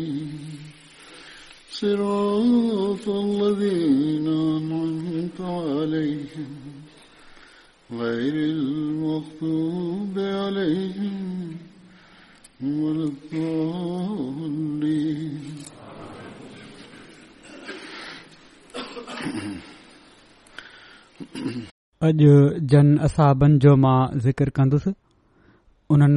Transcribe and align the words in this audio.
جن 22.70 22.98
اصاب 23.06 23.45
ذکر 24.27 24.55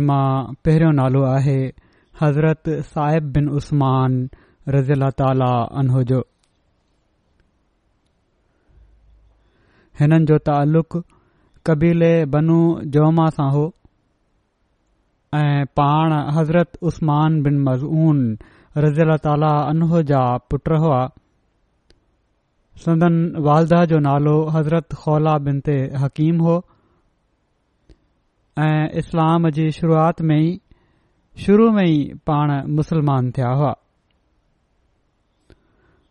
मां 0.10 0.20
पहिरियों 0.66 0.94
नालो 1.00 1.22
आहे 1.30 1.58
हज़रत 2.22 2.70
साहिब 2.92 3.24
बिन 3.34 3.50
उस्मान 3.60 4.14
तालाह 5.18 6.02
जो 6.12 6.22
हिननि 10.00 10.26
जो 10.32 10.38
तालुक़ 10.50 10.98
कबीले 11.70 12.10
बनू 12.34 12.58
जोमा 12.98 13.28
सां 13.38 13.48
हो 13.58 13.64
ऐं 15.44 15.66
पाण 15.80 16.18
हज़रत 16.40 16.78
उस्मान 16.92 17.42
बिन 17.44 17.64
मज़ून 17.70 18.28
مزعون 18.32 19.16
ताला 19.18 19.52
اللہ 19.70 20.02
जा 20.12 20.22
पुट 20.50 20.68
हुआ 20.82 21.00
सदन 22.84 23.16
वालदा 23.48 23.84
जो 23.92 24.00
नालो 24.10 24.36
हज़रत 24.56 24.94
खौला 25.04 25.38
बिन 25.46 25.60
ते 25.70 25.76
हकीम 26.04 26.38
हो 26.48 26.56
ऐं 28.66 28.86
इस्लाम 29.02 29.50
जी 29.58 29.72
शुरुआत 29.80 30.22
में 30.30 30.38
ई 30.42 30.58
शुरू 31.46 31.70
में 31.72 31.86
श 31.88 32.18
पाण 32.28 32.52
मुसलमान 32.76 33.30
थिया 33.32 33.48
हुआ 33.58 33.74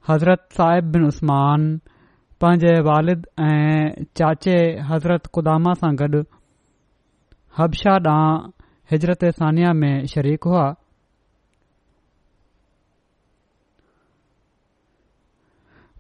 हज़रत 0.08 0.46
साहिब 0.58 0.90
बिन 0.92 1.04
उस्मान 1.06 1.64
पंहिंजे 2.40 2.74
वालिद 2.90 3.26
ऐं 3.48 4.04
चाचे 4.20 4.54
हज़रत 4.90 5.26
कुदामा 5.38 5.72
सां 5.82 5.90
गॾु 6.02 6.20
हबशा 7.58 7.94
ॾांहुं 8.12 8.52
हिजरत 8.92 9.24
सानिया 9.42 9.72
में 9.82 10.06
शरीक 10.14 10.44
हुआ 10.52 10.64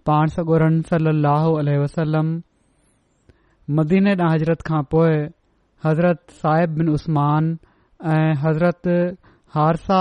पाण 0.06 0.26
सॻोरन 0.38 0.80
सलाह 0.94 1.48
वसलम 1.86 2.34
मदीन 3.80 4.08
ॾांहुं 4.16 4.34
हज़रत 4.34 4.62
खां 4.70 4.82
पोइ 4.94 5.14
हज़रत 5.86 6.36
साहिब 6.42 6.78
बिन 6.80 6.88
उस्मान 6.98 7.56
ऐं 8.04 8.34
हज़रत 8.42 8.88
हारसा 9.54 10.00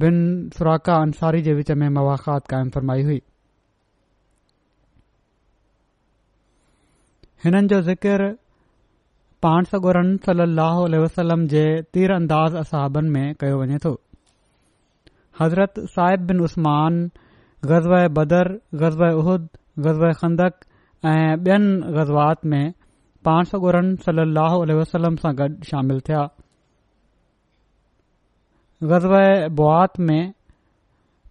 बिन 0.00 0.14
सुराका 0.56 0.94
अंसारी 1.02 1.40
जे 1.42 1.52
विच 1.54 1.70
में 1.80 1.88
मुवाखात 1.96 2.46
कायम 2.50 2.70
फरमाई 2.74 3.02
हुई 3.08 3.20
हिननि 7.44 7.68
जो 7.68 7.80
ज़िकिर 7.88 8.26
पाणसोरन 9.42 10.16
सल 10.26 10.40
अल 10.42 10.96
वसलम 11.04 11.46
जे 11.52 11.64
तीर 11.94 12.12
अंदाज़ 12.12 12.56
असाबनि 12.60 13.10
में 13.16 13.34
कयो 13.40 13.58
वञे 13.60 13.78
थो 13.84 13.92
हज़रत 15.40 15.78
साहिब 15.94 16.26
बिन 16.26 16.40
उस्मान 16.44 17.04
ग़ज़ब 17.72 17.94
बदर 18.18 18.52
ग़ज़ब 18.80 19.02
उहद 19.12 19.48
ग़ज़ब 19.86 20.10
खंदक 20.22 20.64
ऐं 21.04 21.36
ॿियनि 21.44 21.92
ग़ज़वात 21.98 22.44
में 22.52 22.72
पाण 23.28 23.44
सौ 23.52 23.58
गुरन 23.60 23.94
सली 24.08 25.16
सां 25.20 25.34
गॾु 25.36 25.48
शामिल 25.70 26.00
थिया 26.08 26.26
ग़ज़ब 28.84 29.48
बुआत 29.56 29.98
में 30.06 30.32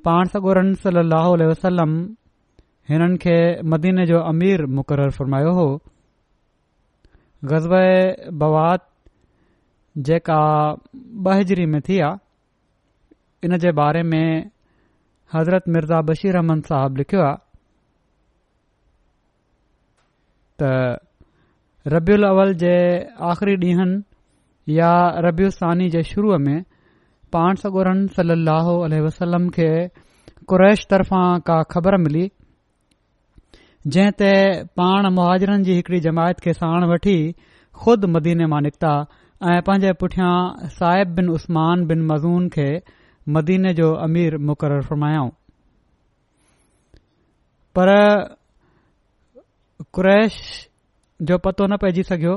पाण 0.06 0.28
सॻोरन 0.28 0.74
सली 0.82 1.00
अल 1.00 1.42
वसलम 1.50 1.94
हिननि 2.90 3.18
खे 3.22 3.36
मदीने 3.72 4.06
जो 4.08 4.20
अमीर 4.30 4.66
मुक़ररु 4.78 5.12
फ़रमायो 5.18 5.52
हो 5.60 5.68
ग़ज़बत 7.52 8.88
जेका 10.10 10.40
बहिजरी 11.28 11.66
में 11.72 11.82
थी 11.90 12.00
आहे 12.08 13.46
इन 13.48 13.58
जे 13.64 13.72
बारे 13.84 14.04
में 14.10 14.50
हज़रत 15.34 15.64
मिर्ज़ा 15.76 16.02
बशीर 16.10 16.34
रहमन 16.34 16.62
साहिबु 16.74 16.98
लिखियो 16.98 17.22
आहे 17.24 17.38
त 20.62 21.90
रबियलवल 21.94 22.54
जे 22.66 22.76
आख़िरी 23.32 23.56
ॾींहंनि 23.68 24.78
या 24.78 24.94
रबिय 25.30 25.90
जे 25.90 26.02
शुरूअ 26.14 26.38
में 26.40 26.64
पाण 27.36 27.56
सगोरन 27.62 28.02
सली 28.18 28.36
अलसलम 28.50 29.48
खे 29.56 29.68
कुरैश 30.52 30.86
तरफ़ां 30.94 31.40
का 31.50 31.58
ख़बर 31.74 31.98
मिली 32.04 32.24
जंहिं 33.96 34.14
ते 34.22 34.30
पाण 34.82 35.08
मुहाजरनि 35.16 35.66
जी 35.70 35.74
हिकड़ी 35.80 36.00
जमायत 36.06 36.46
खे 36.46 36.54
साणु 36.60 36.88
वठी 36.92 37.16
ख़ुदि 37.82 38.08
मदीने 38.14 38.48
मां 38.54 38.62
निकिता 38.68 38.92
ऐं 39.52 39.58
पंहिंजे 39.70 39.92
पुठियां 40.04 40.32
साहिब 40.78 41.14
बिन 41.20 41.30
उस्मान 41.40 41.84
बिन 41.92 42.06
मज़ून 42.12 42.48
खे 42.58 42.68
मदीने 43.38 43.74
जो 43.84 43.90
अमीर 44.08 44.38
मुक़ररु 44.50 44.88
फरमायो 44.92 45.28
पर 47.78 47.88
कुरैश 49.98 50.40
जो 51.30 51.38
पतो 51.48 51.68
न 51.74 51.84
पइजी 51.86 52.08
सघियो 52.14 52.36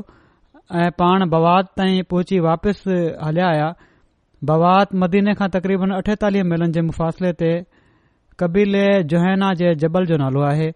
ऐं 0.84 0.90
पाण 1.02 1.28
बवाद 1.36 1.74
ताईं 1.80 2.02
पहुची 2.14 2.40
वापसि 2.48 2.98
हलिया 3.26 3.48
आया 3.56 3.70
बवात 4.46 4.94
मदीने 5.02 5.34
खां 5.34 5.48
तक़रीबन 5.54 5.90
अठेतालीह 5.94 6.44
मेलनि 6.50 6.72
जे 6.72 6.80
मुफ़ासिले 6.88 7.32
ते 7.40 7.50
कबीले 8.40 8.82
जुहैना 9.12 9.52
जे 9.60 9.74
जबल 9.82 10.06
जो 10.10 10.16
नालो 10.22 10.40
आहे 10.50 10.68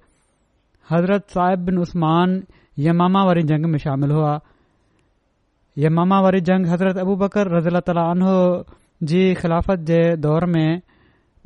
हज़रत 0.91 1.29
साहिब 1.35 1.65
बिन 1.67 1.79
उस्मानमामा 1.85 3.23
वारी 3.27 3.43
जंग 3.51 3.65
में 3.75 3.79
शामिल 3.85 4.11
हुआ 4.11 4.33
यमामा 5.85 6.21
वारी 6.23 6.41
जंग 6.51 6.67
हज़रत 6.73 6.99
अबू 7.07 7.15
बकर 7.23 7.51
रज़ीला 7.57 7.81
तालानो 7.91 8.33
जी 9.13 9.23
ख़िलाफ़त 9.43 9.87
जे 9.91 10.01
दौर 10.27 10.47
में 10.57 10.71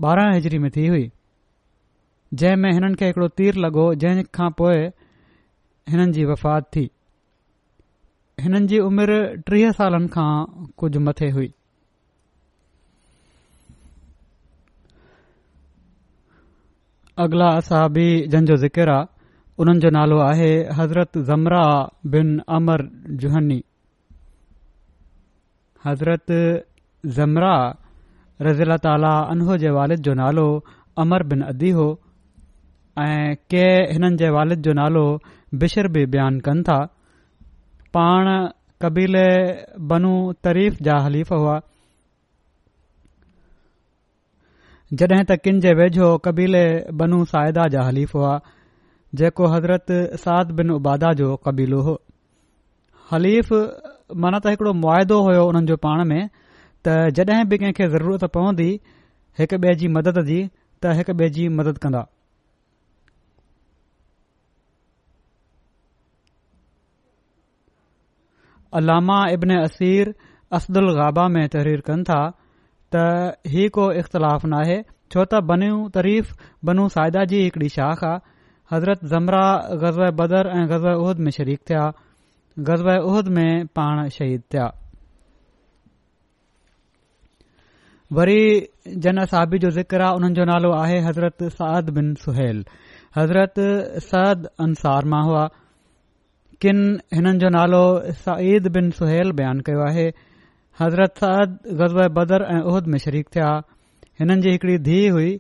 ॿारहां 0.07 0.33
हिजरी 0.35 0.59
में 0.65 0.71
थी 0.71 0.87
हुई 0.87 1.05
जंहिं 2.41 2.57
में 2.63 2.73
हिननि 2.73 2.95
खे 3.03 3.07
हिकड़ो 3.07 3.29
तीर 3.41 3.55
लॻो 3.65 3.85
जंहिं 4.05 4.25
खां 4.39 4.49
पोइ 4.63 4.79
हिननि 5.93 6.13
जी 6.13 6.25
वफ़ात 6.33 6.65
थी 6.77 6.83
हिननि 8.41 8.67
जी 8.73 8.79
उमिरि 8.89 9.21
टीह 9.51 9.71
सालनि 9.83 10.09
खां 10.17 10.29
कुझु 10.79 11.01
मथे 11.09 11.31
हुई 11.39 11.51
अगला 17.25 17.47
असाबी 17.59 18.09
जंहिंजो 18.33 18.57
ज़िकर 18.63 18.89
आहे 18.95 19.05
उन्हनि 19.63 19.81
जो 19.85 19.91
नालो 19.97 20.17
आहे 20.23 20.49
हज़रत 20.79 21.19
ज़मरा 21.29 21.61
बिन 22.15 22.33
अमर 22.57 22.81
जुहनी 23.23 23.61
हज़रत 25.87 26.33
ज़मरा 27.19 27.55
रज़ील 28.47 28.73
ताला 28.87 29.15
अनहो 29.33 29.57
जे 29.63 29.71
वालिद 29.79 30.01
जो 30.09 30.15
नालो 30.23 30.47
अमर 31.05 31.23
बिन 31.31 31.43
अदी 31.53 31.71
हो 31.79 31.89
ऐं 33.05 33.35
के 33.53 33.65
हिननि 33.93 34.17
जे 34.23 34.29
वालिद 34.37 34.61
जो 34.69 34.73
नालो 34.81 35.05
बिशर 35.63 35.89
बि 35.97 36.05
बयानु 36.17 36.41
कनि 36.49 36.63
था 36.69 36.79
पाण 37.97 38.27
कबीले 38.83 39.29
बनू 39.93 40.15
तरीफ़ 40.45 40.83
जा 40.89 40.99
हलीफ़ 41.07 41.35
हुआ 41.35 41.61
जॾहिं 44.95 45.25
त 45.27 45.35
किन 45.45 45.59
जे 45.63 45.73
वेझो 45.79 46.09
कबीले 46.25 46.61
बनू 46.99 47.17
साइदा 47.31 47.63
जा 47.75 47.81
हलीफ़ 47.87 48.13
हुआ 48.17 48.35
जेको 49.21 49.47
हज़रत 49.55 49.87
साद 50.25 50.53
बिन 50.61 50.71
उबादा 50.75 51.11
जो 51.21 51.31
कबीलो 51.47 51.81
हो 51.87 51.95
हलीफ़ 53.13 53.51
माना 54.25 54.39
त 54.39 54.53
हिकड़ो 54.55 54.73
मुआदो 54.85 55.19
हुयो 55.29 55.43
हुननि 55.49 55.67
जो 55.73 55.77
पाण 55.89 56.05
में 56.13 56.21
त 56.87 57.11
जड॒हिं 57.19 57.49
बि 57.51 57.59
कंहिंखे 57.65 57.89
ज़रूरत 57.97 58.25
पवंदी 58.39 58.69
हिकु 59.41 59.57
ॿिए 59.67 59.75
जी 59.83 59.89
मदद 59.97 60.23
जी 60.31 60.39
त 60.49 60.95
हिकु 61.01 61.19
ॿिए 61.19 61.31
जी 61.41 61.49
मदद 61.59 61.83
कंदा 61.87 62.07
अलामा 68.83 69.19
इब्न 69.39 69.61
असीर 69.67 70.15
असदुल 70.61 70.95
गाबा 71.03 71.29
में 71.39 71.43
तहरीर 71.57 71.81
कनि 71.91 72.03
था 72.13 72.23
त 72.95 72.97
हीउ 73.53 73.69
कोइ 73.77 73.99
इख़्तिलाफ़ 74.01 74.47
नाहे 74.55 74.79
छो 75.13 75.23
त 75.31 75.35
बनू 75.51 75.71
तरीफ़ 75.97 76.33
बनू 76.69 76.85
साहिदा 76.95 77.23
जी 77.31 77.39
हिकड़ी 77.45 77.69
शाख 77.77 78.05
आहे 78.09 78.23
हज़रत 78.73 79.01
ज़मरा 79.13 79.45
गज़ब 79.85 80.15
बदर 80.21 80.45
ऐं 80.59 80.65
ग़ज़ब 80.73 80.93
उहद 81.03 81.19
में 81.27 81.31
शरीक 81.39 81.61
थिया 81.71 81.85
गज़ब 82.69 82.89
उहद 83.11 83.29
में 83.39 83.67
पाण 83.79 84.09
शहीद 84.19 84.43
थिया 84.55 84.67
वरी 88.19 88.43
जन 89.07 89.25
साबी 89.35 89.59
जो 89.67 89.71
ज़िक्र 89.79 90.03
आहे 90.09 90.15
उन्हनि 90.21 90.35
जो 90.41 90.45
नालो 90.53 90.73
आहे 90.83 90.99
हज़रत 91.09 91.43
साद 91.59 91.91
बिन 91.99 92.15
सुहेल 92.27 92.65
हज़रत 93.17 93.55
सद 94.11 94.47
अंसार 94.69 95.05
मां 95.15 95.23
हुआ 95.31 95.47
किन 96.65 96.79
हिननि 97.15 97.39
जो 97.45 97.49
नालो 97.59 97.83
सईद 98.27 98.69
बिन 98.79 98.91
सुहेल 99.01 99.33
बयानु 99.43 99.63
कयो 99.71 99.81
आहे 99.89 100.09
हज़रत 100.81 101.15
साउद 101.19 101.53
ग़ज़ 101.81 101.95
बदर 102.17 102.43
ऐं 102.55 102.61
उहद 102.71 102.87
में 102.95 102.99
शरीक़िया 103.03 103.47
हिननि 104.21 104.41
जी 104.47 104.51
हिकड़ी 104.51 104.77
धीउ 104.89 105.13
हुई 105.13 105.31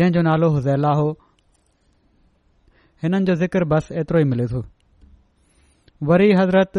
जंहिंजो 0.00 0.22
नालो 0.28 0.48
हुज़ैलाह 0.54 0.94
हो 1.00 1.10
हिननि 3.02 3.24
जो 3.28 3.34
ज़िक्र 3.42 3.64
बसि 3.74 3.94
एतिरो 4.00 4.20
ई 4.20 4.24
मिले 4.30 4.46
थो 4.54 4.64
वरी 6.10 6.30
हज़रत 6.40 6.78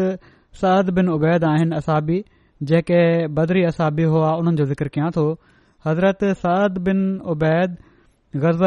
साद 0.62 0.90
बिन 1.00 1.08
उबैद 1.14 1.44
आहिनि 1.52 1.76
असाबी 1.76 2.18
जेके 2.72 3.00
बदरी 3.40 3.64
असाबी 3.72 4.08
हुआ 4.12 4.32
हुननि 4.34 4.56
जो 4.60 4.66
ज़िक्र 4.74 4.88
कया 4.98 5.08
थो 5.16 5.24
हज़रत 5.88 6.24
साद 6.44 6.78
बिन 6.92 7.00
उबैद 7.36 7.76
ग़ज़ 8.44 8.62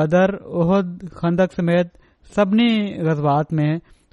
बदर 0.00 0.34
उहद 0.64 0.98
खंदक 1.24 1.52
समेत 1.60 1.96
सभिनी 2.36 2.70
ग़ज़वात 3.10 3.52
में 3.60 3.70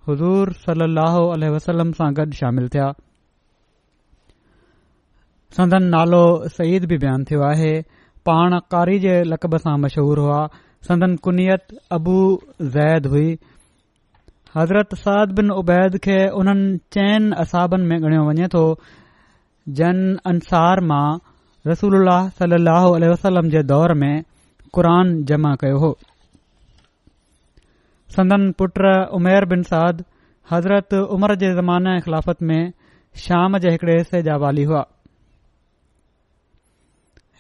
हज़ूर 0.10 0.54
सली 0.66 1.56
वसलम 1.60 1.92
सां 2.04 2.14
गॾु 2.24 2.32
शामिल 2.44 2.70
थिया 2.76 2.92
संदन 5.56 5.84
नालो 5.94 6.20
सईद 6.58 6.84
बि 6.90 6.98
बयानु 7.04 7.24
थियो 7.30 7.42
आहे 7.46 7.72
पाण 8.28 8.54
कारी 8.74 9.00
जे 9.06 9.16
लक़ब 9.32 9.56
सां 9.64 9.74
मशहूर 9.86 10.20
हुआ 10.26 10.38
संदन 10.90 11.16
कुनियत 11.28 11.74
अबू 11.98 12.14
ज़ैद 12.76 13.08
हुई 13.14 13.28
हज़रत 14.54 14.96
साद 15.02 15.34
बिन 15.40 15.52
उबैद 15.64 15.98
खे 16.06 16.16
उन्हनि 16.44 16.78
चैन 16.98 17.28
असाबनि 17.44 17.88
में 17.90 17.98
ॻणियो 18.10 18.22
वञे 18.30 18.48
थो 18.56 18.62
जन 19.82 20.00
अंसार 20.34 20.84
मां 20.94 21.04
रसूल 21.72 22.00
सल 22.40 22.56
वसलम 23.16 23.50
जे 23.58 23.64
दौर 23.74 23.94
में 24.06 24.16
क़ुरान 24.80 25.14
जमा 25.34 25.54
कयो 25.66 25.84
हो 25.84 25.92
संदन 28.18 28.50
पुट 28.64 28.82
उमेर 29.20 29.50
बिन 29.58 29.68
साद 29.74 30.02
हज़रत 30.56 30.98
उमर 31.18 31.36
जे 31.46 31.54
ज़माने 31.62 32.00
ख़िलाफ़त 32.10 32.42
में 32.52 32.64
शाम 33.28 33.58
जे 33.68 33.78
हिकड़े 33.78 33.98
हिस्से 34.00 34.22
जा 34.30 34.38
वाली 34.48 34.64
हुआ 34.74 34.84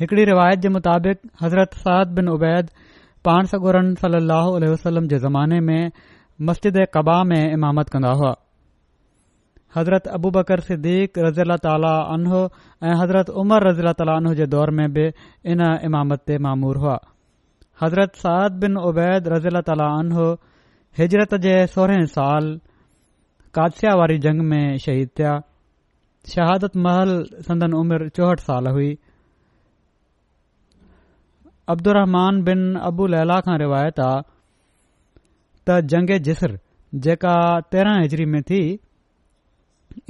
हिकड़ी 0.01 0.23
रिवायत 0.27 0.59
जे 0.61 0.69
मुताबिक़ 0.73 1.17
हज़रत 1.41 1.73
साद 1.79 2.13
बिन 2.19 2.29
उबैद 2.35 2.69
पाणसोरन 3.27 3.89
सली 4.03 4.21
अलसलम 4.35 5.09
जे 5.09 5.17
ज़माने 5.25 5.59
में 5.65 5.91
मस्जिद 6.49 6.79
कबा 6.95 7.17
में 7.31 7.41
इमामत 7.53 7.89
कंदा 7.95 8.13
हुआ 8.21 8.31
हज़रत 9.75 10.07
अबू 10.17 10.31
बकर 10.37 10.59
सिद्दीक़ 10.69 11.19
रज़ीला 11.25 11.57
तालो 11.65 12.37
ऐं 12.37 12.95
हज़रत 13.01 13.29
उमर 13.43 13.67
रज़ीला 13.69 13.91
तालान 14.01 14.31
जे 14.39 14.47
दौर 14.55 14.71
में 14.79 14.87
बि 14.95 15.03
इन 15.53 15.61
इमामत 15.91 16.25
ते 16.31 16.37
मामूर 16.47 16.81
हुआ 16.85 16.97
हज़रत 17.83 18.17
साद 18.23 18.57
बिन 18.65 18.81
उबैद 18.89 19.27
रज़ीला 19.35 19.61
तालो 19.69 20.25
हिजरत 21.01 21.37
जे 21.45 21.53
सोरहें 21.75 22.05
साल 22.15 22.49
कादसया 23.59 23.93
वारी 24.01 24.17
जंग 24.27 24.41
में 24.49 24.65
शहीद 24.87 25.13
थिया 25.19 25.37
शहादत 26.35 26.75
महल 26.89 27.15
संदन 27.51 27.79
उमर 27.83 28.07
चौहठि 28.19 28.43
साल 28.49 28.73
हुई 28.79 28.91
अब्दुरमान 31.71 32.39
बिन 32.47 32.61
अबूला 32.89 33.35
खां 33.47 33.57
रिवायत 33.61 33.99
आ 34.03 34.11
त 35.67 35.75
जंग 35.91 36.09
जिसर 36.27 36.53
जेका 37.07 37.33
तेरहां 37.75 37.99
हिजरी 38.05 38.25
में 38.31 38.41
थी 38.49 38.59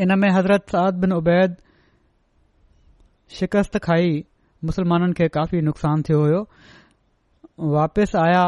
इन 0.06 0.14
में 0.22 0.28
हज़रत 0.38 0.72
साद 0.76 1.02
बिन 1.04 1.12
उबैद 1.18 1.58
शिकस्त 3.40 3.78
खाई 3.88 4.12
मुसलमाननि 4.70 5.18
खे 5.20 5.28
काफ़ी 5.38 5.62
नुक़सान 5.68 6.02
थियो 6.10 6.22
हो 6.32 6.40
वापसि 7.76 8.18
आया 8.24 8.44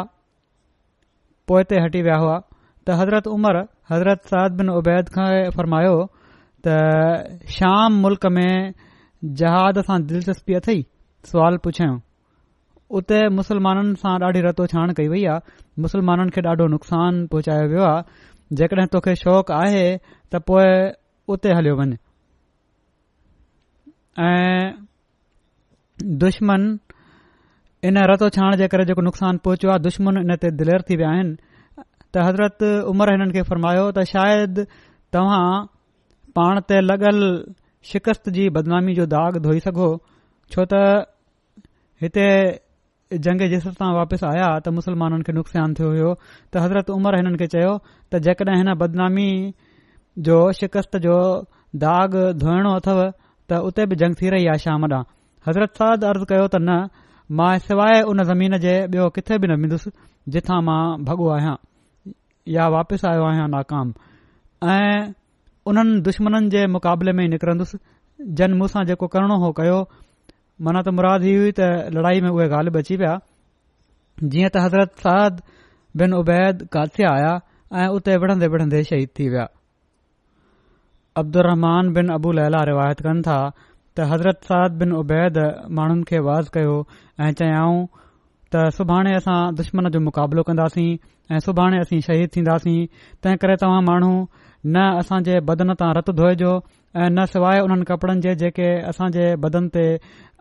पोइ 1.52 1.68
ते 1.74 1.82
हटी 1.86 2.02
विया 2.08 2.16
हुआ 2.24 2.38
त 2.46 2.98
हज़रत 3.02 3.30
उमर 3.36 3.60
हज़रत 3.92 4.32
सद 4.34 4.58
बिन 4.64 4.72
उबैद 4.80 5.12
खां 5.18 5.28
फरमायो 5.60 5.96
त 6.68 6.80
शाम 7.60 8.02
मुल्क 8.08 8.26
में 8.40 8.82
जहाद 9.44 9.84
सां 9.92 10.00
दिलचस्पी 10.14 10.58
अथई 10.62 10.84
सवाल 11.34 11.62
पुछियाऊं 11.68 12.02
उते 12.92 13.20
मुसलमाननि 13.36 13.96
सां 14.02 14.18
ॾाढी 14.24 14.42
रतो 14.46 14.66
छाण 14.68 14.94
कई 14.98 15.08
वई 15.08 15.24
आहे 15.26 15.82
मुसलमाननि 15.84 16.32
खे 16.36 16.42
ॾाढो 16.48 16.66
नुक़सान 16.74 17.26
पहुचायो 17.32 17.66
वियो 17.72 17.84
आहे 17.84 18.56
जेकॾहिं 18.60 18.88
तोखे 18.94 19.16
शौक़ु 19.24 19.54
आहे 19.56 19.98
त 19.98 20.34
पोइ 20.48 20.68
उते 21.34 21.50
हलियो 21.58 21.76
वञु 21.80 21.96
ऐं 24.20 24.86
दुश्मन 26.24 26.62
इन 27.88 27.98
रतो 28.12 28.30
छाण 28.36 28.56
जे 28.60 28.68
करे 28.74 28.86
जेको 28.92 29.02
नुक़सानु 29.02 29.38
पहुचो 29.46 29.70
आहे 29.70 29.80
दुश्मन 29.88 30.18
इन 30.24 30.36
ते 30.44 30.52
दिलेर 30.60 30.82
थी 30.90 30.96
विया 31.02 31.10
आहिनि 31.12 31.34
त 32.14 32.26
हज़रत 32.28 32.58
उमर 32.92 33.12
हिननि 33.12 33.32
खे 33.38 33.42
फरमायो 33.50 33.92
त 33.98 34.04
शायदि 34.12 34.64
तव्हां 35.14 35.48
पाण 36.36 36.60
ते 36.68 36.82
लॻल 36.82 37.18
शिकस्त 37.94 38.30
जी 38.36 38.50
बदनामी 38.56 38.94
जो 39.00 39.06
दाग़ 39.16 39.38
धोई 39.48 39.60
सघो 39.70 39.88
छो 40.52 40.66
त 40.74 40.84
हिते 42.04 42.28
जंग 43.26 43.42
जिस 43.50 43.64
सां 43.80 43.90
वापसि 43.96 44.26
आया 44.28 44.48
त 44.66 44.70
मुसलमाननि 44.78 45.24
खे 45.28 45.34
नुक़सान 45.38 45.74
थियो 45.80 45.90
हुयो 45.94 46.12
त 46.54 46.62
हज़रत 46.66 46.90
उमर 46.98 47.16
हिननि 47.20 47.38
खे 47.42 47.48
चयो 47.54 47.74
त 48.14 48.22
जेकॾहिं 48.28 48.58
हिन 48.60 48.70
बदनामी 48.82 49.28
जो 50.28 50.38
शिकस्त 50.60 50.98
जो 51.06 51.18
दाग़ 51.86 52.18
धोइणो 52.44 52.72
अथव 52.82 53.02
त 53.50 53.60
उते 53.70 53.86
बि 53.92 53.96
जंग 54.02 54.16
थी 54.22 54.30
रही 54.36 54.48
आहे 54.54 54.64
शाम 54.66 54.86
ॾांहुं 54.86 55.04
हज़रत 55.48 55.82
सद 55.82 56.04
अर्ज़ 56.12 56.24
कयो 56.32 56.46
त 56.48 56.62
न 56.62 56.80
मां 57.40 57.52
सवाइ 57.68 58.02
हुन 58.10 58.24
ज़मीन 58.32 58.58
जे 58.66 58.74
ॿियो 58.96 59.10
किथे 59.18 59.38
बि 59.46 59.48
न 59.52 59.60
वेंदुसि 59.66 59.90
जिथां 60.36 60.60
मां 60.70 60.82
भॻो 61.10 61.30
आहियां 61.38 61.58
या 62.58 62.68
वापसि 62.78 63.08
आयो 63.12 63.24
आहियां 63.32 63.48
नाकाम 63.58 63.94
ऐं 64.76 64.94
उन्हनि 65.72 66.00
दुश्मन 66.10 66.50
जे 66.54 66.66
मुक़ाबले 66.78 67.12
में 67.20 67.28
निकिरंदुसि 67.36 67.78
जन 68.40 68.54
मूं 68.62 68.68
जेको 68.92 69.08
करणो 69.14 69.38
हो 69.46 69.52
कयो 69.60 69.78
मना 70.62 70.82
त 70.86 70.90
मुराद 70.98 71.22
ही 71.28 71.34
हुई 71.36 71.52
त 71.58 71.68
लड़ाई 71.96 72.22
में 72.22 72.30
उहे 72.30 72.48
ग़ालिब 72.50 72.78
अची 72.78 72.96
विया 73.02 73.14
जीअं 74.34 74.50
त 74.50 74.64
हज़रत 74.66 75.04
साद 75.06 75.42
बिन 76.02 76.14
उबैद 76.20 76.64
काथे 76.76 77.04
आया 77.12 77.34
ऐं 77.82 77.88
उते 77.98 78.18
विढ़ंदे 78.24 78.48
विढ़ंदे 78.56 78.84
शहीद 78.90 79.10
थी 79.20 79.30
विया 79.36 79.48
अब्दुल 81.22 81.50
बिन 81.98 82.10
अबू 82.18 82.32
लैला 82.42 82.64
रिवायत 82.72 83.02
कनि 83.08 83.22
था 83.30 83.38
त 83.98 84.08
हज़रत 84.14 84.40
साद 84.52 84.78
बिन 84.84 84.92
उबैद 85.02 85.38
माण्हुनि 85.80 86.04
खे 86.12 86.20
वाज़ 86.30 86.50
कयो 86.58 86.76
ऐं 87.28 87.32
चयाऊं 87.42 87.84
त 88.54 88.70
सुभाणे 88.78 89.14
असां 89.22 89.40
दुश्मन 89.62 89.90
जो 89.96 90.00
मुक़ाबलो 90.10 90.42
कंदासीं 90.50 90.88
ऐं 91.36 91.40
सुभाणे 91.48 91.78
असीं 91.86 92.00
शहीद 92.10 92.30
थींदासीं 92.36 92.80
तंहिं 93.24 93.38
करे 93.44 93.56
तव्हां 93.62 93.82
माण्हू 93.90 94.12
न 94.74 94.86
असां 95.02 95.20
जे 95.30 95.40
बदन 95.50 95.74
तां 95.82 95.90
रतु 95.98 96.12
धोइजो 96.22 96.52
ऐं 96.94 97.10
न 97.10 97.26
सवाइ 97.34 97.60
उन्हनि 97.66 97.86
कपड़नि 97.92 98.22
जे 98.26 98.36
जेके 98.44 98.70
असां 98.92 99.10
बदन 99.46 99.68
ते 99.78 99.86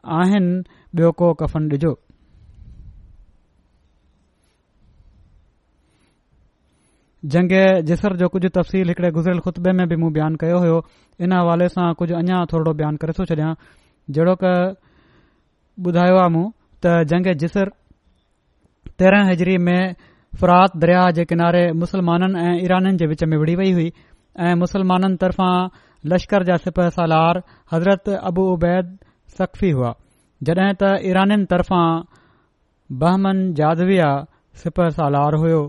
को 0.06 1.32
कफ़न 1.40 1.68
ॾिजो 1.72 1.94
जंग 7.24 7.50
जिसर 7.86 8.16
जो 8.18 8.28
कुझु 8.28 8.48
तफ़सील 8.50 8.88
हिकड़े 8.88 9.10
गुज़िरियल 9.14 9.40
खुतबे 9.40 9.72
में 9.78 9.86
बि 9.88 9.96
मूं 9.96 10.12
बयानु 10.12 10.36
कयो 10.40 10.58
हो 10.58 10.82
इन 11.22 11.32
हवाले 11.32 11.68
सां 11.70 11.92
कुझु 11.94 12.14
अञा 12.14 12.44
थोरो 12.52 12.72
बयानु 12.74 12.96
करे 12.98 13.12
थो 13.14 13.24
छॾियां 13.30 13.54
जेड़ो 14.10 14.34
क 14.42 14.74
ॿुधायो 15.86 16.16
आहे 16.18 16.28
मूं 16.34 16.46
त 16.82 17.06
जंग 17.08 17.26
जिसर 17.38 17.68
तेरहं 18.98 19.30
हजरी 19.30 19.56
में 19.58 19.94
फरात 20.40 20.76
दरिया 20.76 21.10
जे 21.16 21.24
किनारे 21.30 21.62
मुसलमाननि 21.78 22.40
ऐं 22.40 22.56
ईराननि 22.64 22.96
जे 23.00 23.06
विच 23.08 23.24
में 23.30 23.36
विढ़ी 23.38 23.54
वई 23.56 23.72
हुई 23.72 23.88
ऐं 24.40 24.54
मुसलमाननि 24.60 25.16
तरफ़ां 25.16 25.54
लश्कर 26.12 26.44
जा 26.52 26.56
सिपह 26.66 26.88
सालार 26.98 27.42
हज़रत 27.72 28.08
अबू 28.20 28.42
उबैद 28.52 28.96
सख़ी 29.38 29.70
हुआ 29.76 29.92
जॾहिं 30.48 30.72
त 30.80 30.90
ईराननि 31.10 31.46
तरफ़ां 31.52 31.86
बहमन 33.02 33.38
जादविया 33.60 34.08
सिपर 34.62 34.90
सालार 35.00 35.34
हुयो 35.44 35.60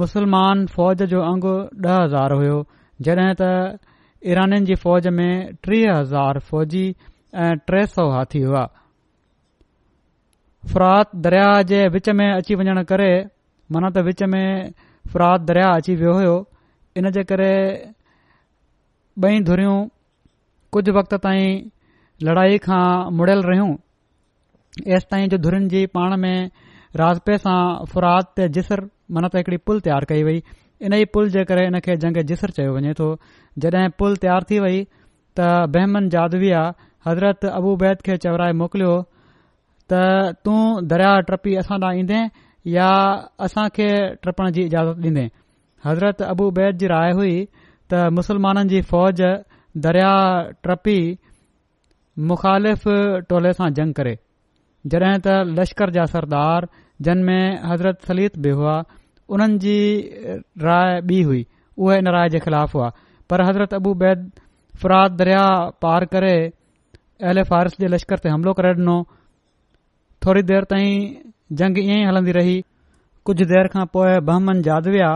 मुसलमान 0.00 0.66
फ़ौज 0.76 1.02
जो 1.14 1.20
अंगु 1.32 1.54
ॾह 1.88 1.96
हज़ार 2.02 2.32
हुयो 2.40 2.58
जॾहिं 3.08 3.30
त 3.38 3.42
ईराननि 4.32 4.60
जी 4.72 4.74
फ़ौज 4.84 5.06
में 5.20 5.30
टीह 5.66 5.90
हज़ार 5.96 6.38
फ़ौजी 6.50 6.84
ऐं 7.44 7.52
टे 7.70 7.84
सौ 7.94 8.08
हाथी 8.16 8.40
हुआ 8.48 8.64
फरात 10.72 11.16
दरिया 11.28 11.48
जे 11.70 11.80
विच 11.96 12.08
में 12.18 12.28
अची 12.32 12.54
वञण 12.60 12.82
करे 12.92 13.12
मन 13.76 13.88
त 13.94 14.04
विच 14.08 14.22
में 14.34 14.46
फरात 15.12 15.40
दरिया 15.52 15.70
अची 15.80 15.94
वियो 16.02 16.14
हो 16.32 17.10
जे 17.16 17.22
करे 17.32 17.52
ॿई 19.28 19.40
धुरियूं 19.48 19.80
वक्त 20.94 21.14
ताईं 21.24 21.50
लड़ाई 22.22 22.58
खां 22.66 22.82
मुड़ियल 23.18 23.40
रहियूं 23.42 23.70
हे 24.88 24.98
ताईं 25.10 25.28
जो 25.28 25.38
धुरिन 25.46 25.68
जी 25.68 25.84
पाण 25.96 26.16
में 26.24 26.50
राजपे 27.00 27.36
सां 27.46 27.60
फुरात 27.92 28.30
ते 28.36 28.48
जिसर 28.58 28.82
मन 29.16 29.26
त 29.28 29.36
हिकड़ी 29.40 29.56
पुल 29.70 29.80
तयार 29.86 30.04
कई 30.12 30.22
वई 30.28 30.38
इन 30.86 30.92
ई 30.98 31.04
पुल 31.16 31.30
जे 31.36 31.44
करे 31.48 31.64
इन 31.70 31.78
खे 31.86 31.96
जंग 32.04 32.16
जिसर 32.30 32.50
चयो 32.58 32.74
वञे 32.76 32.92
थो 33.00 33.08
जॾहिं 33.64 33.88
पुल 34.02 34.16
तयारु 34.26 34.48
थी 34.52 34.58
वई 34.66 34.78
त 34.84 35.68
बहमन 35.78 36.08
जाधविया 36.14 36.62
हज़रत 37.06 37.44
अबूबैद 37.52 38.02
खे 38.08 38.16
चवराए 38.26 38.52
मोकिलियो 38.62 38.94
त 39.92 40.04
तूं 40.44 40.58
दरिया 40.94 41.12
टपी 41.32 41.54
असां 41.62 41.78
ॾांहुं 41.84 42.00
ईंदे 42.04 42.22
या 42.76 42.90
असांखे 43.48 43.90
टपण 44.28 44.50
जी 44.58 44.62
इजाज़त 44.70 45.02
ॾींदे 45.08 45.28
हज़रत 45.88 46.22
अबू 46.30 46.50
बैद 46.60 46.76
जी 46.82 46.86
राय 46.96 47.12
हुई 47.20 47.34
त 47.92 48.06
मुसलमाननि 48.20 48.68
जी 48.76 48.80
फ़ौज 48.92 49.20
दरिया 49.88 50.12
ट्रपी 50.66 50.98
मुख़ालिफ़ 52.18 52.84
टोले 53.28 53.52
सां 53.58 53.68
जंग 53.76 53.94
करे 53.98 54.14
जॾहिं 54.92 55.16
त 55.22 55.30
लश्कर 55.58 55.90
जा 55.96 56.04
सरदार 56.14 56.66
जन 57.08 57.22
में 57.28 57.62
हज़रत 57.70 58.04
सलीत 58.08 58.38
बि 58.44 58.50
हुआ 58.58 58.74
उन्हनि 59.36 59.58
जी 59.64 59.78
राइ 60.66 61.00
बि 61.10 61.22
हुई 61.30 61.44
उहे 61.78 61.96
इन 61.98 62.08
राय 62.16 62.28
जे 62.34 62.38
ख़िलाफ़ 62.46 62.76
हुआ 62.76 62.90
पर 63.30 63.42
हज़रत 63.48 63.74
अबू 63.74 63.94
बैद 64.02 64.30
फराद 64.82 65.16
दरिया 65.22 65.42
पार 65.82 66.04
करे 66.14 66.34
अहल 66.38 67.42
फारस 67.42 67.48
फ़ारिस 67.48 67.72
जे 67.82 67.88
लश्कर 67.94 68.18
ते 68.24 68.28
हमिलो 68.28 68.52
करे 68.62 68.70
ॾिनो 68.80 68.96
थोरी 70.26 70.42
देरि 70.52 70.66
ताईं 70.70 70.98
जंग 71.62 71.78
ईअं 71.82 71.98
ई 71.98 72.04
हलंदी 72.08 72.32
रही 72.38 72.56
कुझु 73.26 73.44
देरि 73.54 73.68
खां 73.74 73.84
पोइ 73.96 74.12
बहमन 74.28 74.62
जादविया 74.68 75.10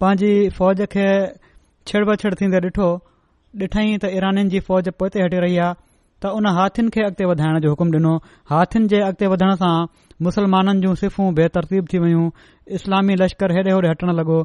पंहिंजी 0.00 0.32
फ़ौज 0.60 0.82
खे 0.94 1.08
छेड़बेड़ 1.90 2.34
थींदे 2.42 2.60
ॾिठो 2.68 2.88
ॾिठईं 3.64 3.98
त 3.98 4.16
ईरनि 4.20 4.46
जी 4.56 4.60
फौज 4.70 4.88
पोइ 5.02 5.22
हटी 5.24 5.40
रही 5.46 5.58
आहे 5.66 5.82
त 6.24 6.28
उन 6.36 6.46
हाथीनि 6.56 6.88
खे 6.92 7.00
अॻिते 7.06 7.24
वधाइण 7.30 7.56
जो 7.62 7.70
हुकुम 7.70 7.88
ॾिनो 7.94 8.12
हाथीनि 8.50 8.88
जे 8.92 9.00
अॻिते 9.06 9.26
वधण 9.32 9.50
सां 9.62 9.72
मुसलमाननि 10.28 10.80
जूं 10.84 10.92
सिफ़ूं 11.00 11.26
बेतरतीब 11.38 11.88
थी 11.92 11.98
वयूं 12.04 12.22
इस्लामी 12.78 13.16
लश्कर 13.22 13.52
हेॾे 13.56 13.72
होड़े 13.76 13.88
हटण 13.92 14.12
लॻो 14.20 14.38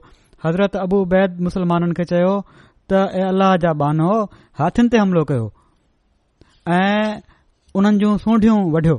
हज़रत 0.46 0.76
अबू 0.82 1.00
बैद 1.14 1.40
मुसलमाननि 1.48 1.96
खे 2.00 2.06
चयो 2.12 2.34
त 2.48 3.04
ऐं 3.20 3.24
अल्लाह 3.28 3.56
जा 3.68 3.72
बानो 3.84 4.10
हाथीनि 4.64 4.94
ते 4.96 5.00
हमिलो 5.04 5.24
कयो 5.32 5.46
ऐं 6.80 7.22
उन्हनि 7.82 8.04
जूं 8.04 8.12
सूंडियूं 8.26 8.60
वढियो 8.76 8.98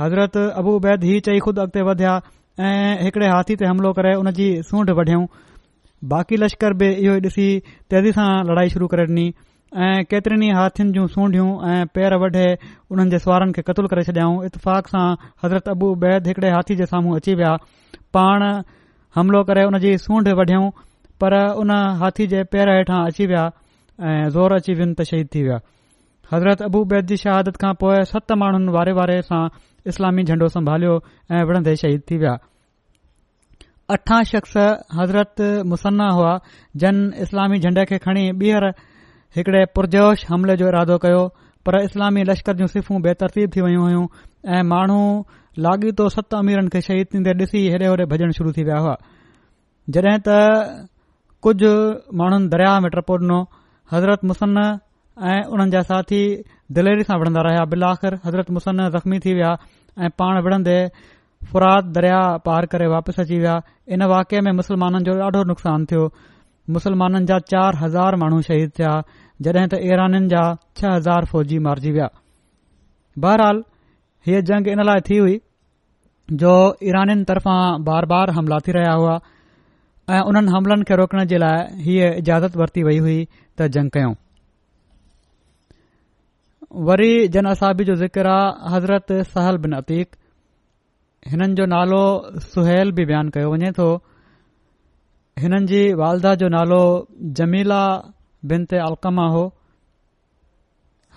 हज़रत 0.00 0.40
अबू 0.62 0.78
बैद 0.88 1.06
ही 1.10 1.20
चई 1.28 1.44
ख़ुदि 1.48 1.64
अॻिते 1.66 1.84
वधिया 1.90 2.16
ऐं 2.70 2.96
हिकड़े 3.04 3.30
हाथी 3.34 3.58
ते 3.64 3.70
हमिलो 3.72 3.92
करे 4.00 4.14
उन 4.24 4.32
जी 4.40 4.48
सूंड 4.72 4.96
वढियऊं 5.02 5.28
बाक़ी 6.16 6.42
लश्कर 6.46 6.78
बि 6.82 6.90
इहो 6.96 7.16
ई 7.20 7.30
ॾिसी 7.30 7.48
तेज़ी 7.90 8.16
सां 8.20 8.28
लड़ाई 8.52 8.76
शुरू 8.78 8.90
करे 8.94 9.06
ॾिनी 9.12 9.28
ऐं 9.76 10.02
केतिरनि 10.10 10.46
ई 10.48 10.52
हाथीनि 10.58 10.90
जूं 10.94 11.06
सूंडियूं 11.14 11.50
ऐं 11.64 11.84
पेर 11.94 12.14
वढे 12.18 12.46
उन्हनि 12.90 13.10
जे 13.14 13.18
सुवारनि 13.22 13.52
खे 13.54 13.62
क़तूल 13.62 13.86
करे 13.86 14.02
छॾियऊं 14.10 14.42
इतफ़ाक़ 14.50 14.88
सां 14.90 15.06
हज़रत 15.46 15.68
अबू 15.78 15.94
बैद 16.02 16.26
हिकड़े 16.26 16.50
हाथी 16.50 16.74
जे 16.80 16.86
साम्हूं 16.90 17.14
अची 17.16 17.34
विया 17.38 17.52
पाण 18.18 18.42
हमिलो 19.14 19.42
करे 19.50 19.64
उन 19.70 19.78
जी 19.86 19.96
सूंड 20.02 20.28
वढियूं 20.42 20.70
पर 21.22 21.36
उन 21.62 21.70
हाथी 22.02 22.26
जे 22.34 22.42
पेर 22.50 22.70
हेठां 22.74 22.98
अची 23.14 23.26
विया 23.30 23.44
ऐं 24.02 24.28
ज़ोर 24.34 24.52
अची 24.58 24.74
वियो 24.82 24.90
त 24.98 25.06
शहीद 25.12 25.28
थी 25.38 25.42
विया 25.46 25.60
हज़रत 26.34 26.62
अबू 26.66 26.82
बैद 26.90 27.06
जी 27.14 27.22
शहादत 27.22 27.62
खां 27.62 27.72
पोए 27.86 28.02
सत 28.10 28.36
माण्हुनि 28.42 28.74
वारे 28.74 28.92
वारे 28.98 29.22
सां 29.30 29.42
इस्लामी 29.94 30.24
झंडो 30.26 30.48
संभालियो 30.58 30.98
ऐं 31.30 31.44
विढ़ंदे 31.46 31.76
शहीद 31.86 32.02
थी 32.10 32.18
विया 32.26 32.36
अठा 33.96 34.22
शख़्स 34.34 34.56
हज़रत 35.00 35.48
मुसन्ना 35.70 36.10
हुआ 36.20 36.38
जन 36.82 37.02
इस्लामी 37.22 37.62
झंडे 37.68 37.84
खे 37.94 37.98
खणी 38.06 38.30
ॿीहर 38.42 38.72
हिकड़े 39.36 39.64
पुरजोश 39.74 40.24
हमले 40.28 40.56
जो 40.60 40.68
इरादो 40.68 40.96
कयो 41.02 41.18
पर 41.66 41.80
इस्लामी 41.88 42.22
लश्कर 42.30 42.52
जूं 42.60 42.66
सिफ़ूं 42.72 43.00
बेतरतीब 43.02 43.50
थी 43.56 43.60
वयूं 43.66 43.82
हुयूं 43.82 44.04
ऐं 44.58 44.62
माण्हू 44.70 45.02
लाॻीतो 45.66 46.08
सत 46.14 46.34
अमीरनि 46.38 46.68
खे 46.74 46.80
शहीद 46.86 47.06
थींदे 47.12 47.34
ॾिसी 47.44 47.60
हेॾे 47.74 47.86
होॾे 47.88 48.04
भॼण 48.12 48.30
शुरू 48.38 48.52
थी 48.56 48.62
विया 48.68 48.78
हुआ 48.84 48.94
जॾहिं 49.96 50.16
त 50.28 50.38
कुझु 51.46 51.70
माण्हुनि 52.22 52.48
दरिया 52.54 52.72
में 52.86 52.90
टपो 52.96 53.16
ॾिनो 53.22 53.38
हज़रत 53.92 54.24
मुसन 54.32 54.56
ऐं 55.30 55.40
उन्हनि 55.52 55.70
जा 55.76 55.82
साथी 55.92 56.20
दिलेरी 56.78 57.04
सां 57.10 57.18
विढ़ंदा 57.22 57.42
रहिया 57.48 57.64
बिलाख़िर 57.74 58.18
हज़रत 58.26 58.50
मुसन 58.58 58.88
ज़ख़्मी 58.96 59.18
थी 59.28 59.34
विया 59.38 59.52
ऐं 60.04 60.10
पाण 60.22 60.40
विढ़ंदे 60.48 60.78
फुराद 61.52 61.92
दरिया 62.00 62.20
पार 62.50 62.66
करे 62.74 62.86
वापसि 62.96 63.22
अची 63.22 63.38
विया 63.46 63.56
इन 63.94 64.02
वाके 64.14 64.40
में 64.48 64.52
मुस्लमाननि 64.62 65.04
जो 65.10 65.18
ॾाढो 65.28 65.44
नुक़सानु 65.54 65.84
थियो 65.94 66.04
मुसलमाननि 66.76 67.26
जा 67.30 67.38
चार 67.52 67.76
हज़ार 67.82 68.14
माण्हू 68.22 68.40
शहीद 68.48 68.70
थिया 68.78 68.92
जॾहिं 69.46 69.66
त 69.72 69.78
ईराननि 69.90 70.26
जा 70.34 70.42
छह 70.80 70.94
हज़ार 70.96 71.26
फौजी 71.32 71.58
मारिजी 71.66 71.90
विया 71.96 72.08
बहरहाल 73.24 73.62
हीअ 74.28 74.40
जंग 74.50 74.68
इन 74.74 74.82
लाइ 74.88 75.00
थी 75.08 75.18
हुई 75.22 75.36
जो 76.42 76.52
ईराननि 76.90 77.24
तरफ़ां 77.30 77.60
बार 77.90 78.06
बार 78.12 78.32
हमिला 78.38 78.58
थी 78.66 78.72
रहिया 78.78 78.92
हुआ 79.00 79.14
ऐं 80.16 80.20
उन्हनि 80.30 80.50
हमलनि 80.56 80.84
खे 80.90 80.94
रोकण 81.02 81.24
जे 81.32 81.38
लाइ 81.44 81.82
हीअ 81.86 82.08
इजाज़त 82.22 82.56
वरती 82.62 82.82
वई 82.90 82.98
हुई 83.06 83.18
त 83.58 83.68
जंग 83.78 83.90
कयूं 83.96 84.14
वरी 86.88 87.12
जन 87.36 87.46
असाबी 87.54 87.84
जो 87.90 87.94
ज़िकर 88.04 88.26
आहे 88.36 88.72
हज़रत 88.74 89.12
सहल 89.34 89.56
बिन 89.66 89.72
अतीक 89.82 90.16
हिननि 91.30 91.54
जो 91.60 91.64
नालो 91.76 92.02
सुहिल 92.52 92.92
बि 92.98 93.04
बयानु 93.12 93.36
कयो 93.38 93.50
वञे 93.54 93.72
हिननि 95.42 95.66
जी 95.70 95.82
वालदा 96.00 96.30
जो 96.40 96.46
नालो 96.54 96.80
जमीला 97.38 97.82
बिन 98.50 98.62
ते 98.72 98.76
अलकमा 98.86 99.26
हो 99.34 99.44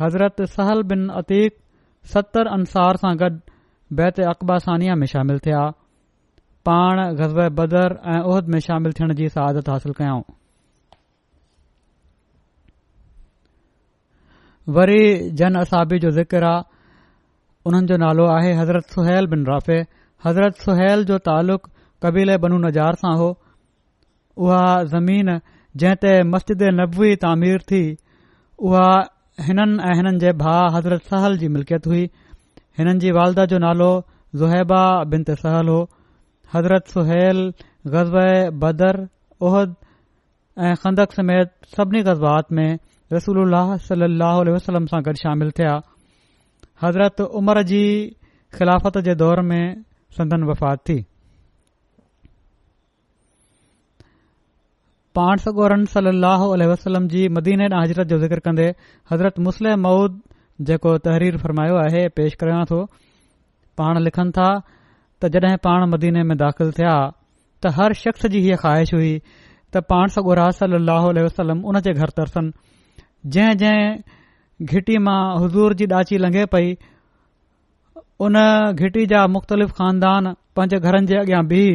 हज़रत 0.01 0.37
सहल 0.55 0.79
बिन 0.91 1.01
अतीक 1.21 1.51
सतरि 2.13 2.49
अंसार 2.57 2.95
सां 3.01 3.11
गॾु 3.23 3.31
बैत 3.99 4.19
अक़बासनिया 4.33 4.93
में 5.01 5.07
शामिल 5.15 5.37
थिया 5.47 5.63
पाण 6.69 6.97
गज़ब 7.19 7.41
बदर 7.59 7.89
ऐं 8.13 8.19
उहिद 8.29 8.45
में 8.55 8.59
शामिल 8.69 8.91
थियण 8.99 9.13
जी 9.19 9.27
सहादत 9.35 9.69
हासिल 9.73 9.93
कयऊं 9.99 10.23
वरी 14.79 15.03
जन 15.43 15.55
असाबी 15.65 15.99
जो 16.05 16.09
ज़िक्र 16.21 16.43
आहे 16.53 16.65
हुननि 17.67 17.87
जो 17.91 17.97
नालो 18.07 18.25
आहे 18.39 18.53
हज़रत 18.63 18.95
सुहैल 18.97 19.27
बिन 19.37 19.45
राफ़े 19.53 19.79
हज़रत 20.25 20.65
सुहिल 20.67 21.03
जो 21.11 21.17
तालुक़ु 21.31 21.69
कबीले 22.03 22.37
बनू 22.45 22.57
नजार 22.67 22.95
सां 23.03 23.15
हो 23.23 23.29
उहा 24.41 24.61
ज़मीन 24.93 25.37
जंहिं 25.81 25.95
ते 26.03 26.11
मस्जिद 26.33 26.63
नबवी 26.79 27.15
तामीर 27.23 27.59
थी 27.71 27.81
उहा 28.69 28.87
हिननि 29.45 29.81
ऐं 29.89 29.95
हिननि 29.99 30.19
जे 30.23 30.31
भाउ 30.41 30.69
हज़रत 30.75 31.01
सहल 31.13 31.37
जी 31.43 31.47
मिल्कियत 31.57 31.87
हुई 31.91 32.03
हिननि 32.79 32.99
जी 33.03 33.11
वालदा 33.19 33.45
जो 33.53 33.57
नालो 33.65 33.91
ज़ुहैबा 34.41 34.81
बिनत 35.13 35.31
सहल 35.43 35.67
हो 35.73 35.77
हज़रत 36.53 36.87
सुहैल 36.95 37.39
ग़ज़ब 37.95 38.17
बदर 38.65 39.01
उहद 39.51 39.75
ऐं 40.65 40.75
खंदक 40.83 41.11
समेत 41.19 41.53
सभिनी 41.77 42.01
गज़बात 42.09 42.51
में 42.59 42.67
रसूल 43.13 43.39
उल्ह 43.39 43.73
वसलम 44.57 44.85
सां 44.93 45.01
गॾु 45.09 45.13
शामिल 45.23 45.51
थिया 45.59 45.79
हज़रत 46.83 47.21
उमर 47.41 47.63
जी 47.73 47.83
ख़िलाफ़त 48.57 48.97
जे 49.09 49.15
दौर 49.25 49.41
में 49.53 49.65
संदन 50.19 50.43
वफ़ात 50.51 50.79
थी 50.89 51.03
पाण 55.17 55.37
सॻो 55.45 55.67
रसल 55.73 56.07
अल 56.11 56.63
वसलम 56.69 57.07
जी 57.15 57.27
मदीने 57.37 57.65
ॾे 57.73 57.79
हाज़रत 57.79 58.07
जो 58.11 58.17
ज़िकर 58.21 58.39
कंदे 58.45 58.67
हज़रत 59.11 59.35
मुस्लम 59.47 59.81
मऊद 59.87 60.15
जेको 60.69 60.93
तहरीर 61.07 61.37
फरमायो 61.43 61.75
आहे 61.81 62.01
पेश 62.19 62.37
कयां 62.43 62.61
थो 62.71 62.79
पाण 63.81 63.99
लिखनि 64.07 64.31
था 64.37 64.47
त 64.65 65.29
जड॒ 65.35 65.51
पाण 65.67 65.85
मदीने 65.93 66.23
में 66.29 66.33
दाख़िल 66.39 66.71
थिया 66.79 66.95
त 67.65 67.73
हर 67.79 67.93
शख़्स 67.99 68.25
जी 68.35 68.41
हीअ 68.45 68.57
ख़्वाहिश 68.63 68.93
हुई 68.97 69.11
त 69.73 69.83
पाण 69.93 70.15
सॻो 70.15 70.37
रहल 70.41 70.77
अल 70.97 71.19
वसलम 71.27 71.61
उन 71.73 71.79
जे 71.87 71.93
घर 72.05 72.13
तरसन 72.21 72.49
जंहिं 73.37 73.59
जंहिं 73.65 74.67
घिटी 74.73 74.97
मां 75.09 75.21
हज़ूर 75.45 75.75
जी 75.83 75.89
ॾाची 75.99 76.19
लंघे 76.25 76.45
पई 76.55 76.73
उन 78.29 78.39
घिटी 78.39 79.05
जा 79.13 79.25
मुख़्तलिफ़ 79.37 79.77
ख़ानदान 79.81 80.33
पंजे 80.57 80.81
घरनि 80.87 81.13
जे 81.13 81.21
अॻियां 81.21 81.43
बीह 81.53 81.71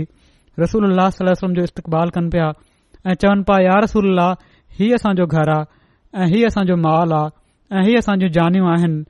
रसूल 0.64 0.88
अल्हलम 0.92 1.54
जो 1.60 1.68
इस्तेबाल 1.72 2.12
कनि 2.18 2.34
पिया 2.34 2.48
ऐं 3.08 3.14
चवनि 3.20 3.42
पिया 3.48 3.60
यारसुल्ला 3.64 4.28
हीअ 4.78 4.94
असांजो 4.96 5.24
घर 5.36 5.48
आहे 5.54 6.20
ऐं 6.22 6.26
हीअ 6.32 6.46
असांजो 6.48 6.74
माल 6.86 7.12
आहे 7.18 7.76
ऐं 7.76 7.82
हीअ 7.86 7.98
असां 7.98 8.14
जूं 8.20 8.28
जानियूं 8.36 8.68
आहिनि 8.72 9.02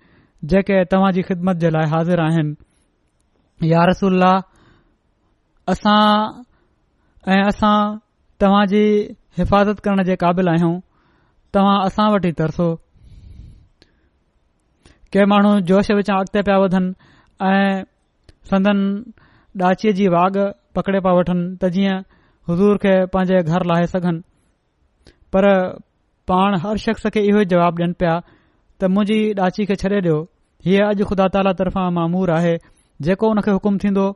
जेके 0.50 0.82
तव्हां 0.92 1.10
जी 1.16 1.22
ख़िदमत 1.28 1.54
जे 1.62 1.70
लाइ 1.74 1.86
हाज़िर 1.94 2.18
आहिनि 2.24 3.68
यार 3.70 3.88
रसूला 3.88 4.32
असां 5.72 6.02
ऐं 7.34 7.42
असां 7.48 7.78
तव्हां 8.40 8.64
जी 8.72 8.82
हिफ़ाज़त 9.38 9.80
करण 9.84 10.02
जे 10.10 10.16
क़ाबिल 10.22 10.48
आहियूं 10.54 10.78
तव्हां 11.54 11.76
असां 11.86 12.10
वटि 12.12 12.28
ई 12.28 12.36
तरसो 12.38 12.68
के 15.12 15.24
माण्हू 15.32 15.58
जोश 15.70 15.90
विचां 16.00 16.16
अॻिते 16.22 16.40
पिया 16.46 16.58
वधनि 16.62 16.92
ऐं 17.50 17.82
संदन 18.50 18.78
ॾाचीअ 19.62 19.92
जी 19.98 20.06
वाघ 20.14 20.32
पकिड़े 20.74 20.98
पिया 21.04 21.14
वठनि 21.18 21.44
त 21.62 21.70
जीअं 21.76 22.00
हज़ूर 22.50 22.76
खे 22.82 22.92
पंहिंजे 23.14 23.42
घर 23.54 23.64
लाहे 23.70 23.86
सघनि 23.86 25.12
पर 25.34 25.46
पाण 26.30 26.56
हर 26.62 26.76
शख़्स 26.84 27.06
खे 27.16 27.20
इहो 27.30 27.42
जवाब 27.44 27.48
जवाबु 27.52 27.82
ॾियनि 27.82 27.96
पिया 28.02 28.12
त 28.24 28.90
मुंहिंजी 28.94 29.18
ॾाची 29.46 29.66
खे 29.70 29.76
छॾे 29.82 29.88
ॾियो 29.98 30.14
हीअ 30.68 30.86
अॼु 30.86 31.04
ख़ुदा 31.10 31.26
ताला 31.34 31.52
तरफ़ां 31.58 31.84
मामूर 31.98 32.30
आहे 32.38 32.54
जेको 33.08 33.28
हुन 33.32 33.40
खे 33.48 33.56
हुकुम 33.56 33.76
थींदो 33.84 34.06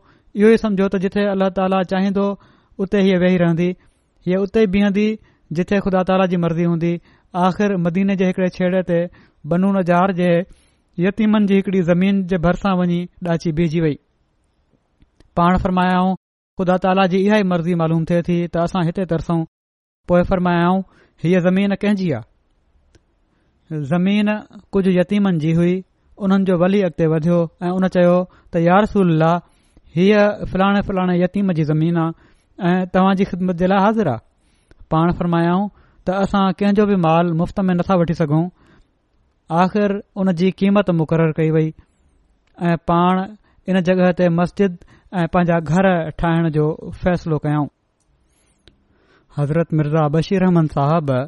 इहो 0.40 0.54
ई 0.54 0.60
समुझो 0.62 0.88
त 0.94 1.02
जिथे 1.04 1.26
अलाह 1.34 1.52
ताला 1.58 1.80
चाहिंदो 1.92 2.24
उते 2.86 3.04
हीअ 3.08 3.20
वेही 3.24 3.38
रहंदी 3.44 3.68
हीअ 4.28 4.40
उते 4.46 4.64
ई 4.68 4.72
बीहंदी 4.76 5.06
जिथे 5.60 5.82
ख़ुदा 5.88 6.02
ताला 6.12 6.28
जी 6.34 6.40
मर्ज़ी 6.46 6.68
हूंदी 6.72 6.94
आख़िर 7.48 7.76
मदीने 7.88 8.18
जे 8.22 8.30
हिकड़े 8.32 8.48
छेड़े 8.58 8.82
ते 8.92 9.00
बनून 9.54 9.80
जहाार 9.92 10.16
जे 10.22 10.30
यतीमन 11.06 11.52
जी 11.52 11.60
हिकड़ी 11.60 11.84
ज़मीन 11.92 12.24
जे 12.34 12.42
भरिसां 12.48 12.74
वञी 12.82 12.98
ॾाची 13.36 13.54
बीहजी 13.60 13.86
वई 13.88 13.94
पाण 15.40 15.60
फरमायाऊं 15.66 16.20
ख़ुदा 16.62 16.76
ताला 16.82 17.06
जी 17.12 17.18
मर्ज़ी 17.50 17.74
मालूम 17.82 18.04
थे 18.08 18.20
थी 18.26 18.34
त 18.46 18.56
असां 18.70 18.82
हिते 18.86 19.04
तरसऊं 19.12 19.40
पोए 20.08 20.22
फरमायाऊं 20.30 20.80
हीअ 21.22 21.40
ज़मीन 21.46 21.74
कंहिंजी 21.82 22.08
आहे 22.18 23.78
ज़मीन 23.90 24.26
कुझु 24.72 24.90
यतीमनि 24.98 25.38
जी 25.44 25.52
हुई 25.58 25.74
उन्हनि 26.22 26.44
जो 26.50 26.56
वली 26.62 26.80
अॻिते 26.88 27.06
वधियो 27.14 27.38
ऐं 27.66 27.70
उन 27.78 27.86
चयो 27.96 28.14
त 28.54 28.62
यारसूल 28.68 29.24
हीअ 29.96 30.22
फलाणे 30.54 30.80
फलाणे 30.88 31.18
यतीम 31.22 31.52
जी 31.58 31.64
ज़मीन 31.72 31.96
आहे 32.04 32.70
ऐं 32.70 32.80
तव्हां 32.94 33.14
ख़िदमत 33.32 33.56
जे 33.62 33.66
लाइ 33.72 33.78
हाज़िर 33.86 34.08
आहे 34.14 34.22
पाण 34.90 35.12
फ़र्मायाऊं 35.18 35.66
त 36.06 36.14
असां 36.22 36.44
कंहिंजो 36.62 36.84
बि 36.86 36.96
माल 37.06 37.32
मुफ़्त 37.42 37.58
में 37.66 37.74
नथा 37.74 37.94
वठी 38.02 38.14
सघूं 38.22 38.44
आख़िर 39.62 39.90
उन 40.14 40.32
जी 40.40 40.50
क़ीमत 40.62 40.90
मुक़रर 41.00 41.32
कई 41.42 41.50
वई 41.58 41.68
ऐं 42.70 42.76
पाण 42.88 43.16
इन 43.68 43.80
जॻहि 43.86 44.12
ते 44.18 44.28
मस्जिद 44.38 44.78
ऐं 45.20 45.26
पंहिंजा 45.32 45.58
घर 45.76 45.86
ठाहिण 46.20 46.48
जो 46.52 46.64
फ़ैसिलो 47.02 47.38
कयऊं 47.46 47.66
हज़रत 49.38 49.72
मिर्ज़ा 49.80 50.06
बशीर 50.14 50.40
रहमन 50.44 50.66
साहिबु 50.76 51.18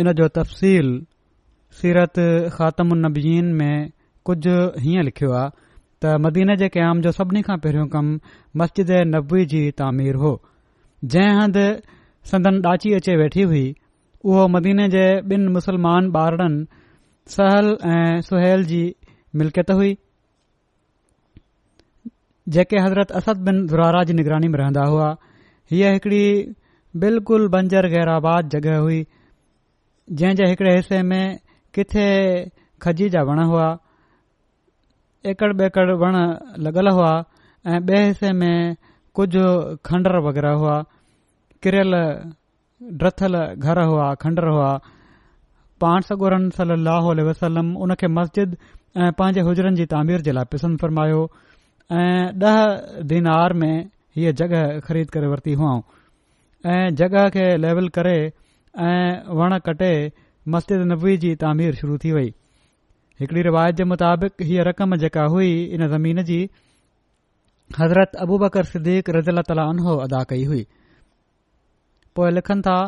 इन 0.00 0.12
जो 0.20 0.26
तफसील 0.38 0.88
सीरत 1.82 2.18
ख़ात्मनीन 2.56 3.52
में 3.60 3.88
कुझु 4.26 4.56
हीअं 4.86 5.04
लिखियो 5.08 5.30
आहे 5.42 5.52
त 6.02 6.14
मदीने 6.26 6.56
जे 6.62 6.68
क़याम 6.76 7.00
जो 7.06 7.12
सभिनी 7.18 7.42
खां 7.50 7.56
पहिरियों 7.66 7.86
कमु 7.94 8.18
मस्जिद 8.62 8.90
नबवी 9.14 9.44
जी 9.54 9.62
तामीर 9.82 10.14
हो 10.26 10.34
जंहिं 11.14 11.40
हंधि 11.40 11.66
सदन 12.32 12.60
ॾाची 12.72 12.94
अचे 13.00 13.16
वेठी 13.22 13.42
हुई 13.54 13.64
उहो 14.30 14.48
मदीने 14.58 14.88
जे 14.96 15.04
ॿिनि 15.34 15.54
मुस्लमान 15.58 16.10
ॿारनि 16.22 16.64
सहल 17.38 17.70
ऐं 17.96 18.20
सुहैल 18.30 18.64
जी 18.72 18.82
मिल्कियत 19.42 19.70
हुई 19.80 19.96
जेके 22.54 22.76
हज़रत 22.84 23.10
असद 23.18 23.42
बिन 23.46 23.56
ज़ुरारा 23.70 24.02
जी 24.06 24.12
निगरानी 24.18 24.48
में 24.52 24.58
रहंदा 24.58 24.84
हुआ 24.92 25.08
हीअ 25.72 25.90
हिकड़ी 25.92 26.24
बिल्कुलु 27.02 27.48
बंजर 27.54 27.88
गैराबाद 27.94 28.48
जॻह 28.54 28.78
हुई 28.84 28.96
जंहिं 30.22 30.34
जे 30.40 30.48
हिकड़े 30.50 30.72
हिसे 30.76 31.02
में 31.10 31.38
किथे 31.78 32.06
खजी 32.86 33.08
जा 33.16 33.22
वण 33.28 33.42
हुआ 33.50 33.66
एकड़ 35.32 35.50
ॿेकड़ 35.60 35.86
वण 36.02 36.16
लॻल 36.66 36.88
हुआ 36.96 37.12
ऐं 37.74 37.80
ॿिए 37.90 38.00
हिसे 38.06 38.32
में 38.40 38.52
कुझु 39.18 39.44
खंडर 39.90 40.16
वग़ैरह 40.26 40.56
हुआ 40.62 40.76
किरियल 41.66 41.96
रथल 43.04 43.36
घर 43.44 43.82
हुआ 43.92 44.08
खंडर 44.24 44.48
हुआ 44.52 44.70
पांसगुर 45.84 46.36
सली 46.58 46.78
लहल 46.88 47.20
वसलम 47.30 47.70
उनखे 47.86 48.08
मस्जिद 48.20 48.56
ऐं 49.02 49.12
पंहिंजे 49.22 49.46
हुजरनि 49.50 49.82
जी 49.82 49.86
तामीर 49.94 50.26
जे 50.30 50.32
लाइ 50.40 50.52
पसंदि 50.56 50.80
फरमायो 50.86 51.20
ऐं 51.92 52.30
ॾह 52.38 53.02
दिनार 53.10 53.52
में 53.60 53.78
हीअ 54.16 54.32
जॻह 54.40 54.78
ख़रीद 54.86 55.10
करे 55.14 55.26
वरिती 55.30 55.52
हुअऊं 55.60 55.80
ऐं 56.74 56.94
जॻह 57.00 57.28
खे 57.36 57.46
लेविल 57.62 57.88
करे 57.96 58.16
ऐं 58.88 59.34
वण 59.38 59.58
कटे 59.68 59.92
मस्तिद 60.54 60.80
नबी 60.92 61.16
जी 61.24 61.34
तामीर 61.42 61.74
शुरू 61.80 61.96
थी 62.04 62.12
वई 62.16 62.28
हिकड़ी 63.20 63.42
रिवायत 63.48 63.74
जे 63.82 63.84
मुताबिक़ 63.94 64.42
हीअ 64.50 64.62
रक़म 64.70 64.96
जेका 65.02 65.24
हुई 65.34 65.50
हिन 65.72 65.86
ज़मीन 65.96 66.22
जी 66.30 66.38
हज़रत 67.80 68.14
अबू 68.26 68.38
बकर 68.44 68.64
सदीक़ 68.70 69.10
रज़ी 69.18 69.32
अला 69.34 69.42
ताली 69.50 69.66
अदा 70.06 70.22
कई 70.34 70.44
हुई 70.52 70.64
पोए 72.16 72.30
लिखनि 72.38 72.62
था 72.70 72.78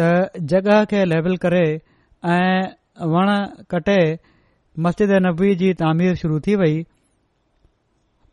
त 0.00 0.46
जगहि 0.54 0.86
खे 0.92 1.04
लेविल 1.14 1.36
करे 1.46 1.64
ऐं 2.38 3.12
वण 3.18 3.34
कटे 3.74 3.98
मस्तिद 4.86 5.12
नबी 5.30 5.54
जी 5.64 5.72
तामीर 5.84 6.14
शुरु 6.22 6.40
थी 6.46 6.56
वई 6.64 6.84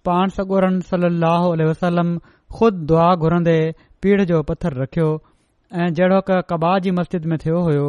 पाण 0.07 0.29
सगोरन 0.37 0.77
सल 0.89 1.05
लहल 1.23 1.61
वसलम 1.69 2.11
ख़ुदि 2.59 2.85
दुआ 2.91 3.09
घुरंदे 3.25 3.55
पीढ़ 4.03 4.23
जो 4.31 4.41
पथर 4.51 4.73
रखियो 4.83 5.09
ऐं 5.81 5.89
जहिड़ो 5.99 6.21
कबा 6.51 6.71
जी 6.85 6.91
मस्जिद 6.99 7.25
में 7.33 7.37
थियो 7.43 7.59
हुयो 7.67 7.85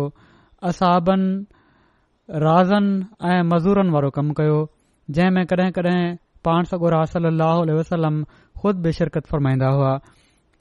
असहाबनि 0.70 2.42
राज़नि 2.46 2.92
ऐं 3.31 3.40
मज़ूरनि 3.53 3.92
वारो 3.96 4.11
कमु 4.18 4.35
कयो 4.40 4.59
जंहिं 5.18 5.31
में 5.38 5.46
कॾहिं 5.53 5.70
कॾहिं 5.79 6.01
पाण 6.48 6.70
सॻुरा 6.72 7.03
सल 7.14 7.31
अल 7.31 7.72
वसलम 7.79 8.22
ख़ुद 8.61 8.85
बे 8.87 8.92
शिरकत 8.98 9.33
फ़रमाईंदा 9.33 9.70
हुआ 9.79 9.92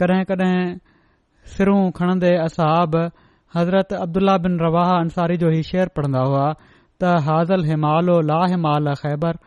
कॾहिं 0.04 0.24
कॾहिं 0.32 0.52
सिरूं 1.56 1.82
खणंदे 2.00 2.34
असाब 2.48 2.98
हज़रत 3.56 3.94
अब्दुल्ला 4.02 4.38
बिन 4.48 4.60
रवाह 4.66 4.90
अंसारी 4.98 5.38
जो 5.46 5.50
ई 5.60 5.64
शेर 5.74 5.94
पढ़ंदा 6.00 6.24
हुआ 6.32 6.50
त 6.58 7.16
हाज़ल 7.30 7.66
हिमालो 7.72 8.20
ला 8.34 8.42
हिमाल 8.56 8.94
ख़ैबर 9.06 9.40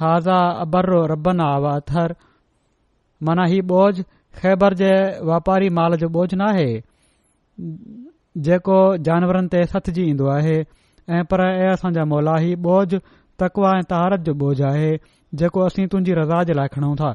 हाज़ा 0.00 0.38
अबर 0.62 0.86
रबन 1.10 1.40
आवाथर 1.40 2.14
माना 3.26 3.44
ही 3.52 3.60
बोझ 3.68 3.92
ख़ैबर 4.00 4.74
जे 4.80 4.90
वापारी 5.28 5.68
माल 5.76 5.94
जो 6.00 6.08
बोझ 6.16 6.28
न 6.34 6.40
आहे 6.48 6.68
जेको 8.48 8.80
जानवरनि 9.08 9.48
ते 9.54 9.62
सथिजी 9.74 10.02
ईंदो 10.08 10.26
आहे 10.32 10.56
ऐं 11.18 11.22
पर 11.30 11.42
ऐ 11.46 11.70
असांजा 11.76 12.04
मोला 12.12 12.34
हीउ 12.44 12.56
बोझ 12.66 12.98
तकवा 13.42 13.70
ऐं 13.78 13.86
तहारत 13.92 14.26
जो 14.28 14.34
बोझ 14.42 14.56
आहे 14.70 14.90
जेको 15.42 15.62
असीं 15.68 15.86
तुंहिंजी 15.94 16.16
रज़ा 16.18 16.42
जे 16.50 16.56
लाइ 16.60 16.68
खणूं 16.74 16.92
था 17.02 17.12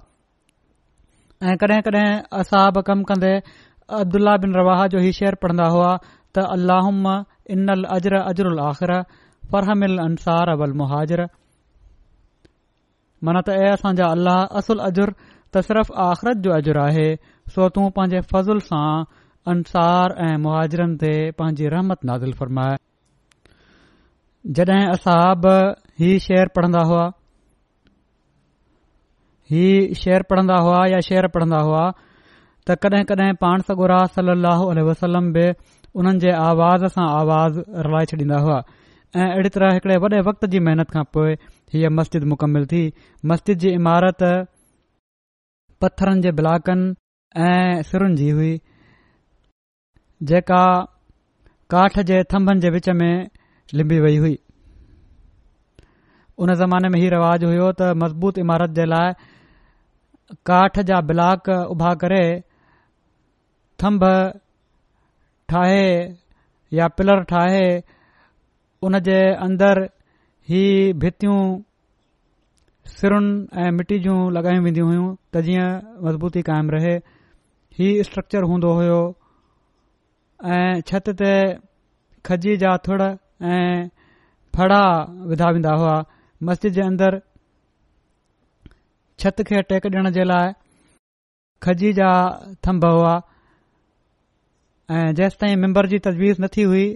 ऐ 1.44 1.56
कडहिं 1.65 1.82
कड॒हिं 1.89 2.17
असां 2.41 2.63
बि 2.80 2.84
कमु 2.89 3.04
कन्दे 3.12 3.32
अब्दुलाह 4.00 4.38
बिन 4.48 4.58
रवाह 4.62 4.82
जो 4.96 5.04
ही 5.06 5.12
शेर 5.20 5.38
पढ़ंदा 5.46 5.70
हुआ 5.78 5.91
त 6.08 6.48
अलाहम 6.58 7.06
इन्नल 7.58 7.84
अजर 8.00 8.17
अज 8.24 8.44
आख़िर 8.72 8.96
फरहमिल 9.56 9.98
अंसार 10.08 10.54
अवल 10.58 10.76
मुहाजर 10.84 11.24
माना 13.24 13.40
त 13.46 13.50
ए 13.64 13.68
असां 13.78 13.94
अल्लाह 14.10 14.40
असुल 14.60 14.80
अजुर 14.90 15.10
त 15.54 15.62
सिर्फ़ 15.68 15.92
आख़िरत 16.10 16.38
जो 16.46 16.52
अजुर 16.58 16.78
आहे 16.84 17.08
सो 17.56 17.68
तूं 17.76 17.88
पंहिंजे 17.98 18.22
फज़ुल 18.34 18.60
सां 18.68 18.90
अंसार 19.54 20.16
ऐं 20.28 20.36
मुहाजरनि 20.46 20.98
ते 21.04 21.12
पंहिंजी 21.42 21.68
रहमत 21.74 22.06
नाज़िल 22.12 22.34
फ़रमाए 22.42 22.78
जॾहिं 24.60 24.86
असाब 24.94 25.48
शेर 26.28 26.52
पढ़ंदा 26.60 26.82
हुआ 26.92 27.04
ही 29.56 29.66
शेर 30.04 30.24
पढ़ंदा 30.32 30.58
हुआ 30.68 30.80
या 30.92 31.00
शेर 31.12 31.28
पढ़ंदा 31.36 31.60
हुआ 31.70 31.86
त 32.68 32.82
कॾहिं 32.86 33.06
कॾहिं 33.12 33.32
पाण 33.46 33.68
सगुरा 33.70 34.00
सली 34.18 34.88
वसलम 34.90 35.32
बि 35.38 35.46
उन्हनि 36.02 36.28
जे 36.28 36.34
आवाज़ 36.50 36.86
सां 36.98 37.08
आवाज़ 37.22 37.62
रलाए 37.88 38.06
छॾींदा 38.14 38.40
हुआ 38.46 38.60
ऐं 39.15 39.30
अहिड़ी 39.32 39.50
तरह 39.54 39.71
हिकड़े 39.74 39.95
वॾे 40.02 40.19
वक़्त 40.28 40.45
जी 40.52 40.60
महिनत 40.65 40.91
खां 40.91 41.04
पोइ 41.13 41.34
हीअ 41.74 41.89
मस्जिद 41.95 42.24
मुकमिल 42.34 42.65
थी 42.74 42.82
मस्जिद 43.32 43.58
जी 43.63 43.69
इमारत 43.80 44.21
पत्थरनि 45.84 46.21
जे 46.28 46.32
ब्लॉकनि 46.38 47.43
ऐं 47.50 47.82
सुरुनि 47.89 48.15
जी 48.21 48.30
हुई 48.39 48.52
जेका 50.32 50.62
काठ 51.76 52.00
जे 52.13 52.21
थम्भनि 52.36 52.63
जे 52.67 52.69
विच 52.78 52.89
में 53.04 53.28
लिमी 53.80 54.00
वई 54.08 54.17
हुई 54.26 54.38
हुन 56.39 56.56
ज़माने 56.65 56.89
में 56.95 57.00
इहो 57.04 57.10
रिवाज़ु 57.17 57.47
हुयो 57.52 57.71
त 57.82 57.91
मज़बूत 58.08 58.38
इमारत 58.47 58.78
जे 58.82 58.86
लाइ 58.95 59.13
काठ 60.52 60.80
जा 60.91 61.02
ब्लॉक 61.13 61.50
उभा 61.78 61.93
करे 62.06 62.24
थम्भ 63.84 64.08
ठाहे 65.52 65.84
या 66.80 66.88
पिलर 67.00 67.24
ठाहे 67.34 67.63
उन 68.86 68.98
जे 69.06 69.17
अंदरि 69.46 69.82
ही 70.50 70.62
भितियूं 71.02 71.39
सिरुनि 72.94 73.34
ऐं 73.62 73.72
मिटी 73.78 73.98
जूं 74.06 74.15
लॻायूं 74.38 74.63
वेंदियूं 74.65 74.88
हुयूं 74.89 75.10
त 75.34 75.44
जीअं 75.48 75.67
मज़बूती 76.06 76.41
क़ाइमु 76.48 76.74
रहे 76.76 76.94
हीउ 77.80 78.06
स्ट्रक्चर 78.08 78.48
हूंदो 78.52 78.72
हुयो 78.80 78.96
ऐं 80.56 80.82
छत 80.91 81.12
ते 81.20 81.30
खजी 82.30 82.56
जा 82.63 82.72
थुड़ 82.88 83.02
ऐं 83.04 83.70
फड़ा 84.58 84.82
विधा 85.34 85.52
वेंदा 85.58 85.76
हुआ 85.84 85.94
मस्जिद 86.50 86.74
जे 86.80 86.82
अंदरि 86.88 87.22
छत 89.26 89.46
खे 89.52 89.62
टेक 89.74 89.86
ॾियण 89.91 90.12
जे 90.17 90.24
लाइ 90.32 90.56
खजी 91.67 91.94
जा 92.02 92.10
थंभ 92.67 92.89
हुआ 92.98 93.13
ऐं 94.98 95.06
जेसि 95.22 95.38
ताईं 95.46 95.58
मेम्बर 95.67 95.88
जी 95.96 96.00
तजवीज़ 96.10 96.41
न 96.48 96.54
थी 96.58 96.70
हुई 96.76 96.88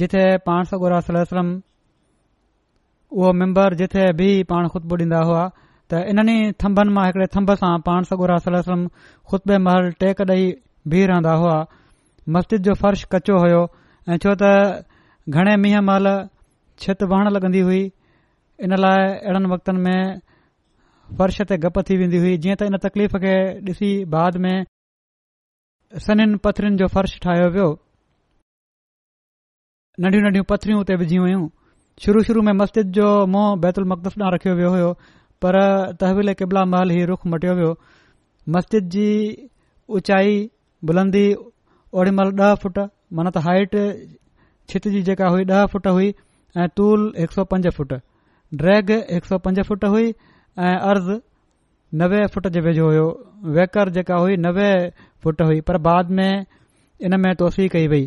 जिथे 0.00 0.20
पाण 0.46 0.64
सगोरम 0.68 1.48
उहो 3.18 3.32
मेम्बर 3.40 3.74
जिथे 3.80 4.04
बि 4.18 4.28
पाण 4.50 4.68
ख़ुतबो 4.74 4.96
ॾींदा 5.04 5.18
हुआ 5.30 5.40
त 5.92 5.98
इन्हनि 6.12 6.36
थम्भनि 6.62 6.92
मां 6.98 7.04
हिकड़े 7.06 7.26
थम्ब 7.34 7.54
सां 7.62 7.72
पाण 7.88 8.08
सॻोरा 8.10 8.36
सलम 8.44 8.86
ख़ुतबे 9.30 9.58
महल 9.64 9.90
टेक 10.04 10.20
ॾेई 10.30 10.46
बीह 10.94 11.04
रहंदा 11.12 11.34
हुआ 11.44 11.56
मस्जिद 12.36 12.62
जो 12.68 12.74
फर्श 12.84 13.04
कचो 13.12 13.36
होयो 13.44 13.60
ऐ 14.08 14.18
छो 14.24 14.34
त 14.42 14.48
घणे 15.28 15.56
मींहं 15.64 15.84
महिल 15.90 16.08
छित 16.84 17.02
वहण 17.12 17.32
लॻन्दी 17.36 17.60
हुई 17.68 17.82
इन 18.64 18.76
लाइ 18.84 19.06
अहिड़नि 19.12 19.54
वक़्तनि 19.54 19.80
में 19.86 20.00
फर्श 21.18 21.36
ते 21.52 21.56
गप 21.68 21.82
थी 21.88 21.96
वेंदी 22.02 22.18
हुई 22.24 22.36
जीअं 22.46 22.56
त 22.64 22.72
इन 22.72 22.80
तकलीफ़ 22.88 23.16
खे 23.26 23.34
ॾिसी 23.70 23.92
बाद 24.18 24.40
में 24.46 24.56
सननि 26.08 26.44
पथरिन 26.48 26.76
जो 26.82 26.86
फर्श 26.96 27.18
ठाहियो 27.26 27.48
वियो 27.56 27.68
नंढियूं 30.00 30.22
नंढियूं 30.24 30.44
पथरियूं 30.50 30.80
उते 30.82 30.94
विझी 31.00 31.16
हुयूं 31.22 31.40
शुरू 32.02 32.22
शुरू 32.26 32.42
में 32.42 32.52
मस्जिद 32.58 32.92
जो 32.98 33.08
मुंह 33.32 33.48
बैतुल 33.64 33.84
मक़दस 33.88 34.14
ॾांहुं 34.18 34.32
रखियो 34.34 34.54
वियो 34.60 34.70
हुयो 34.74 34.92
पर 35.44 35.58
तहवील 36.00 36.32
क़िबला 36.42 36.64
महल 36.74 36.92
ई 36.92 37.04
रुख 37.10 37.26
मटियो 37.32 37.54
वियो 37.54 37.72
मस्जिद 38.56 38.88
जी 38.94 39.08
ऊचाई 39.98 40.38
बुलंदी 40.90 41.24
ओड़ी 41.92 42.10
महिल 42.20 42.32
ॾह 42.40 42.54
फुट 42.62 42.78
मन 43.18 43.30
त 43.36 43.42
हाइट 43.48 43.76
छित 44.72 44.88
जी 44.94 45.02
जेका 45.10 45.28
हुई 45.36 45.44
ॾह 45.52 45.66
फुट 45.74 45.86
हुई 45.96 46.08
ऐं 46.56 46.68
तूल 46.80 47.04
हिकु 47.18 47.38
सौ 47.40 47.44
पंज 47.52 47.68
फुट 47.80 47.92
ड्रैग 48.64 48.90
हिक 49.12 49.30
सौ 49.34 49.38
पंज 49.48 49.60
फुट 49.72 49.84
हुई 49.96 50.08
ऐं 50.70 50.72
अर्ज़ 50.94 51.12
नवे 52.04 52.24
फुट 52.34 52.48
जे 52.56 52.60
वेझो 52.70 52.86
हुयो 52.88 53.04
वेकर 53.60 53.90
जेका 54.00 54.16
हुई 54.24 54.36
नवे 54.48 54.70
फुट 55.22 55.42
हुई 55.50 55.60
पर 55.70 55.78
बाद 55.90 56.10
में 56.20 56.28
इन 56.32 57.20
में 57.20 57.30
तोसी 57.44 57.68
कई 57.78 57.86
वई 57.94 58.02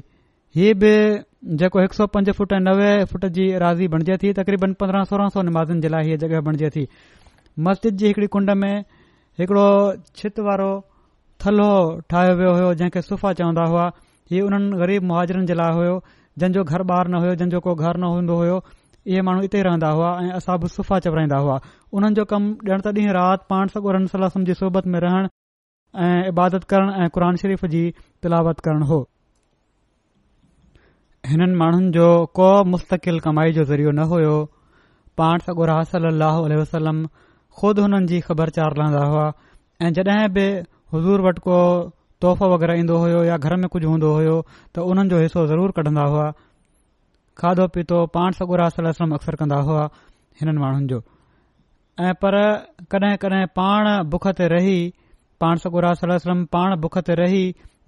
हीअ 0.58 0.74
बि 0.82 0.92
जेको 1.62 1.80
हिकु 1.82 1.96
सौ 1.96 2.06
पंज 2.14 2.30
फुट 2.38 2.54
नवे 2.68 2.86
फुट 3.10 3.26
जी 3.34 3.44
राज़ी 3.64 3.88
बणिजे 3.96 4.16
थी 4.22 4.32
तक़रीबन 4.38 4.72
पंद्रहं 4.82 5.04
सोरहं 5.12 5.30
सौ 5.36 5.42
निमाज़नि 5.50 5.82
जे 5.82 5.90
लाइ 5.94 6.06
हीअ 6.08 6.18
जॻहि 6.24 6.40
बणिजे 6.48 6.70
थी 6.76 6.86
मस्जिद 7.68 7.98
जी 8.02 8.08
हिकड़ी 8.08 8.28
कुंड 8.36 8.50
में 8.62 8.82
हिकड़ो 9.40 9.66
छित 10.22 10.40
वारो 10.50 10.70
थलो 11.46 11.68
ठाहियो 12.14 12.36
वियो 12.42 12.54
हो 12.58 12.74
जंहिंखे 12.82 13.02
सुफ़ा 13.10 13.34
चवंदा 13.42 13.66
हुआ 13.74 13.86
हीउ 14.32 14.48
हुननि 14.50 14.80
ग़रीब 14.82 15.04
मुहाजरनि 15.14 15.46
जे 15.46 15.54
लाइ 15.62 15.74
होयो 15.78 16.02
जंहिंजो 16.40 16.64
घर 16.64 16.84
बहार 16.94 17.08
न 17.08 17.22
हुयो 17.26 17.36
जंहिंजो 17.36 17.60
को 17.68 17.76
घर 17.76 17.98
न 17.98 18.12
हूंदो 18.18 18.42
हो 18.44 18.60
इहे 19.14 19.22
माण्हू 19.30 19.42
हिते 19.48 19.62
रहंदा 19.70 19.90
हुआ 20.00 20.12
ऐं 20.24 20.32
असां 20.42 20.58
बि 20.60 20.68
सुफ़ा 20.82 21.00
चबराईंदा 21.08 21.38
हुआ 21.48 21.60
हुननि 21.96 22.14
जो 22.22 22.28
कमु 22.32 22.56
ॼण 22.74 22.82
त 22.88 22.96
डीं 23.00 23.08
राति 23.22 23.52
पाण 23.54 23.76
सगुर 23.78 24.00
सलाह 24.16 24.42
जी 24.52 24.58
सोबत 24.64 24.88
में 24.96 25.00
रहण 25.10 25.30
ऐं 26.08 26.14
इबादत 26.36 26.70
करण 26.76 26.96
ऐ 27.06 27.10
क़ुर 27.20 27.36
शरीफ़ 27.46 27.68
जी 27.78 27.86
तिलावत 28.26 28.66
करण 28.70 28.90
हो 28.94 29.04
हिननि 31.30 31.56
माण्हुनि 31.62 31.90
जो 31.98 32.08
को 32.38 32.48
मुस्तक़िल 32.72 33.20
कमाई 33.26 33.52
जो 33.58 33.64
ज़रियो 33.70 33.92
न 33.92 34.00
हुयो 34.12 34.34
पाण 35.18 35.38
सगुर 35.46 35.70
वसलम 35.82 37.06
खुद 37.60 37.80
हुननि 37.80 38.06
जी 38.10 38.20
ख़बरचार 38.28 38.74
लहंदा 38.80 39.04
हुआ 39.12 39.28
ऐं 39.82 39.92
जॾहिं 39.98 40.28
बि 40.36 40.44
हुज़ूर 40.94 41.20
वटि 41.28 41.42
को 41.48 41.58
तोहफ़ो 42.22 42.46
वग़ैरह 42.54 42.76
ईंदो 42.82 42.98
हुयो 43.04 43.24
या 43.24 43.38
घर 43.44 43.56
में 43.62 43.68
कुझ 43.76 43.84
हूंदो 43.86 44.12
हुयो 44.16 44.36
त 44.76 44.86
हुननि 44.90 45.10
जो 45.14 45.20
हिसो 45.22 45.46
ज़रूरु 45.52 45.74
कढन्दा 45.78 46.04
हुआ 46.16 46.28
खाधो 47.44 47.68
पीतो 47.78 48.06
पाण 48.18 48.30
सगुरास 48.42 48.76
अक्सर 48.90 49.36
कंदा 49.42 49.60
हुआ 49.70 49.84
हिननि 50.42 50.60
माण्हुनि 50.66 50.88
जो 50.92 50.98
ऐं 52.06 52.14
पर 52.26 52.34
कडहिं 52.92 53.18
कॾहिं 53.24 53.46
पाण 53.62 53.86
बुख 54.14 54.28
ते 54.42 54.48
रही 54.54 54.78
पाण 55.46 55.56
सगुरास 55.66 55.98
पाण 56.58 56.76
बुख 56.86 56.98
ते 57.10 57.14
रही 57.22 57.44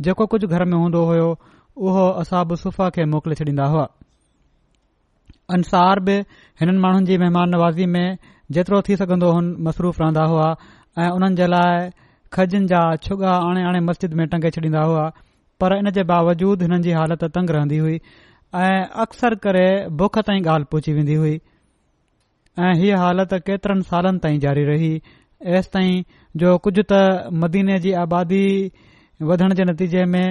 जेको 0.08 0.26
कुझ 0.34 0.44
घर 0.46 0.64
में 0.72 0.78
हूंदो 0.78 1.02
हुयो 1.12 1.30
उहो 1.86 2.04
असाब 2.22 2.54
सुफ़ा 2.62 2.90
खे 2.96 3.04
मोकिले 3.14 3.36
छॾींदा 3.40 3.66
हुआ 3.72 3.82
अंसार 5.58 6.00
बि 6.08 6.14
हिननि 6.62 6.78
माण्हुनि 6.86 7.06
जी 7.10 7.18
महिमान 7.24 7.50
नवाज़ी 7.56 7.86
में 7.96 8.18
जेतिरो 8.58 8.82
थी 8.88 8.96
सघंदो 9.02 9.32
हुन 9.36 9.52
मसरूफ़ 9.68 10.00
रहंदा 10.02 10.24
हुआ 10.32 10.48
ऐं 11.04 11.10
उन्हनि 11.18 11.36
जे 11.42 11.48
लाइ 11.54 11.90
खजनि 12.38 12.66
जा 12.72 12.82
छुगा 13.08 13.34
आणे 13.50 13.64
आणे 13.72 13.80
मस्जिद 13.90 14.14
में 14.22 14.26
टंगे 14.32 14.50
छॾींदा 14.58 14.82
हुआ 14.90 15.06
पर 15.62 15.76
इन 15.78 15.92
जे 15.98 16.04
बावजूद 16.14 16.62
हिननि 16.66 16.82
जी 16.88 16.92
हालत 17.00 17.24
तंग 17.38 17.50
रहंदी 17.58 17.78
हुई 17.84 18.00
ऐं 18.64 18.82
अक्सर 19.06 19.36
करे 19.46 19.68
बुख 20.02 20.20
ताईं 20.30 20.44
ॻाल्हि 20.56 20.68
पहुची 20.72 20.94
वेंदी 20.98 21.16
हुई 21.24 21.36
ऐं 22.66 22.74
हीअ 22.82 22.98
हालत 23.06 23.34
केतिरनि 23.52 23.90
सालनि 23.94 24.20
ताईं 24.26 24.40
जारी 24.48 24.64
रही 24.72 24.92
एसि 25.58 25.70
ताईं 25.78 26.02
जो 26.44 26.58
कुझु 26.68 26.84
त 26.92 27.02
मदीने 27.46 27.80
जी 27.88 27.92
आबादी 28.06 28.46
वधण 29.32 29.54
जे 29.58 29.64
नतीजे 29.72 30.04
में 30.16 30.28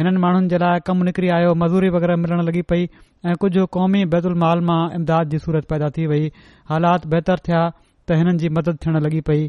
हिननि 0.00 0.20
माण्हुनि 0.24 0.48
जे 0.50 0.58
लाइ 0.60 0.80
कमु 0.88 1.02
निकिरी 1.06 1.28
आयो 1.36 1.48
मज़ूरी 1.62 1.88
वग़ैरह 1.94 2.16
मिलण 2.20 2.40
लॻी 2.48 2.60
पई 2.70 2.84
ऐं 3.30 3.32
कुझु 3.42 3.62
क़ौमी 3.74 4.04
बैतुल 4.12 4.34
माल 4.42 4.60
मां 4.68 4.80
इमदाद 4.98 5.28
जी 5.32 5.38
सूरत 5.46 5.64
पैदा 5.72 5.88
थी 5.96 6.06
वई 6.12 6.28
हालात 6.70 7.02
बहितर 7.14 7.40
थिया 7.48 7.60
त 8.08 8.16
हिननि 8.20 8.38
जी 8.42 8.48
मदद 8.58 8.78
थियण 8.84 8.96
लॻी 9.06 9.20
पई 9.30 9.42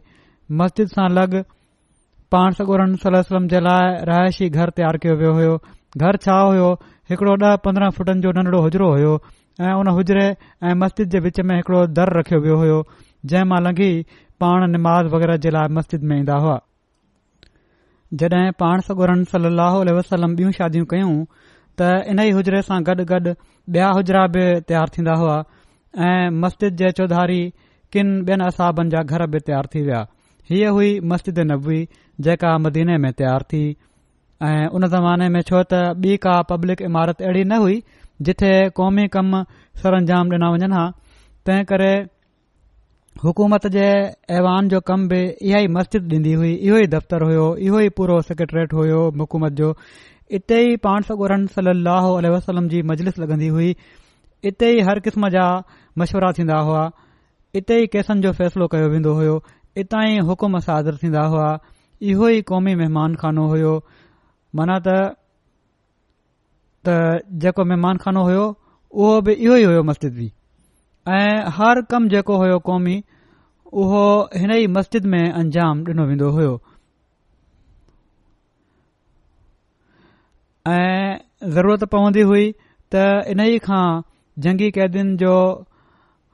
मस्जिद 0.61 0.91
सां 0.95 1.05
लॻ 1.19 1.35
पाण 2.35 2.57
सगोरन 2.57 2.95
सलम 3.05 3.47
जे 3.53 3.59
लाइ 3.69 3.93
रहायशी 4.11 4.49
घर 4.63 4.73
तयारु 4.81 5.01
कयो 5.05 5.15
वियो 5.21 5.31
हो 5.39 5.53
घर 6.09 6.19
छा 6.25 6.35
हुयो 6.41 6.67
हिकड़ो 7.13 7.35
ॾह 7.51 7.53
पंद्रहं 7.67 7.95
फुटनि 7.99 8.25
जो 8.27 8.33
नंढड़ो 8.39 8.61
हुजरो 8.67 8.89
हुयो 8.95 9.13
ऐं 9.69 9.77
हुन 9.77 9.91
हुजरे 9.99 10.25
ऐं 10.25 10.73
मस्जिद 10.83 11.09
जे 11.15 11.19
विच 11.29 11.39
में 11.51 11.55
हिकड़ो 11.55 11.85
दर 12.01 12.11
रखियो 12.19 12.41
वियो 12.47 12.59
हो 12.65 12.81
जंहिंमां 13.35 13.61
लंघी 13.69 13.89
पाण 14.45 14.67
निमाज़ 14.77 15.13
वगैरह 15.15 15.41
जे 15.47 15.55
लाइ 15.59 15.73
मस्जिद 15.79 16.03
में 16.11 16.15
ईंदा 16.17 16.37
हुआ 16.47 16.57
जॾहिं 18.19 18.52
पाण 18.60 18.80
सगुरन 18.88 19.24
सली 19.32 19.93
वसलम 19.97 20.36
बि 20.39 20.52
शादियूं 20.60 20.86
कयूं 20.93 21.12
त 21.80 22.08
इन 22.13 22.19
ई 22.19 22.32
हुजरे 22.38 22.62
सां 22.69 22.80
गॾु 22.89 23.04
गॾु 23.12 23.34
ॿिया 23.76 23.91
हुजरा 23.97 24.24
बि 24.34 24.43
तयारु 24.71 24.93
थींदा 24.95 25.13
हुआ 25.21 25.36
ऐं 26.08 26.30
मस्जिद 26.43 26.76
जे 26.82 26.91
चौधारी 26.97 27.39
किन 27.95 28.10
ॿियनि 28.30 28.45
असाबनि 28.47 28.93
जा 28.95 29.04
घर 29.15 29.26
बि 29.36 29.39
तयारु 29.50 29.71
थी 29.76 29.84
विया 29.88 30.02
हीअ 30.52 30.71
हुई 30.78 30.91
मस्जिद 31.13 31.39
नबवी 31.52 31.80
जेका 32.28 32.58
मदीने 32.65 32.97
में 33.06 33.12
तयारु 33.21 33.47
थी 33.54 33.63
ऐं 34.50 34.67
उन 34.78 34.88
ज़माने 34.95 35.30
में 35.38 35.41
छो 35.52 35.63
त 35.74 35.82
ॿी 36.08 36.17
का 36.28 36.36
पब्लिक 36.52 36.82
इमारत 36.91 37.21
अहिड़ी 37.28 37.43
न 37.54 37.62
हुई 37.65 37.82
जिथे 38.30 38.54
क़ौमी 38.82 39.08
कम 39.17 39.32
सर 39.84 39.93
अंजाम 40.02 40.34
ॾिना 40.38 40.50
वञनि 40.58 40.74
हा 40.80 40.86
तंहिं 41.45 41.65
करे 41.74 41.91
हुकूमत 43.24 43.65
जे 43.74 43.86
ऐवान 44.36 44.67
जो 44.69 44.80
कम 44.89 45.02
बि 45.08 45.17
इहो 45.47 45.60
ई 45.63 45.67
मस्जिद 45.78 46.13
ॾींदी 46.13 46.32
हुई 46.41 46.52
इहो 46.54 46.78
ई 46.84 46.88
दफ़्तर 46.93 47.24
हुयो 47.28 47.43
इहो 47.67 47.80
ई 47.86 47.89
पूरो 47.97 48.21
सेक्रेटेरिएट 48.28 48.74
हुयो 48.74 49.00
हुकूमत 49.19 49.52
जो 49.62 49.69
इते 50.39 50.60
ई 50.71 50.76
पाण 50.86 51.06
सगोर 51.10 51.34
सली 51.56 52.30
वसलम 52.36 52.69
जी 52.74 52.80
मजलिस 52.91 53.17
लॻंदी 53.24 53.47
हुई 53.58 53.69
इते 54.52 54.69
ई 54.78 54.88
हर 54.89 55.00
क़िस्म 55.08 55.30
जा 55.36 55.45
मशवरा 56.04 56.32
थींदा 56.39 56.60
हुआ 56.69 56.84
इते 57.62 57.80
ई 57.84 57.88
केसनि 57.97 58.21
जो 58.28 58.32
फैसलो 58.39 58.67
कयो 58.76 58.88
वेंदो 58.95 59.13
हो 59.19 59.36
इता 59.84 60.04
ई 60.13 60.17
हुकुम 60.30 60.58
सां 60.67 60.76
आदिर 60.78 60.97
थींदा 61.04 61.24
हुआ 61.36 61.50
इहो 62.13 62.30
ई 62.39 62.41
क़ौमी 62.54 62.76
महिमान 62.82 63.15
खानो 63.26 63.47
हुयो 63.54 63.74
माना 64.56 64.78
त 64.88 64.89
जेको 67.45 67.65
महिमान 67.74 67.97
खानो 68.08 68.21
हुयो 68.30 68.45
उहो 68.91 69.21
बि 69.28 69.32
इहो 69.45 69.56
ई 69.56 69.63
हुयो 69.63 69.84
मस्जिद्दी 69.91 70.28
ऐं 71.09 71.45
हर 71.57 71.81
कम 71.91 72.07
जेको 72.09 72.35
हुयो 72.37 72.57
कौमी 72.65 73.01
उहो 73.83 74.01
हिन 74.37 74.51
ई 74.51 74.67
मस्जिद 74.73 75.05
में 75.13 75.31
अंजाम 75.31 75.79
ॾिनो 75.87 76.03
वेंदो 76.07 76.29
हुयो 76.31 76.51
ऐं 80.71 81.17
ज़रूरत 81.55 81.83
पवंदी 81.97 82.21
हुई 82.31 82.51
त 82.93 83.01
इन 83.33 83.39
ई 83.41 83.57
खां 83.67 83.81
जंगी 84.47 84.69
कैदीनि 84.77 85.15
जो 85.23 85.33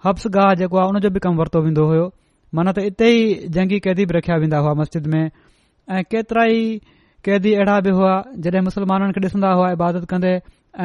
हफ़्सगाह 0.06 0.54
जेको 0.64 0.78
आहे 0.78 0.90
उन 0.96 1.00
जो 1.06 1.10
बि 1.16 1.20
कमु 1.28 1.40
वरितो 1.42 1.62
वेंदो 1.70 1.86
हो 1.94 2.04
मन 2.60 2.72
त 2.74 2.84
इते 2.92 3.10
ई 3.16 3.50
जंगी 3.60 3.80
कैदी 3.88 4.06
बि 4.12 4.18
रखिया 4.18 4.38
वेंदा 4.46 4.58
हुआ 4.68 4.74
मस्जिद 4.82 5.08
में 5.16 5.24
ऐं 5.24 6.04
केतिरा 6.12 6.44
ई 6.58 6.64
कैदी 7.30 7.54
अहिड़ा 7.54 7.80
बि 7.88 7.96
हुआ 8.02 8.16
जॾहिं 8.48 8.64
मुस्लमाननि 8.68 9.20
खे 9.20 9.28
ॾिसंदा 9.30 9.54
हुआ 9.62 9.72
इबादत 9.80 10.10
कंदे 10.14 10.36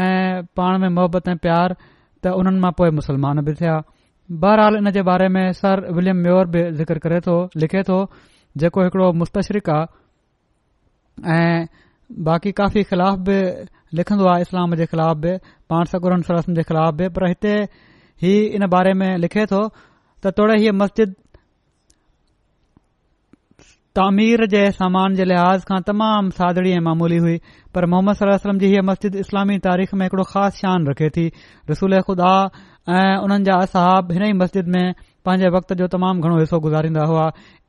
ऐं 0.06 0.42
पाण 0.60 0.78
में 0.84 0.88
मोहबत 1.00 1.28
ऐं 1.34 1.36
प्यार 1.48 1.76
त 2.24 2.34
उन्हनि 2.40 2.60
मां 2.64 2.72
पोए 2.78 2.90
मुसलमान 3.00 3.40
बि 3.46 3.52
थिया 3.60 3.74
बहरहाल 4.42 4.74
इन 4.80 4.90
जे 4.96 5.02
बारे 5.10 5.28
में 5.36 5.44
सर 5.60 5.86
विलियम 5.96 6.18
म्योर 6.26 6.46
बि 6.54 6.60
ज़िक्र 6.78 6.98
करे 7.04 7.18
थो 7.26 7.34
लिखे 7.62 7.82
जेको 8.62 8.80
हिकड़ो 8.84 9.08
मुस्तशरिक 9.22 9.70
आहे 9.74 11.32
ऐं 11.38 11.62
बाक़ी 12.28 12.52
काफ़ी 12.60 12.82
ख़िलाफ़ 12.90 13.18
बि 13.28 13.38
लिखंदो 13.98 14.26
आहे 14.32 14.42
इस्लाम 14.46 14.74
जे 14.80 14.86
ख़िलाफ़ 14.92 15.18
बि 15.24 15.32
पाण 15.70 15.84
सगुर 15.92 16.22
सरसन 16.28 16.54
जे 16.58 16.62
ख़िलाफ़ 16.70 16.94
बि 17.00 17.08
पर 17.16 17.26
हिते 17.28 17.54
ही 18.22 18.34
इन 18.56 18.66
बारे 18.76 18.92
में 19.02 19.08
लिखे 19.24 19.46
थो 19.52 19.62
त 20.22 20.30
तोड़े 20.38 20.60
हीअ 20.62 20.72
मस्जिद 20.82 21.14
तामीर 23.98 24.44
जे 24.52 24.60
सामान 24.74 25.14
जे 25.16 25.24
लिहाज़ 25.30 25.64
खां 25.70 25.78
तमामु 25.86 26.30
सादड़ी 26.40 26.70
ऐं 26.76 26.80
मामूली 26.84 27.16
हुई 27.24 27.34
पर 27.74 27.86
मोहम्मद 27.94 28.14
सलम्म 28.24 28.58
जी 28.62 28.68
हीअ 28.74 28.82
मस्जिद 28.90 29.16
इस्लामी 29.22 29.56
तारीख़ 29.66 29.90
में 30.00 30.04
हिकड़ो 30.06 30.24
ख़ासि 30.30 30.58
शान 30.60 30.86
रखे 30.90 31.08
थी 31.16 31.24
रसूल 31.70 31.98
खुदा 32.06 32.30
ऐं 33.00 33.18
उन्हनि 33.26 33.44
जा 33.48 33.56
असहब 33.66 34.12
हिन 34.18 34.24
ई 34.30 34.38
मस्जिद 34.44 34.72
में 34.78 34.86
पंहिंजे 35.28 35.50
वक़्त 35.58 35.76
जो 35.82 35.88
तमामु 35.96 36.24
घणो 36.30 36.38
हिसो 36.40 36.60
गुज़ारींदा 36.68 37.04
हुआ 37.12 37.26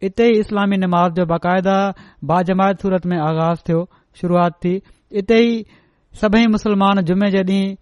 इते 0.10 0.30
ई 0.32 0.40
इस्लामी 0.46 0.80
नमाज़ 0.86 1.20
जो 1.20 1.26
बाक़ायदा 1.34 1.76
बाजमायत 2.32 2.88
सूरत 2.88 3.10
में 3.14 3.18
आगाज़ 3.26 3.68
थियो 3.68 3.84
शुरूआति 4.24 4.70
थी 4.70 4.98
इते 5.26 5.42
ई 5.50 5.62
सभई 6.24 6.48
मुसलमान 6.56 7.06
जुमे 7.14 7.32
जे 7.38 7.44
ॾींहुं 7.54 7.78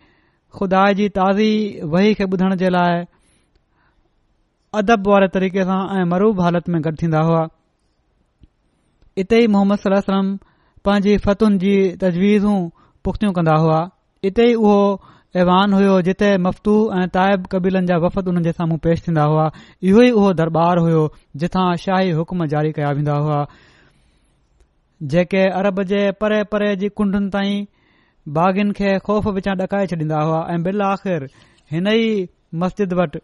खुदा 0.57 0.83
जी 1.03 1.07
ताज़ी 1.21 1.51
वही 1.95 2.13
खे 2.19 2.25
ॿुधण 2.33 2.55
जे 2.65 2.69
लाइ 2.77 2.99
अदब 4.81 5.07
वारे 5.15 5.27
तरीक़े 5.39 5.63
सां 5.73 5.81
ऐं 6.01 6.03
मरूब 6.17 6.41
हालति 6.49 6.71
में 6.73 6.81
गॾु 6.87 6.99
थींदा 7.01 7.21
हुआ 7.31 7.47
इते 9.19 9.37
ई 9.43 9.47
मोहम्मद 9.53 9.77
सलम 9.79 9.99
सलम्मम 10.01 10.27
पंहिंजी 10.87 11.15
फतुनि 11.25 11.57
जी 11.63 11.71
तजवीज़ूं 12.01 12.59
पुख्तियूं 13.07 13.31
कंदा 13.39 13.55
हुआ 13.63 13.79
इते 14.29 14.45
ई 14.49 14.53
उहो 14.59 14.77
ऐवान 15.41 15.73
हुयो 15.77 15.95
जिथे 16.07 16.29
मफ़्तू 16.45 16.73
ऐं 16.99 17.07
ताइब 17.17 17.45
कबीलनि 17.55 17.87
जा 17.89 17.97
वफ़द 18.05 18.27
हुननि 18.31 18.43
जे 18.47 18.51
साम्हूं 18.59 18.77
पेश 18.87 19.01
थींदा 19.07 19.23
हुआ 19.33 19.49
इहो 19.91 20.01
ई 20.05 20.11
उहो 20.21 20.31
दरबार 20.41 20.77
हुयो 20.87 21.03
जिथा 21.43 21.65
शाही 21.83 22.11
हुकम 22.21 22.45
जारी 22.55 22.71
कया 22.79 22.91
वेंदा 22.99 23.13
हुआ 23.27 23.41
जेके 25.15 25.43
अरब 25.59 25.83
जे 25.93 26.01
परे 26.23 26.43
परे 26.55 26.71
जी 26.83 26.89
कुंडुनि 27.01 27.29
ताईं 27.35 27.65
बाग़िन 28.39 28.71
खे 28.79 28.97
खौफ़ 29.09 29.27
विचा 29.39 29.57
ॾकाए 29.65 29.87
छॾींदा 29.93 30.23
हुआ 30.23 30.41
ऐं 30.55 30.61
बिल 30.69 30.81
आख़िर 30.91 31.27
हिन 31.75 31.87
ई 31.93 32.27
मस्जिद 32.65 32.93
वटि 33.01 33.19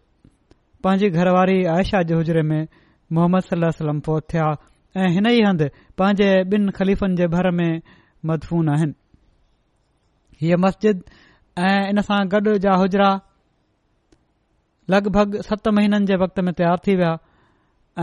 पंहिंजी 0.83 1.09
घरवारी 1.09 1.63
आयशा 1.75 2.01
जे 2.11 2.15
हुजरे 2.21 2.41
में 2.51 2.61
मोहम्मद 3.19 3.43
सलम 3.51 3.67
वल्लम 3.81 3.99
फोत 4.09 4.25
थिया 4.33 4.49
ऐं 4.97 5.07
हिन 5.15 5.27
ई 5.29 5.41
हंध 5.45 5.61
पंहिंजे 6.01 6.27
ॿिन 6.57 6.69
ख़लीफ़ 6.77 7.03
भर 7.33 7.49
में 7.59 7.73
मदफ़ून 8.29 8.69
आहिनि 8.75 8.93
हीअ 10.41 10.57
मस्जिद 10.63 11.03
ऐं 11.69 11.89
इन 11.89 12.01
सां 12.07 12.19
गॾु 12.33 12.53
जा 12.65 12.75
हुजरा 12.83 13.09
लॻभॻि 14.93 15.41
सत 15.49 15.67
महीननि 15.77 16.05
जे 16.11 16.15
वक़्त 16.23 16.39
में 16.47 16.53
तयारु 16.61 16.81
थी 16.87 16.95
विया 17.01 17.13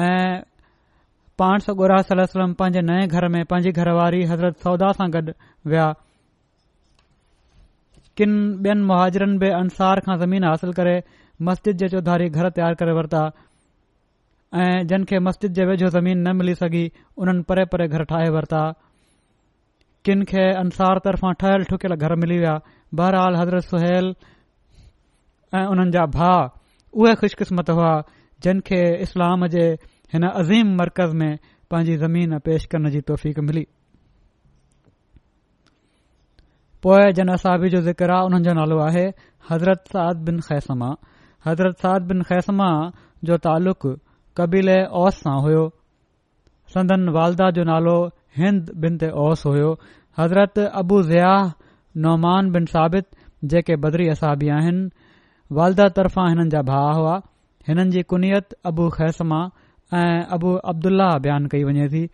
ऐं 0.03 0.43
पाण 1.43 1.65
सौ 1.67 1.75
गोर 1.83 1.97
सलम 2.13 2.53
पंहिंजे 2.61 2.83
नए 2.91 3.07
घर 3.07 3.29
में 3.37 3.43
पंहिंजी 3.53 3.71
घरवारी 3.83 4.23
हज़रत 4.35 4.59
सौदा 4.67 4.93
सां 5.01 5.09
गॾु 5.17 5.23
विया 5.75 5.89
किन 8.21 8.37
ॿियनि 8.69 8.87
मुहाजरनि 8.93 9.39
बि 9.45 9.51
अंसार 9.63 10.05
खां 10.09 10.17
ज़मीन 10.27 10.45
हासिल 10.51 10.73
करे 10.81 10.97
मस्जिद 11.51 11.85
जे 11.85 11.89
चौधारी 11.97 12.29
घर 12.41 12.51
तयारु 12.61 12.81
करे 12.85 12.93
वरिता 13.01 13.25
ऐं 14.55 14.87
जिन 14.87 15.05
खे 15.11 15.19
मस्जिद 15.19 15.53
जे 15.53 15.65
वेझो 15.67 15.89
ज़मीन 15.93 16.19
न 16.27 16.35
मिली 16.39 16.55
सघी 16.55 16.85
उन्हनि 17.19 17.43
परे 17.49 17.65
परे 17.71 17.87
घर 17.91 18.03
ठाहे 18.11 18.29
वरिता 18.35 18.61
किन 20.07 20.23
खे 20.31 20.45
अंसार 20.63 20.99
तरफ़ां 21.07 21.33
ठहियलु 21.41 21.65
ठुकियल 21.71 21.95
घर 21.99 22.15
मिली 22.23 22.37
विया 22.39 22.53
बहरहाल 23.01 23.37
हज़रत 23.37 23.65
सुल 23.71 24.11
ऐं 25.61 25.65
उन्हनि 25.75 25.91
जा 25.97 26.05
भाउ 26.19 26.47
उहे 27.03 27.15
खु़शकिस्मत 27.23 27.71
हुआ 27.79 27.91
जिन 28.47 28.61
खे 28.71 28.81
इस्लाम 29.09 29.47
जे 29.57 29.65
हिन 30.15 30.27
अज़ीम 30.31 30.73
मरकज़ 30.83 31.17
में 31.25 31.39
पंहिंजी 31.71 31.97
ज़मीन 32.05 32.39
पेश 32.51 32.65
करण 32.71 32.91
जी 32.95 33.01
तोफ़ीक़ 33.11 33.41
मिली 33.51 33.67
पोये 36.83 37.13
जन 37.19 37.29
असाबी 37.41 37.69
जो 37.75 37.81
ज़िक्र 37.91 38.11
आहे 38.15 38.31
हुननि 38.31 38.45
जो 38.49 38.55
नालो 38.63 38.79
आहे 38.87 39.07
हज़रत 39.51 39.85
साद 39.99 40.25
बिन 40.31 40.41
ख़ैसमा 40.49 40.95
हज़रत 41.47 41.79
साद 41.87 42.03
बिन 42.13 42.23
ख़ैसमा 42.33 42.71
जो 43.29 43.37
तालुक़ 43.49 43.87
कबीले 44.39 44.79
ओस 45.03 45.19
सां 45.25 45.35
हुओ 45.45 45.65
सदन 46.75 47.03
वालदाह 47.17 47.51
जो 47.59 47.65
नालो 47.71 47.95
हिंद 48.39 48.73
बिन 48.85 48.97
ते 49.03 49.11
ओस 49.25 49.45
हुयो 49.51 49.69
हज़रत 50.21 50.59
अबू 50.81 50.97
ज़ियाह 51.11 51.53
नौमान 52.07 52.51
बिन 52.57 52.65
साबित 52.73 53.07
जेके 53.53 53.77
बदरी 53.85 54.09
असहाबी 54.15 54.49
आहिनि 54.57 54.91
वालदाह 55.59 55.89
तरफ़ां 56.01 56.27
हिननि 56.33 56.49
जा 56.55 56.63
भा 56.73 56.81
हुआ 57.01 57.15
हिननि 57.69 57.91
जी 57.97 58.03
कुनियत 58.15 58.59
अबू 58.73 58.89
ख़ैसमा 58.99 59.41
ऐं 60.03 60.27
अबू 60.39 60.55
अब्दुलह 60.75 61.17
बयान 61.27 61.47
कई 61.55 61.65
वञे 61.71 61.87
थी 61.95 62.05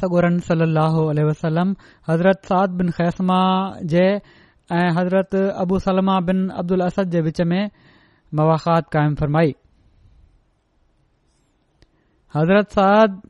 सलो 0.00 1.16
वसलम 1.30 1.74
हज़रत 2.08 2.46
साद 2.50 2.70
बिन 2.82 2.88
खैसमा 3.00 3.40
जे 3.94 4.06
ऐं 4.78 4.88
हज़रत 4.96 5.34
अबू 5.64 5.78
सलमा 5.88 6.20
बिन 6.30 6.48
अब्दुल 6.62 6.86
असद 6.90 7.10
जे 7.16 7.20
विच 7.30 7.40
में 7.52 7.62
मवाख़ात 8.38 8.88
क़ाइमु 8.94 9.14
फ़रमाई 9.20 9.54
हज़रत 12.34 12.66
साद 12.78 13.20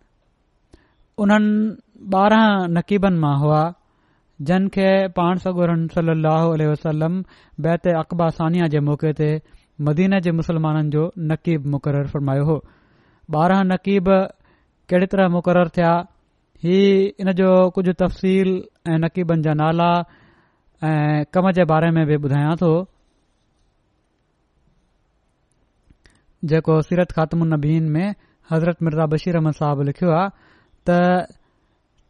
उन्हनि 1.25 2.13
ॿारहं 2.21 2.73
नक़ीबनि 2.77 3.19
मां 3.23 3.33
हुआ 3.41 3.61
जिन 4.49 4.69
खे 4.75 4.87
पाण 5.17 5.39
सगोर 5.45 5.71
सैत 6.83 7.89
अक़बा 8.03 8.29
सानिया 8.41 8.67
जे 8.75 8.81
मौक़े 8.89 9.13
ते 9.21 9.29
मदीने 9.89 10.21
जे 10.27 10.31
मुसलमाननि 10.43 10.91
जो 10.95 11.03
नक़ीब 11.33 11.67
मुक़रर 11.75 12.07
फ़रमायो 12.13 12.45
हो 12.53 12.57
ॿारहं 13.37 13.65
नक़ीब 13.73 14.07
कहिड़े 14.91 15.07
तरह 15.13 15.29
मुक़रर 15.39 15.69
थिया 15.77 15.93
हीउ 16.65 17.13
हिन 17.21 17.33
जो 17.43 17.49
कुझु 17.77 17.93
तफ़सील 18.05 18.49
ऐं 18.89 18.99
नक़ीबनि 19.07 19.43
जा 19.49 19.55
नाला 19.65 19.93
ऐं 20.93 21.25
कम 21.35 21.51
जे 21.61 21.65
बारे 21.75 21.91
में 21.99 22.07
बि 22.07 22.17
ॿुधायां 22.29 22.57
थो 22.65 22.73
जेको 26.49 26.75
सीरत 26.89 27.11
ख़ात्मनीन 27.17 27.89
में 27.95 28.07
हज़रत 28.51 28.83
मिर्ज़ा 28.83 29.07
बशीर 29.15 29.35
रहमत 29.37 29.55
साहिब 29.57 29.81
लिखियो 29.89 30.11
आ 30.13 30.29
त 30.89 31.37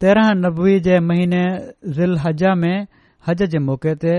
तेरह 0.00 0.30
नबवी 0.42 0.74
जे 0.86 0.98
महीने 1.06 1.40
ज़िल 1.96 2.16
हज 2.26 2.44
में 2.62 2.76
हज 3.26 3.42
जे 3.54 3.58
मौक़े 3.64 3.94
ते 4.04 4.14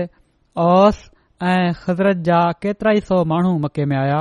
ओस 0.64 0.98
ऐं 1.42 1.72
ख़ज़रत 1.84 2.20
जा 2.28 2.38
केतिरा 2.62 2.92
ई 2.96 3.00
सौ 3.08 3.22
माण्हू 3.32 3.56
मके 3.64 3.84
में 3.92 3.96
आया 3.98 4.20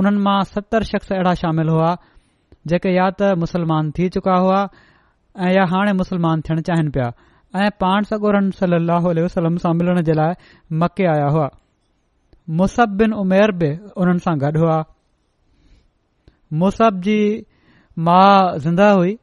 उन्हनि 0.00 0.20
मां 0.26 0.38
सतरि 0.54 0.84
शख़्स 0.92 1.12
अहिड़ा 1.12 1.34
शामिल 1.42 1.68
हुआ 1.74 1.90
जेके 2.72 2.94
या 2.94 3.08
त 3.18 3.34
मुसलमान 3.44 3.90
थी 3.98 4.08
चुका 4.18 4.36
हुआ 4.46 4.60
ऐं 5.48 5.50
या 5.54 5.64
हाणे 5.74 5.92
मुसलमान 6.04 6.40
थियण 6.48 6.60
चाहिनि 6.70 6.90
पिया 6.96 7.08
ऐं 7.64 7.70
पाण 7.80 8.08
सगोरन 8.14 8.50
सली 8.62 8.80
लाह 8.88 9.10
वसलम 9.12 9.56
सां 9.66 9.74
मिलण 9.82 10.00
जे 10.08 10.16
लाइ 10.22 10.32
मके 10.82 11.04
आया 11.16 11.28
हुआ 11.36 11.46
मुसब 12.56 12.96
बिन 13.00 13.12
उमेर 13.24 13.52
बि 13.60 13.68
उन्हनि 14.02 14.18
सां 14.24 14.34
गॾु 14.40 14.58
हुआ 14.62 14.74
मुसब 16.62 16.98
जी 17.06 17.14
मां 18.08 18.24
ज़िंदा 18.64 18.88
हुई 18.98 19.14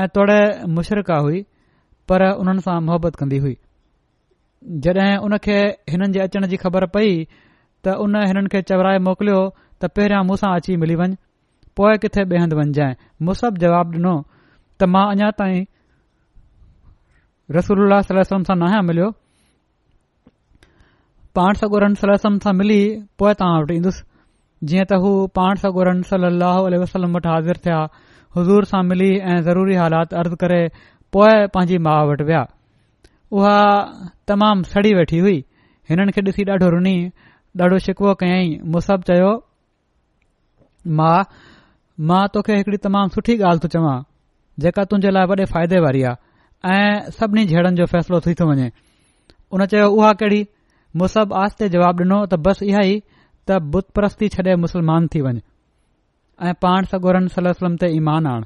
ऐं 0.00 0.06
तोड़े 0.16 0.38
मुशरक़ा 0.78 1.18
हुई 1.26 1.40
पर 2.08 2.26
हुननि 2.40 2.60
सां 2.66 2.76
मुहबत 2.88 3.16
कन्दी 3.20 3.38
हुई 3.44 3.56
जॾहिं 4.84 5.16
उनखे 5.28 5.56
हिननि 5.94 6.12
जे 6.16 6.20
अचण 6.26 6.46
जी 6.52 6.56
ख़बर 6.64 6.86
पई 6.96 7.16
त 7.84 7.96
उन 8.04 8.16
हिननि 8.26 8.48
खे 8.54 8.62
चवराए 8.68 8.98
मोकिलियो 9.08 9.40
त 9.80 9.90
पहिरियां 9.96 10.22
मूंसां 10.28 10.52
अची 10.58 10.76
मिली 10.84 10.94
वञु 11.00 11.14
पोइ 11.80 11.96
किथे 12.04 12.24
ॿिए 12.28 12.40
हंधु 12.44 12.56
वञ 12.60 12.68
जाए 12.80 12.96
मुस 13.28 13.44
जवाबु 13.64 13.96
ॾिनो 14.00 14.14
त 14.80 14.92
मां 14.94 15.06
अञा 15.16 15.30
ताईं 15.40 15.64
रसूल 17.56 18.00
सां 18.02 18.56
न 18.56 18.62
आहियां 18.62 18.84
मिलियो 18.90 19.12
पाण 21.36 21.54
सगोरन 21.62 21.94
गुरनि 22.00 22.18
सलम 22.18 22.36
सां 22.44 22.52
मिली 22.58 22.78
पोइ 23.20 23.32
तव्हां 23.40 23.56
वटि 23.62 23.74
ईंदुसि 23.78 24.04
जीअं 24.70 24.84
त 24.92 24.98
हू 25.04 25.08
पाण 25.38 25.58
सां 25.64 25.70
गुरनि 25.78 26.06
सलाह 26.10 26.60
वसलम 26.82 27.16
वटि 27.18 27.28
हाज़िर 27.32 27.60
थिया 27.66 27.80
हज़ूर 28.36 28.66
सां 28.70 28.80
मिली 28.92 29.08
ऐं 29.32 29.36
ज़रूरी 29.48 29.74
हालात 29.80 30.14
अर्ज़ 30.22 30.36
करे 30.44 30.60
पोए 31.16 31.34
पांजी 31.58 31.78
माउ 31.88 32.06
वटि 32.12 32.24
विया 32.30 32.40
उहा 33.38 33.56
तमामु 34.32 34.68
सड़ी 34.72 34.94
वेठी 35.00 35.18
हुई 35.26 35.36
हिननि 35.92 36.12
खे 36.16 36.22
ॾिसी 36.30 36.44
ॾाढो 36.56 36.68
रुनी 36.76 36.96
ॾाढो 37.66 37.78
शिकवो 37.90 38.14
कयईं 38.24 38.56
मुसब 38.74 39.02
चयो 39.12 39.28
मां 40.94 42.24
तोखे 42.40 42.54
हिकड़ी 42.64 42.78
तमामु 42.90 43.14
सुठी 43.20 43.36
ॻाल्हि 43.52 43.60
थो 43.68 43.74
चवां 43.78 43.96
जेका 44.64 44.84
तुंहिंजे 44.88 45.10
लाइ 45.20 45.26
वॾे 45.36 45.44
फ़ाइदे 45.54 45.78
वारी 45.86 46.02
आहे 46.10 46.82
ऐं 46.82 46.90
सभिनी 47.22 47.72
जो 47.80 47.86
फैसलो 47.96 48.20
थी 48.26 48.34
थो 48.40 48.50
वञे 48.56 48.70
उन 49.56 49.66
चयो 49.72 49.88
उहा 50.00 50.12
कहिड़ी 50.20 50.42
मुसहब 51.00 51.32
आस्ते 51.38 51.64
ते 51.64 51.68
जवाबु 51.76 52.04
ॾिनो 52.04 52.18
त 52.26 52.36
बसि 52.46 52.66
इहा 52.72 52.80
ई 52.90 52.94
त 53.48 53.56
बुतपरस्ती 53.74 54.26
छॾे 54.34 54.52
मुस्लमान 54.62 55.08
थी 55.14 55.20
वञे 55.26 55.42
ऐं 56.50 56.54
पाण 56.64 56.88
सगोरन 56.92 57.26
सलम 57.34 57.50
वसलम 57.54 57.74
ते 57.82 57.90
ईमान 57.96 58.26
आण 58.30 58.44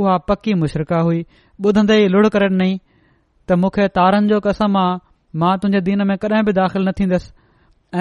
उहा 0.00 0.16
पकी 0.30 0.54
मुशरिका 0.64 0.98
हुई 1.08 1.22
ॿुधंदे 1.66 1.96
ई 2.04 2.08
लुड़ 2.14 2.26
करे 2.36 2.48
ॾिनई 2.54 2.74
त 3.48 3.58
मूंखे 3.62 3.86
तारनि 4.00 4.32
जो 4.34 4.40
कसम 4.48 4.76
आहे 4.82 5.00
मां 5.42 5.54
तुंहिंजे 5.64 5.82
दीन 5.88 6.04
में 6.10 6.14
कडहिं 6.26 6.42
बि 6.50 6.52
दाख़िल 6.60 6.84
न 6.88 6.92
थींदसि 7.00 7.32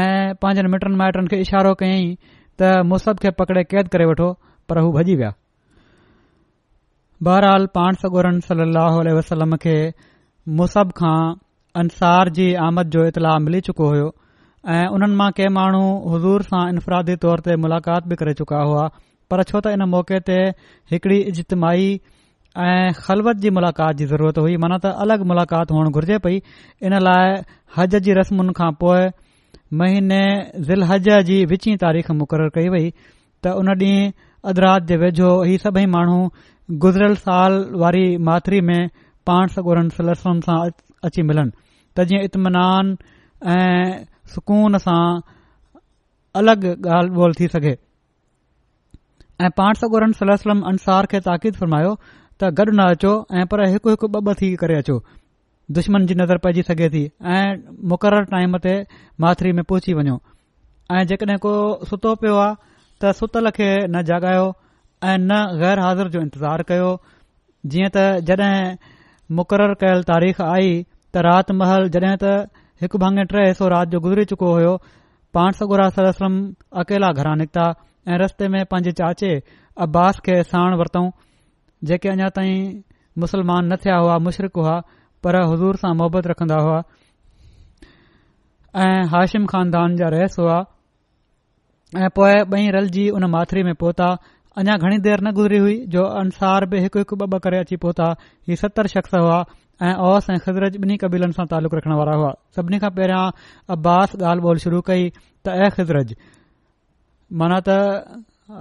ऐं 0.03 0.35
पंहिंजनि 0.43 0.71
मिटनि 0.75 0.99
माइटनि 1.03 1.27
खे 1.33 1.39
इशारो 1.47 1.73
कयईं 1.81 2.13
त 2.61 2.75
मुसहब 2.91 3.23
खे 3.25 3.31
पकड़े 3.39 3.63
क़ैद 3.73 3.93
करे 3.95 4.09
वठो 4.13 4.29
पर 4.69 4.83
हू 4.83 4.91
भॼी 4.99 5.15
विया 5.23 5.31
बहरहाल 7.29 7.71
पाण 7.79 8.03
सगोरन 8.05 8.43
सल 8.51 8.69
वसलम 9.21 9.55
खे 9.67 9.77
मुसहब 10.61 10.97
खां 11.01 11.19
अंसार 11.79 12.29
जी 12.37 12.45
आमद 12.67 12.89
जो 12.93 13.05
इतलाह 13.13 13.37
मिली 13.45 13.59
चुको 13.65 13.87
हुयो 13.93 14.05
ऐं 14.75 14.87
उन्हनि 14.95 15.15
मां 15.19 15.29
के 15.39 15.47
माण्हू 15.57 15.81
हज़ूर 16.13 16.45
सां 16.51 16.61
इन्फ़रादी 16.71 17.15
तौर 17.25 17.39
ते 17.47 17.55
मुलाक़ात 17.65 18.07
बि 18.13 18.15
करे 18.21 18.33
चुका 18.39 18.61
हुआ 18.69 18.85
पर 19.33 19.43
छो 19.51 19.59
त 19.59 19.73
इन 19.77 19.83
मौक़े 19.93 20.19
ते 20.29 20.37
हिकड़ी 20.93 21.17
इजतमाही 21.31 21.89
ऐं 22.63 22.93
ख़लवत 23.01 23.41
जी 23.45 23.49
मुलाक़ात 23.59 23.99
जी 24.01 24.05
ज़रूरत 24.13 24.39
हुई 24.43 24.55
माना 24.63 24.79
त 24.85 24.93
अलगि॒ 25.05 25.27
मुलाक़ात 25.33 25.75
हुअण 25.75 25.91
घुर्जे 26.01 26.17
पई 26.25 26.39
इन 26.89 26.95
लाइ 27.09 27.35
हज 27.77 27.95
जी 28.09 28.17
रस्मुनि 28.19 28.57
खां 28.61 28.71
पोइ 28.85 29.05
महीने 29.83 30.19
ज़िलहज 30.71 31.11
जी 31.29 31.39
विची 31.53 31.75
तारीख़ 31.85 32.11
मुक़ररु 32.23 32.55
कई 32.57 32.73
वई 32.77 32.89
त 33.03 33.55
उन 33.61 33.71
डीं॒ 33.83 34.09
अदरात 34.53 34.89
जे 34.93 34.97
वेझो 35.05 35.31
ई 35.53 35.61
सभई 35.67 35.85
माण्हू 35.97 36.17
गुज़िरियल 36.87 37.15
साल 37.29 37.61
वारी 37.85 38.03
माथरी 38.33 38.61
में 38.73 38.79
पाण 39.31 39.55
सगुरनि 39.59 39.97
सलसम 40.01 40.39
सां 40.49 40.59
अची 41.09 41.25
मिलनि 41.31 41.57
त 41.97 42.03
जीअं 42.09 42.23
इतमनान 42.29 42.91
ऐं 43.55 44.05
सुकून 44.35 44.77
सां 44.85 45.01
अलॻि 46.39 46.71
ॻाल्हि 46.95 47.15
बोल 47.17 47.31
थी 47.39 47.47
सघे 47.53 47.75
ऐं 49.45 49.49
पाण 49.57 49.73
सगोरन 49.81 50.11
सलम 50.19 50.61
अंसार 50.71 51.05
खे 51.13 51.19
ताक़ीद 51.27 51.55
फ़रमायो 51.61 51.93
त 52.41 52.51
गॾु 52.59 52.71
न 52.79 52.83
अचो 52.95 53.11
ऐं 53.39 53.45
पर 53.53 53.63
हिकु 53.73 53.89
हिकु 53.93 54.07
ॿ 54.15 54.19
ॿ 54.19 54.41
थी 54.41 54.49
करे 54.63 54.75
अचो 54.81 54.95
दुश्मन 55.77 56.05
जी 56.11 56.15
नज़र 56.19 56.37
पइजी 56.43 56.61
सघे 56.67 56.87
थी 56.95 57.03
ऐं 57.37 57.45
मुक़ररु 57.93 58.27
टाइम 58.33 58.57
ते 58.65 58.73
माथिरी 59.25 59.51
में 59.59 59.63
पहुची 59.71 59.93
वञो 60.01 60.17
ऐं 60.97 61.03
जेकॾहिं 61.11 61.37
को 61.45 61.53
सुतो 61.93 62.13
पियो 62.21 62.35
आहे 62.43 62.53
त 63.01 63.11
सुतल 63.21 63.49
खे 63.57 63.69
न 63.87 64.03
जाॻायो 64.11 64.45
ऐं 65.09 65.17
न 65.25 65.41
गैर 65.63 65.81
हाज़िर 65.85 66.11
जो 66.17 66.21
इंतज़ारु 66.27 66.67
कयो 66.73 66.91
जीअं 67.73 67.89
त 67.97 68.05
जड॒हिं 68.29 68.93
मुक़ररु 69.41 69.75
कयल 69.85 70.03
तारीख़ 70.13 70.39
आई 70.49 70.71
رات 71.21 71.49
रात 71.49 71.51
महल 71.59 71.87
जॾहिं 71.93 72.17
त 72.23 72.33
हिकु 72.81 72.97
भाङे 73.03 73.23
टे 73.31 73.43
हिसो 73.47 73.67
राति 73.73 73.91
जो 73.91 73.99
गुज़री 74.05 74.25
चुको 74.31 74.49
हो 74.57 74.73
पाण 75.37 75.55
सगुरा 75.59 75.87
सलम 75.95 76.35
अकेला 76.81 77.09
घरां 77.21 77.35
निकता 77.41 77.63
ऐं 78.07 78.17
रस्ते 78.21 78.47
में 78.55 78.59
पंहिंजे 78.73 78.91
चाचे 78.99 79.29
अब्बास 79.85 80.19
के 80.27 80.35
साण 80.51 80.75
वरतऊं 80.81 81.09
जेके 81.91 82.09
अञा 82.09 82.29
ताईं 82.37 82.59
मुसलमान 83.23 83.71
न 83.73 83.75
थिया 83.85 83.95
हुआ 84.03 84.17
मुशरिक़ज़ूर 84.27 85.81
सां 85.83 85.93
मुहबत 86.01 86.27
रखंदा 86.33 86.59
हुआ 86.67 86.79
ऐं 88.85 89.05
हाशिम 89.15 89.45
ख़ानदान 89.53 89.95
जा 90.03 90.09
रहस 90.17 90.39
हुआ 90.39 90.57
ऐं 92.05 92.09
पोए 92.19 92.41
बई 92.53 92.69
रलजी 92.79 93.07
हुन 93.17 93.25
माथिरी 93.37 93.63
में 93.71 93.75
पहुता 93.85 94.09
अञा 94.61 94.75
घणी 94.85 94.97
देरि 95.07 95.25
न 95.29 95.31
गुज़री 95.39 95.57
हुई 95.67 95.75
जो 95.95 96.03
अंसार 96.25 96.65
बि 96.73 96.81
हिकु 96.85 96.99
हिकु 97.05 97.87
हिकु 97.87 98.99
ॿ 99.01 99.31
ॿ 99.41 99.57
ऐं 99.81 99.93
ओस 100.01 100.25
ऐं 100.33 100.37
ख़ज़रत 100.41 100.73
ॿिन्ही 100.81 100.97
कबीलनि 100.97 101.33
सां 101.37 101.45
तालुक़ 101.49 101.75
रखण 101.77 101.93
वारा 102.01 102.13
हुआ 102.17 102.31
सभिनी 102.57 102.77
खां 102.81 102.89
पहिरियां 102.97 103.25
अब्बास 103.77 104.15
ॻाल्हि 104.21 104.43
ॿोल 104.49 104.57
शुरू 104.65 104.81
कई 104.89 105.09
त 105.09 105.47
अ 105.53 105.69
ख़ज़रत 105.77 106.13
माना 107.39 107.57
त 107.61 107.69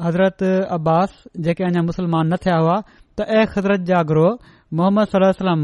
हज़रत 0.07 0.43
अब्बास 0.77 1.15
जेके 1.47 1.65
अञा 1.65 1.83
मुसलमान 1.89 2.29
न 2.33 2.37
थिया 2.45 2.57
हुआ 2.61 2.75
त 3.17 3.19
ऐ 3.25 3.43
ख़ज़रत 3.53 3.81
जा 3.93 3.99
ग्रोह 4.11 4.53
मोहम्मद 4.81 5.33
सलम 5.41 5.61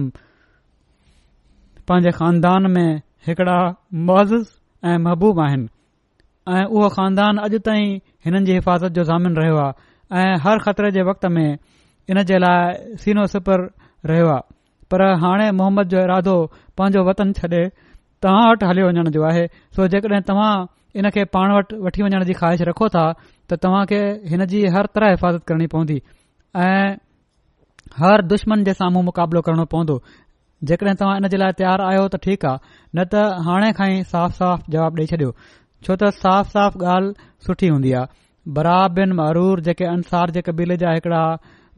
पंहिंजे 1.92 2.10
ख़ानदान 2.20 2.62
में 2.78 2.88
हिकड़ा 3.28 3.58
मोज़िज़ 4.08 4.48
ऐं 4.92 4.96
महबूब 5.08 5.36
आहिनि 5.48 5.68
ऐं 6.54 6.64
उहो 6.72 6.88
ख़ानदान 6.96 7.34
अॼु 7.44 7.58
ताईं 7.68 7.98
हिननि 8.24 8.44
जी 8.48 8.52
हिफ़ाज़त 8.60 8.90
जो 8.96 9.02
ज़ामिन 9.12 9.34
रहियो 9.42 9.58
आहे 9.66 10.24
ऐं 10.32 10.36
हर 10.48 10.58
ख़तरे 10.66 10.90
जे 10.96 11.02
वक़्त 11.12 11.26
में 11.36 11.48
इन 11.52 12.22
जे 12.30 12.36
लाइ 12.44 12.96
सीनो 13.04 13.26
सिपर 13.36 13.68
रहियो 14.08 14.28
आहे 14.38 14.60
पर 14.92 15.02
हाणे 15.24 15.50
मोहम्मद 15.60 15.86
जो 15.92 16.00
इरादो 16.06 16.34
पंहिंजो 16.78 17.02
वतन 17.08 17.28
छॾे 17.38 17.62
तव्हां 18.22 18.44
वटि 18.52 18.64
हलियो 18.70 18.86
वञण 18.90 19.08
जो 19.16 19.22
आहे 19.30 19.44
सो 19.76 19.86
जेकॾहिं 19.94 20.20
तव्हां 20.30 20.52
इन 21.00 21.06
खे 21.14 21.22
पाण 21.36 21.48
वटि 21.56 21.76
वठी 21.84 22.00
वञण 22.06 22.24
जी 22.30 22.34
ख़्वाहिश 22.40 22.60
रखो 22.68 22.86
था 22.96 23.04
त 23.22 23.58
तव्हां 23.64 23.82
खे 23.92 24.00
हिन 24.32 24.44
जी 24.52 24.60
हर 24.74 24.88
तरह 24.96 25.10
हिफ़ाज़त 25.14 25.44
करणी 25.50 25.66
पवंदी 25.74 25.96
ऐं 26.64 26.98
हर 28.02 28.24
दुश्मन 28.34 28.64
जे 28.66 28.74
साम्हूं 28.82 29.02
मुक़ाबिलो 29.08 29.40
करणो 29.48 29.64
पवंदो 29.76 29.96
जेकॾहिं 30.70 30.94
तव्हां 31.04 31.16
इन 31.22 31.28
जे 31.34 31.40
लाइ 31.44 31.52
तयारु 31.62 31.88
आहियो 31.90 32.04
त 32.16 32.22
ठीकु 32.28 32.50
आहे 32.52 32.68
न 32.96 33.06
त 33.14 33.24
हाणे 33.48 33.72
खां 33.80 33.88
ई 33.96 34.04
साफ़ 34.12 34.36
साफ़ 34.42 34.68
जवाबु 34.76 34.96
ॾेई 35.06 35.12
छॾियो 35.14 35.30
छो 35.86 35.92
त 36.04 36.10
साफ़ 36.20 36.52
साफ़ 36.58 36.76
ॻाल्हि 36.96 37.30
सुठी 37.48 37.68
हूंदी 37.74 37.92
आहे 38.02 38.52
बराबिन 38.60 39.16
मरूर 39.22 39.64
जेके 39.70 39.88
अंसार 39.96 40.36
जे 40.38 40.46
क़बीले 40.50 40.76
जा 40.84 40.94
हिकड़ा 41.00 41.22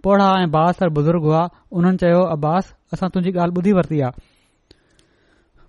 पोढा 0.04 0.24
ऐं 0.40 0.48
बासर 0.54 0.88
बुज़ुर्ग 0.96 1.22
हुआ 1.28 1.42
उन्हनि 1.78 1.96
चयो 2.00 2.20
अब्बास 2.32 2.66
असां 2.94 3.08
तुंहिंजी 3.12 3.38
ॻाल्हि 3.38 3.56
ॿुधी 3.60 3.72
वरती 3.76 4.00
आहे 4.06 4.20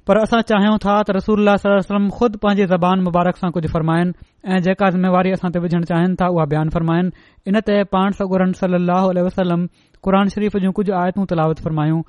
पर 0.07 0.17
असां 0.21 0.39
चाहियूं 0.49 0.77
था 0.85 0.95
त 1.07 1.15
रसूल 1.17 1.49
वसलम 1.63 2.09
ख़ुदि 2.17 2.37
पंहिंजी 2.45 2.65
ज़बान 2.73 2.97
मुबारक 3.07 3.37
सां 3.43 3.49
कुझु 3.57 3.69
फ़र्माइन 3.75 4.11
ऐं 4.55 4.59
जेका 4.67 4.89
ज़िमेवारी 4.97 5.31
असां 5.37 5.51
ते 5.55 5.59
विझण 5.65 5.87
चाहिनि 5.91 6.19
था 6.21 6.27
उआ 6.35 6.45
बयान 6.53 6.75
फ़रमानि 6.75 7.25
इन 7.51 7.59
ते 7.69 7.77
पाण 7.95 8.17
सगुरन 8.19 8.51
सली 8.59 9.23
वसलम 9.29 9.63
क़ुर 10.07 10.21
शरीफ़ 10.35 10.57
जूं 10.65 10.71
कुझ 10.79 10.85
आयतूं 11.03 11.25
तलावत 11.33 11.61
फ़रमायूं 11.67 12.01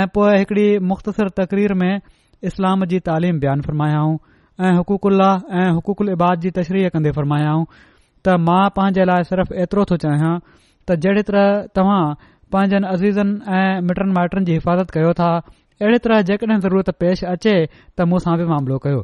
ऐं 0.00 0.06
पोए 0.16 0.34
हिकड़ी 0.42 0.66
मुख़्तसिर 0.90 1.28
तक़रीर 1.40 1.74
में 1.84 1.92
इस्लाम 2.50 2.84
जी 2.94 3.00
तालीम 3.10 3.38
बयान 3.46 3.62
फ़रमायाऊं 3.68 4.16
ऐं 4.66 4.74
हुक़ुक 4.80 5.06
उल्लाह 5.12 5.46
ऐं 5.62 5.68
हुकूकल 5.78 6.10
इबाद 6.18 6.40
जी 6.46 6.50
तशरीह 6.58 6.92
कन्दे 6.98 7.10
फ़रमायाऊं 7.20 7.64
त 7.72 8.40
मां 8.50 8.64
पंहिंजे 8.78 9.06
लाइ 9.12 9.28
सिर्फ़ 9.32 9.54
एतिरो 9.66 9.84
थो 9.92 9.96
चाहियां 10.06 10.34
त 10.88 10.94
जहिड़े 11.04 11.22
तरह 11.28 11.66
तव्हां 11.76 12.02
पंहिंजनि 12.54 12.86
अज़ीज़न 12.88 13.30
ऐं 13.48 13.80
मिटनि 13.88 14.12
माइटनि 14.18 14.44
जी 14.44 14.52
हिफ़ाज़त 14.58 14.90
कयो 14.96 15.12
था 15.20 15.30
अहिड़े 15.82 15.98
तरह 16.06 16.22
जेकॾहिं 16.30 16.58
ज़रूरत 16.64 16.90
पेश 17.02 17.24
अचे 17.34 17.54
त 17.72 18.08
मुंसा 18.12 18.36
बि 18.40 18.44
मामिलो 18.52 18.78
कयो 18.86 19.02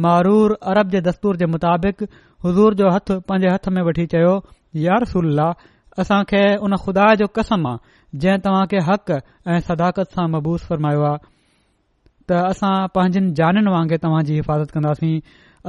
मारूर 0.07 0.57
अरब 0.73 0.89
जे 0.97 1.01
दस्तूर 1.11 1.37
जे 1.43 1.47
मुताबिक़ 1.57 2.01
हज़ूर 2.47 2.75
जो 2.81 2.89
हथ 2.97 3.13
पंहिंजे 3.29 3.53
हथ 3.55 3.69
में 3.77 3.83
वठी 3.91 4.07
चयो 4.15 4.35
सुल्ला 5.13 5.47
असां 6.03 6.23
खे 6.31 6.43
उन 6.67 6.77
खुदा 6.87 7.05
जो 7.21 7.27
कसम 7.37 7.67
आहे 7.69 8.19
जंहिं 8.23 8.39
तव्हां 8.47 8.65
खे 8.73 8.81
हक़ 8.89 9.13
ऐं 9.53 9.61
सदाकत 9.69 10.11
सां 10.17 10.27
मबूस 10.33 10.67
फरमायो 10.73 11.05
आहे 11.11 11.19
त 12.29 12.41
असां 12.51 12.73
पांजनि 12.97 13.33
जानि 13.39 13.63
वांगुरु 13.77 14.03
तव्हां 14.03 14.23
जी 14.31 14.35
हिफ़ाज़त 14.41 14.71
कंदासीं 14.77 15.15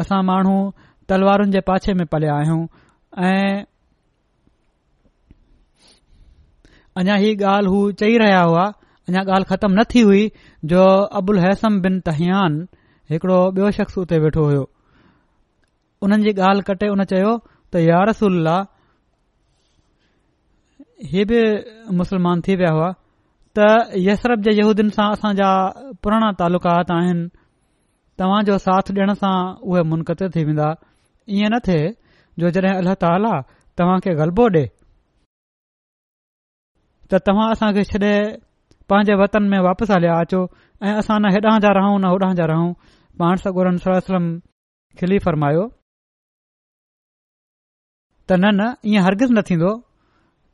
असां 0.02 0.22
माण्हू 0.30 0.58
तलवारुनि 1.10 1.52
जे 1.56 1.60
पाछे 1.70 1.94
में 2.00 2.06
पलिया 2.12 2.34
आहियूं 2.40 2.64
ऐं 3.28 3.62
अञा 7.02 7.16
ही 7.24 7.32
ॻाल्हि 7.42 7.70
हू 7.74 7.82
चई 8.02 8.18
रहिया 8.22 8.42
हुआ 8.50 8.66
अञा 9.10 9.22
ॻाल्हि 9.34 9.48
ख़तम 9.52 9.72
न 9.80 9.84
थी 9.94 10.02
हुई 10.10 10.24
जो 10.72 10.84
अबुल 11.20 11.38
हैसम 11.46 11.80
बिन 11.84 12.00
तहियान 12.10 12.52
हिकड़ो 13.12 13.40
ॿियो 13.58 13.72
शख़्स 13.80 13.98
उते 14.04 14.18
वेठो 14.26 14.42
हुयो 14.50 14.64
हुननि 16.04 16.24
जी 16.30 16.34
ॻाल्हि 16.42 16.66
कटे 16.70 16.88
उन 16.94 17.04
चयो 17.14 17.32
त 17.74 17.84
यारसल 17.88 18.48
ही 21.12 21.24
बि 21.30 21.42
मुसलमान 22.02 22.42
थी 22.48 22.56
विया 22.62 22.72
हुआ 22.78 22.90
त 23.58 23.74
यशरप 24.08 24.40
जे 24.46 24.52
यहूदीन 24.62 24.90
सां 24.98 25.08
असांजा 25.18 25.50
पुराणा 26.04 26.32
तालुकात 26.42 26.92
आहिनि 27.00 27.30
जो 28.20 28.56
साथ 28.62 28.90
ॾियण 28.94 29.12
सां 29.18 29.34
उहे 29.72 29.82
मुनक़तिर 29.88 30.30
थी 30.36 30.44
वेंदा 30.46 30.68
ईअं 31.30 31.50
न 31.54 31.60
थिए 31.66 31.82
जो 32.44 32.50
जॾहिं 32.54 32.74
अलाह 32.82 32.94
ताला 33.02 33.34
तव्हांखे 33.82 34.12
ग़लबो 34.22 34.46
ॾे 34.56 34.64
त 37.10 37.14
तव्हां 37.28 37.50
असांखे 37.58 37.84
छॾे 37.90 38.10
पंहिंजे 38.92 39.14
वतन 39.22 39.44
में 39.52 39.60
वापसि 39.68 39.94
हलिया 39.94 40.16
अचो 40.24 40.40
ऐं 40.82 40.94
असां 41.04 41.18
न 41.22 41.30
हेॾां 41.36 41.60
जा 41.68 41.72
रहूं 41.80 42.00
न 42.00 42.06
होॾां 42.14 42.32
जा 42.42 42.46
रहूं 42.54 42.72
पाण 43.20 43.36
सां 43.44 44.00
सलम 44.10 44.26
खिली 45.02 45.20
फरमायो 45.28 45.66
त 48.28 48.32
न 48.42 48.46
न 48.58 48.62
ईअं 48.94 49.04
हरगिज़ 49.10 49.34
न 49.38 49.42
थींदो 49.52 49.74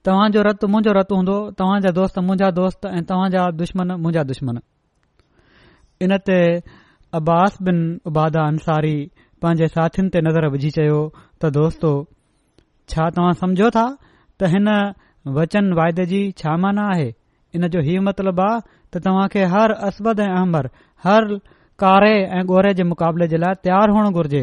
तव्हांजो 0.05 0.41
रतु 0.51 0.67
मुंहिंजो 0.71 0.91
रतु 0.99 1.15
हूंदो 1.19 1.37
तव्हांजा 1.59 1.91
दोस्त 1.99 2.15
मुंहिंजा 2.27 2.49
दोस्त 2.59 2.85
ऐं 2.91 3.03
तव्हांजा 3.09 3.49
दुश्मन 3.61 3.91
मुंहिंजा 4.03 4.23
दुश्मन 4.33 4.57
इन 6.05 6.11
ते 6.27 6.39
अब्बास 7.19 7.57
बिन 7.65 7.79
उबादा 8.09 8.43
अंसारी 8.51 8.95
पंहिंजे 9.45 9.67
साथियुनि 9.73 10.09
ते 10.13 10.21
नज़र 10.27 10.47
विझी 10.53 10.69
चयो 10.77 10.95
त 11.15 11.49
दोस्तो 11.57 11.89
छा 12.93 13.05
तव्हां 13.17 13.33
समझो 13.41 13.67
था 13.75 13.83
त 13.97 14.47
हिन 14.53 14.69
वचन 15.35 15.69
वाइदे 15.79 16.05
जी 16.13 16.21
छा 16.41 16.55
माना 16.63 16.85
आहे 16.93 17.05
इन 17.59 17.67
जो 17.75 17.81
हीउ 17.89 18.01
मतिलबु 18.07 18.41
आहे 18.45 18.57
त 18.93 19.01
तव्हां 19.07 19.27
खे 19.35 19.43
हर 19.51 19.73
असबद 19.89 20.19
ऐं 20.25 20.29
अहमर 20.39 20.69
हर 21.07 21.27
कारे 21.83 22.09
ऐं 22.39 22.43
गोरे 22.53 22.73
जे 22.79 22.83
मुक़ाबले 22.93 23.27
जे 23.35 23.39
लाइ 23.45 23.59
तयारु 23.67 23.97
हुअण 23.99 24.09
घुरिजे 24.21 24.41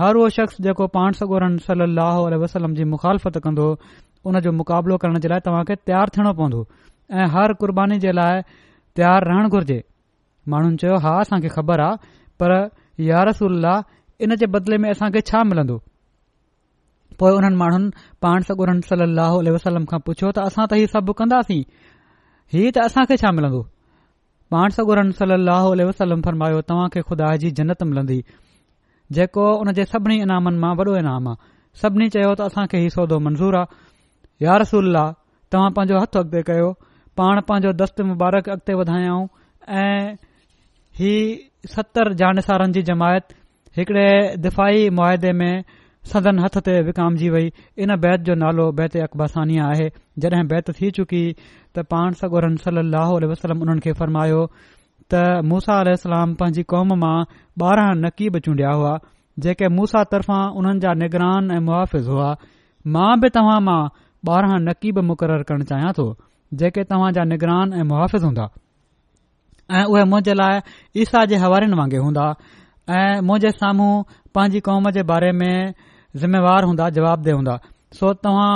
हर 0.00 0.20
उहो 0.22 0.28
शख़्स 0.38 0.62
जेको 0.68 0.86
पाण 0.96 1.18
सौ 1.20 1.28
ॻोरनि 1.34 1.66
सली 1.66 2.70
जी 2.80 2.86
मुख़ालफ़त 2.94 3.36
कंदो 3.48 3.66
उन 4.30 4.40
जो 4.48 4.52
मुक़ाबलो 4.62 4.96
करण 5.04 5.20
जे 5.26 5.32
लाइ 5.34 5.44
तव्हां 5.50 5.68
खे 5.72 5.76
तयारु 5.92 6.16
थियणो 6.16 6.32
पवंदो 6.40 6.62
ऐं 7.20 7.28
हर 7.36 7.54
क़ुरबानी 7.64 7.98
जे 8.06 8.16
लाइ 8.22 8.42
तयारु 8.46 9.30
रहण 9.32 9.56
घुर्जे 9.58 9.78
माण्हुनि 10.52 10.76
चयो 10.80 10.96
हा 11.04 11.18
असांखे 11.20 11.48
ख़बर 11.54 11.80
आहे 11.80 11.96
पर 12.40 12.52
यारसल 13.08 13.66
इन 14.24 14.34
जे 14.40 14.46
बदले 14.54 14.76
में 14.82 14.90
असांखे 14.90 15.20
छा 15.30 15.42
मिलंदो 15.50 15.78
पोए 17.18 17.32
उन्हनि 17.34 17.56
माण्हुनि 17.62 17.88
पाण 18.22 18.38
सगोरन 18.48 18.80
सलाह 18.88 19.34
वसलम 19.56 19.84
खां 19.90 20.00
पुछियो 20.06 20.30
त 20.36 20.44
असां 20.48 20.64
त 20.70 20.72
हीउ 20.78 20.86
सभु 20.94 21.12
कंदासीं 21.20 21.62
हीअ 22.54 22.70
त 22.76 22.84
असांखे 22.86 23.16
छा 23.22 23.30
मिलंदो 23.38 23.60
पाण 24.54 24.68
सगोरन 24.78 25.08
वसलम 25.90 26.20
फरमायो 26.26 26.60
तव्हां 26.70 26.88
खे 26.94 27.00
खुदा 27.10 27.30
जी 27.42 27.50
जन्नत 27.60 27.82
मिलन्दी 27.92 28.18
जेको 29.16 29.44
उन 29.62 29.72
जे 29.78 29.84
सभिनी 29.94 30.16
ईनामनि 30.26 30.58
मां 30.64 30.72
वॾो 30.80 30.96
ईनाम 31.00 31.28
आहे 31.30 31.36
सभिनी 31.82 32.08
चयो 32.14 32.32
त 32.38 32.40
असांखे 32.48 32.78
हीउ 32.82 32.90
सौदो 32.96 33.18
मंज़ूर 33.26 33.54
आहे 33.62 34.46
यारसुल्ला 34.46 35.04
तव्हां 35.52 35.70
पंहिंजो 35.76 35.98
हथ 36.02 36.14
अॻिते 36.20 36.40
कयो 36.50 36.70
पाण 37.18 37.40
पांजो 37.48 37.70
दस्त 37.82 38.00
मुबारक 38.10 38.48
अॻिते 38.54 38.72
वधायाऊं 38.80 39.24
ऐं 39.82 40.14
हीउ 40.98 41.24
सतर 41.70 42.08
जानसारनि 42.20 42.72
जी 42.74 42.82
जमायत 42.90 43.32
हिकड़े 43.78 44.04
दिफ़ाई 44.44 44.86
मुआदे 44.98 45.32
में 45.40 45.62
सदन 46.12 46.38
हथ 46.44 46.54
ते 46.68 46.76
विकामजी 46.86 47.28
वई 47.34 47.50
इन 47.86 47.92
बैत 48.04 48.20
जो 48.28 48.34
नालो 48.42 48.66
बैत 48.78 48.96
अक़बासनिया 49.08 49.66
आहे 49.74 49.88
जॾहिं 50.24 50.46
बैत 50.54 50.70
थी 50.80 50.90
चुकी 50.98 51.20
त 51.40 51.86
पाण 51.92 52.16
सगोरन 52.22 52.56
सली 52.64 52.84
लहल 52.96 53.28
वसलम 53.34 53.60
उन्हनि 53.66 53.84
खे 53.88 53.94
फरमायो 54.00 54.40
त 54.56 55.44
मूसा 55.52 55.78
अलसलाम 55.84 56.34
पंहिंजी 56.42 56.64
कौम 56.74 56.96
मां 57.04 57.14
ॿारहं 57.68 58.00
नक़ीब 58.08 58.42
चूंडिया 58.50 58.72
हुआ 58.80 58.94
जेके 59.48 59.72
मूसा 59.80 60.04
तरफ़ां 60.14 60.42
उन्हनि 60.62 60.86
जा 60.86 60.96
निगरान 61.06 61.56
ऐं 61.58 61.62
मुआफ़िज़ 61.70 62.10
हुआ 62.18 62.32
मां 62.96 63.10
बि 63.26 63.34
तव्हां 63.40 63.60
मां 63.70 63.80
ॿारहं 64.34 64.68
नक़ीब 64.74 65.04
मुक़ररु 65.10 65.50
करणु 65.52 65.70
चाहियां 65.74 65.94
थो 66.00 66.10
जेके 66.64 66.88
तव्हां 66.94 67.12
जा 67.20 67.30
निगरान 67.34 67.82
ऐं 67.82 67.88
मुआफ़िज़ 67.92 68.28
हूंदा 68.32 68.48
ऐं 69.70 69.84
उहे 69.84 70.02
मुंहिंजे 70.04 70.34
लाइ 70.34 70.58
ईसा 71.02 71.24
जे 71.30 71.36
हवाले 71.42 71.66
वांगुरु 71.78 72.02
हूंदा 72.06 72.26
ऐं 72.98 73.20
मुंहिंजे 73.26 73.50
साम्हूं 73.58 74.04
पंहिंजी 74.34 74.60
क़ौम 74.68 74.90
जे 74.96 75.02
बारे 75.10 75.30
में 75.40 75.72
ज़िमेवार 76.22 76.64
हूंदा 76.64 76.88
जवाबदेह 76.98 77.34
हूंदा 77.34 77.58
सो 77.98 78.12
तव्हां 78.26 78.50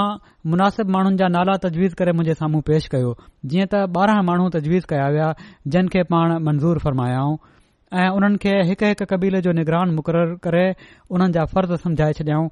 मुनासिब 0.51 0.89
माण्हुनि 0.97 1.17
जा 1.23 1.29
नाला 1.37 1.57
तजवीज़ 1.67 1.95
करे 2.03 2.13
मुंहिंजे 2.19 2.35
साम्हूं 2.43 2.61
पेश 2.71 2.87
कयो 2.95 3.11
जीअं 3.53 3.67
त 3.75 3.83
ॿारहं 4.03 4.23
माण्हू 4.31 4.49
तजवीज़ 4.59 4.87
कया 4.95 5.09
विया 5.17 5.29
जिन 5.75 5.89
खे 5.97 6.03
पाण 6.13 6.37
मंज़ूर 6.51 6.79
फ़रमायाऊं 6.87 7.37
ऐं 8.03 8.09
उन्हनि 8.21 8.39
खे 8.47 8.55
हिकु 8.71 8.87
हिकु 8.95 9.07
कबीले 9.17 9.41
जो 9.49 9.53
निगरान 9.63 9.95
मुक़ररु 9.99 10.37
करे 10.49 10.65
उन्हनि 11.11 11.33
जा 11.41 11.45
फर्ज़ 11.59 11.75
समझाए 11.89 12.13
छॾियाऊं 12.23 12.49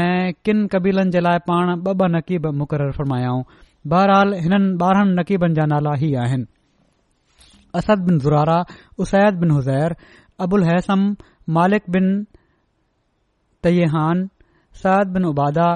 ऐं 0.00 0.34
किन 0.44 0.66
कबीलनि 0.76 1.18
जे 1.18 1.26
लाइ 1.30 1.38
पाण 1.50 1.74
ॿ 1.78 2.04
ॿ 2.04 2.06
नकीब 2.18 2.50
मुक़ररु 2.62 2.92
फ़रमायाऊं 3.00 3.42
बहरहाल 3.94 4.34
हिननि 4.46 4.70
ॿारहनि 4.84 5.14
नक़ीबनि 5.24 5.54
जा 5.60 5.64
नाला 5.74 5.94
ई 6.04 6.12
आहिनि 6.26 6.46
اسد 7.76 8.00
بن 8.08 8.16
زرارہ 8.24 8.60
اسید 9.02 9.34
بن 9.40 9.50
حزیر 9.56 9.90
ابو 10.44 10.56
الحسم 10.56 11.00
مالک 11.54 11.84
بن 11.96 12.06
طیحان 13.62 14.18
سعد 14.82 15.06
بن 15.14 15.24
عبادہ 15.30 15.68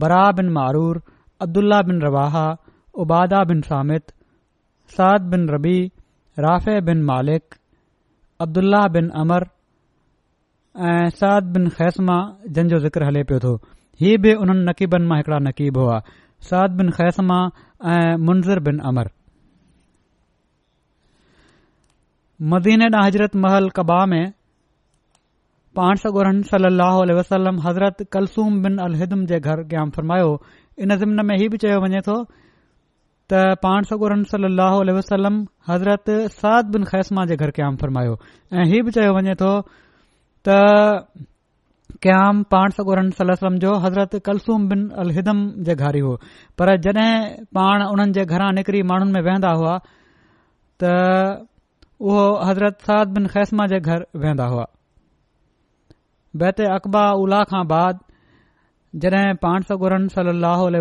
برا 0.00 0.24
بن 0.38 0.52
معرور 0.54 0.96
عبداللہ 1.44 1.80
بن 1.88 1.98
رواحا 2.06 2.48
عبادہ 3.02 3.42
بن 3.48 3.62
سامت 3.68 4.12
سعد 4.96 5.22
بن 5.32 5.48
ربی 5.54 5.78
رافع 6.46 6.78
بن 6.86 7.04
مالک 7.06 7.54
عبداللہ 8.44 8.86
بن 8.94 9.08
عمر 9.20 9.42
سعد 11.20 11.46
بن 11.54 11.68
خیسمہ 11.76 12.16
جن 12.56 12.68
جو 12.68 12.78
ذکر 12.88 13.08
ہلے 13.08 13.22
پہ 13.30 13.38
تو 13.42 13.56
یہ 14.00 14.16
بھی 14.22 14.32
ان 14.40 14.64
نقیبن 14.66 15.08
میں 15.08 15.16
ایکڑا 15.16 15.38
نقیب 15.48 15.78
ہوا 15.82 15.98
سعد 16.50 16.76
بن 16.78 16.90
خیسمہ 16.98 17.40
منظر 18.28 18.58
بن 18.68 18.80
امر 18.88 19.06
मदीन 22.42 22.82
ॾह 22.96 23.06
हज़रत 23.06 23.34
महल 23.36 23.68
कबा 23.76 24.04
में 24.10 24.32
पान 25.76 25.94
सॻोरन 26.02 26.40
सलो 26.50 27.16
वसलम 27.18 27.58
हज़रत 27.66 27.96
कलसूम 28.12 28.62
बिन 28.62 29.26
जे 29.32 29.38
घर 29.40 29.62
क्याम 29.72 29.90
फरमायो 29.96 30.30
इन 30.86 30.96
ज़िमन 30.96 31.24
में 31.26 31.36
हीअ 31.38 31.48
बि 31.52 31.56
चयो 31.64 31.80
वञे 31.82 32.00
थो 32.06 32.14
त 33.32 33.42
पाण 33.64 33.84
वसलम 34.96 35.36
हज़रत 35.68 36.10
साद 36.38 36.70
बिन 36.76 36.84
ख़ैसमा 36.92 37.24
जे 37.32 37.36
घर 37.36 37.50
क़याम 37.60 37.76
फरमायो 37.84 38.16
ऐं 38.56 38.64
हीउ 38.72 38.84
बि 38.86 38.90
चयो 38.98 39.12
वञे 39.20 39.34
तो 39.42 39.50
त 40.48 40.56
क़्याम 42.02 42.42
पाण 42.52 42.70
सगोरन 42.80 43.10
सलम 43.20 43.58
जो 43.66 43.74
हज़रत 43.84 44.16
कलसूम 44.26 44.68
कल्सूम 44.68 45.12
बिनम 45.12 45.44
जे 45.68 45.74
घर 45.76 45.96
ई 45.96 46.00
हो 46.08 46.14
पर 46.58 46.76
जड॒हिं 46.88 47.44
पाण 47.56 47.82
उन्हनि 47.86 48.12
जे 48.20 48.24
घरां 48.24 48.50
निकिरी 48.60 48.82
माण्हुनि 48.92 49.12
में 49.12 49.22
वेहंदा 49.28 49.50
हुआ 49.60 49.74
त 50.82 51.48
उहो 52.08 52.20
हज़रत 52.48 52.78
साद 52.88 53.08
बिन 53.14 53.26
ख़ैसमा 53.32 53.64
जे 53.72 53.78
घर 53.80 54.04
वेहंदा 54.20 54.44
हुआ 54.52 54.66
बैत 56.42 56.60
अकबा 56.76 57.02
उल्ह 57.24 57.42
खां 57.50 57.62
बाद 57.72 57.98
जॾहिं 59.04 59.34
पाण 59.42 59.66
सौ 59.70 59.76
गुरन 59.82 60.06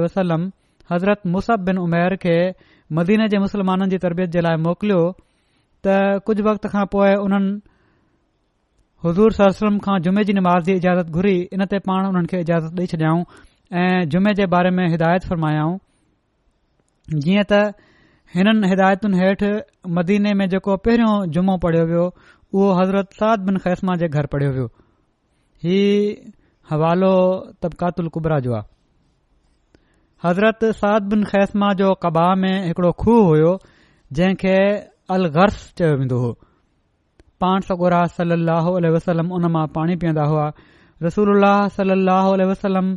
वसलम 0.03 0.45
हज़रत 0.91 1.21
मुस 1.33 1.49
बिन 1.69 1.77
उमेर 1.85 2.15
खे 2.25 2.35
मदीने 2.99 3.27
जे 3.33 3.39
मुस्लमाननि 3.47 3.89
जी 3.89 3.97
तरबियत 4.05 4.29
जे 4.37 4.41
लाइ 4.47 4.61
मोकिलियो 4.67 5.01
त 5.87 5.97
कुझ 6.29 6.37
वक्त 6.47 6.69
खां 6.75 6.85
पोइ 6.95 7.11
उन्हनि 7.25 7.51
हज़ूर 9.05 9.37
सरसलम 9.41 9.77
खां 9.87 9.99
जुमे 10.07 10.23
जी 10.31 10.37
नमाज़ी 10.39 10.73
इजाज़त 10.75 11.19
घुरी 11.19 11.35
इन 11.57 11.65
ते 11.73 11.79
पाण 11.89 12.07
उन्हनि 12.11 12.31
खे 12.33 12.39
इजाज़त 12.47 12.79
ॾेई 12.79 12.89
छॾियाऊं 12.95 13.21
ऐं 13.83 14.09
जुमे 14.15 14.33
जे 14.41 14.45
बारे 14.55 14.71
में 14.79 14.85
हिदायत 14.95 15.29
फ़रमायाऊं 15.29 15.77
जीअं 17.27 17.45
त 17.53 17.61
हिननि 18.35 18.67
हिदायतुनि 18.71 19.17
हेठि 19.21 19.49
मदीने 19.97 20.31
में 20.39 20.45
जेको 20.49 20.73
पहिरियों 20.85 21.13
जुमो 21.35 21.55
पढ़ियो 21.63 21.83
वियो 21.89 22.05
उहो 22.53 22.67
हज़रत 22.79 23.09
साद 23.19 23.39
बिन 23.45 23.57
ख़ैसमा 23.65 23.95
जे 24.01 24.07
घर 24.15 24.25
पढ़ियो 24.33 24.51
वियो 24.57 24.65
ही 25.65 25.79
हवालो 26.69 27.09
कुबरा 28.17 28.39
जो 28.47 28.53
आहे 28.59 28.69
हज़रत 30.25 30.59
साद 30.83 31.03
बिन 31.13 31.23
ख़ैसमा 31.31 31.71
जो 31.81 31.93
कबाह 32.05 32.33
में 32.45 32.53
हिकड़ो 32.67 32.91
खूह 33.01 33.25
हुयो 33.27 33.57
जंहिंखे 34.19 34.55
अलगर्स 35.15 35.57
चयो 35.81 35.95
वेंदो 35.99 36.17
हो 36.25 36.31
पाण 37.41 37.59
सगोरा 37.73 38.03
सल 38.17 38.39
लाहो 38.47 38.77
वसलम 38.97 39.31
उन 39.39 39.51
मां 39.55 39.65
पाणी 39.79 39.95
पीअंदा 40.01 40.23
हुआ 40.31 40.47
रसूल 41.03 41.43
सलाहु 41.79 42.33
उलह 42.33 42.47
वसलम 42.51 42.95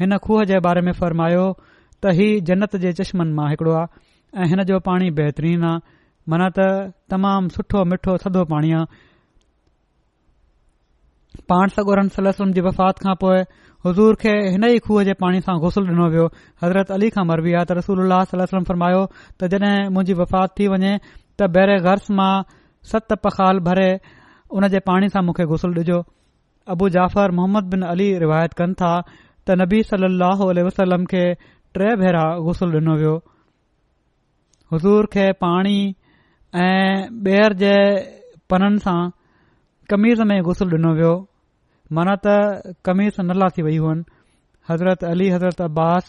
हिन 0.00 0.16
खूह 0.26 0.44
जे 0.52 0.60
बारे 0.66 0.80
में 0.88 0.92
फ़र्मायो 1.00 1.46
त 1.56 2.16
ही 2.20 2.28
जन्नत 2.50 2.76
जे 2.86 2.92
चश्मनि 3.02 3.34
मां 3.40 3.48
हिकड़ो 3.50 3.72
आहे 3.80 3.98
ऐं 4.38 4.46
हिन 4.48 4.62
जो 4.64 4.78
पाणी 4.86 5.10
बेहतरीन 5.18 5.62
आहे 5.66 5.78
मना 6.30 6.48
त 6.56 6.58
तमामु 7.12 7.48
सुठो 7.54 7.84
मिठो 7.92 8.16
थदो 8.24 8.44
पाणी 8.52 8.70
आहे 8.72 8.84
पाण 11.50 11.68
सगोरन 11.76 12.08
सलसम 12.16 12.50
सलम 12.52 12.66
वफ़ात 12.66 12.98
खां 13.06 13.14
पोइ 13.22 13.38
हज़ूर 13.86 14.14
खे 14.22 14.34
हिन 14.54 14.64
ई 14.68 14.78
खूह 14.86 15.02
जे 15.08 15.14
पाणी 15.22 15.40
सां 15.46 15.56
गुसल 15.64 15.86
डि॒नो 15.88 16.06
वियो 16.14 16.26
हज़रत 16.62 16.90
अली 16.98 17.08
खां 17.16 17.24
मरबी 17.30 17.52
आहे 17.58 17.64
त 17.70 17.78
रसूल 17.80 18.02
वलम 18.12 18.64
फर्मायो 18.70 19.02
त 19.40 19.50
जॾहिं 19.54 19.90
मुंहिंजी 19.96 20.14
वफ़ात 20.22 20.54
थी 20.60 20.68
वञे 20.74 20.92
त 21.02 21.50
बहिरे 21.56 21.76
गर्स 21.88 22.10
मां 22.20 22.30
सत 22.92 23.12
पखाल 23.26 23.58
भरे 23.70 23.88
उन 24.60 24.68
जे 24.76 24.80
पाणी 24.90 25.08
सां 25.16 25.24
मूंखे 25.30 25.48
घुसल 25.56 25.74
ॾिजो 25.82 25.98
अबू 26.76 26.88
जाफ़र 26.98 27.36
मोहम्मद 27.40 27.74
बिन 27.74 27.82
अली 27.96 28.08
रिवायत 28.26 28.54
कनि 28.62 28.78
था 28.84 28.94
त 29.10 29.60
नबी 29.64 29.82
सली 29.92 30.62
वसलम 30.70 31.10
खे 31.14 31.24
टे 31.80 31.90
भेरा 32.06 32.24
गुसल 32.50 32.78
डि॒नो 32.78 32.96
वियो 33.02 33.18
हज़ूर 34.72 35.06
खे 35.12 35.22
पाणी 35.42 35.78
ऐं 36.54 37.08
ॿीहर 37.26 37.52
जे 37.62 37.72
पननि 38.50 38.78
सां 38.84 39.00
कमीज़ 39.90 40.22
में 40.30 40.38
गुसल 40.48 40.74
ॾिनो 40.78 40.90
वियो 40.98 41.14
त 42.26 42.74
कमीज़ 42.88 43.20
नला 43.30 43.48
थी 43.56 43.62
वेई 43.68 43.76
हुअनि 43.84 44.02
हज़रत 44.70 45.04
अली 45.10 45.28
हज़रत 45.34 45.60
अब्बास 45.68 46.04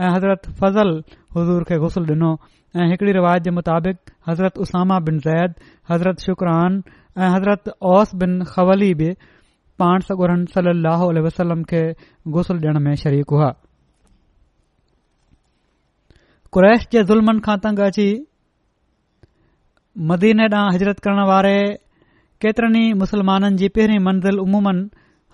ऐं 0.00 0.10
हज़रत 0.16 0.42
फज़ल 0.60 0.90
हज़ूर 1.36 1.62
खे 1.70 1.76
गुसल 1.86 2.04
डि॒नो 2.12 2.30
ऐं 2.78 2.86
हिकड़ी 2.92 3.12
रिवायत 3.18 3.42
जे 3.46 3.50
मुताबिक़ 3.58 3.98
हज़रत 4.30 4.54
उसामा 4.66 4.98
बिन 5.10 5.18
ज़ैद 5.26 5.50
हज़रत 5.90 6.18
शुकरान 6.28 6.82
ऐं 7.18 7.30
हज़रत 7.36 7.64
ओस 7.96 8.14
बिन 8.22 8.42
ख़वली 8.54 8.92
बि 9.02 9.10
पाण 9.82 9.98
सगुरन 10.10 10.44
सली 10.54 10.80
लहल 10.86 11.18
वसलम 11.28 11.62
खे 11.74 11.84
गुसल 12.38 12.58
ॾियणु 12.64 12.80
में 12.88 12.94
शरीक 13.06 13.30
हुआ 13.38 13.50
कुरैश 16.54 16.82
जे 16.94 17.02
ज़ुल्मनि 17.10 17.40
खां 17.44 17.54
तंग 17.62 17.80
अची 17.84 18.02
मदीने 20.10 20.44
ॾांहुं 20.56 20.72
हिजरत 20.74 21.00
करण 21.06 21.20
वारे 21.30 21.54
केतिरनि 22.44 22.82
मुस्लमाननि 23.00 23.56
जी 23.62 23.68
पहिरीं 23.78 23.98
मंज़िल 24.08 24.38
उमूमनि 24.44 24.84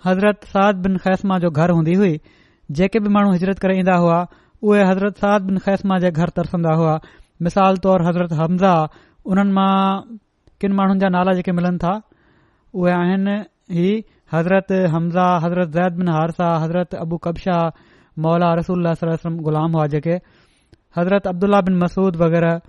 हज़रत 0.05 0.47
साद 0.53 0.81
बिन 0.85 0.95
ख़ैस्मा 1.03 1.37
जो 1.43 1.51
घर 1.59 1.73
हूंदी 1.75 1.93
हुई 1.99 2.17
जेके 2.79 2.99
बि 3.07 3.13
माण्हू 3.17 3.33
हिजरत 3.37 3.61
करे 3.65 3.77
ईंदा 3.83 3.97
हुआ 4.05 4.17
उहे 4.69 4.87
हज़रत 4.91 5.21
साद 5.25 5.45
बिन 5.51 5.57
ख़ैस्मा 5.67 5.99
जे 6.05 6.11
घर 6.11 6.33
तरसंदा 6.41 6.73
हुआ 6.81 6.97
मिसाल 7.49 7.77
तौर 7.85 8.07
हज़रत 8.09 8.33
हमज़ा 8.41 8.73
उन्हनि 9.33 9.53
मां 9.61 10.17
किनि 10.65 10.75
माण्हुनि 10.83 10.99
जा 11.07 11.13
नाला 11.19 11.37
जेके 11.43 11.57
मिलनि 11.61 11.83
था 11.87 11.93
उहे 12.81 12.97
आहिनि 12.97 13.37
ही 13.79 13.87
हज़रत 14.37 14.75
हमज़ा 14.97 15.29
हज़रत 15.47 15.77
ज़ैद 15.79 16.01
बिन 16.03 16.13
हारसा 16.19 16.51
हज़रत 16.67 16.99
अबू 17.05 17.21
कब्शा 17.29 17.61
मौला 18.27 18.53
रसूल 18.65 18.93
ग़ुलाम 19.01 19.81
हुआ 19.81 19.87
जेके 19.97 20.19
हज़रत 20.97 21.27
अब्दुल्ला 21.27 21.59
बिन 21.67 21.75
मसूद 21.83 22.15
वग़ैरह 22.21 22.59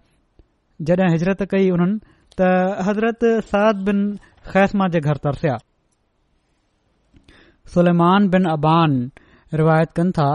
जॾहिं 0.89 1.11
हिजरत 1.13 1.43
कई 1.51 1.69
हुननि 1.71 1.97
त 2.41 2.49
हज़रत 2.89 3.25
साद 3.49 3.83
बिन 3.89 3.99
ख़ैसमा 4.53 4.87
जे 4.95 5.01
घर 5.11 5.17
तरसिया 5.25 5.57
सुलेमान 7.75 8.29
बिन 8.37 8.45
अबान 8.53 8.95
रिवायत 9.63 9.91
कनि 9.99 10.13
था 10.19 10.29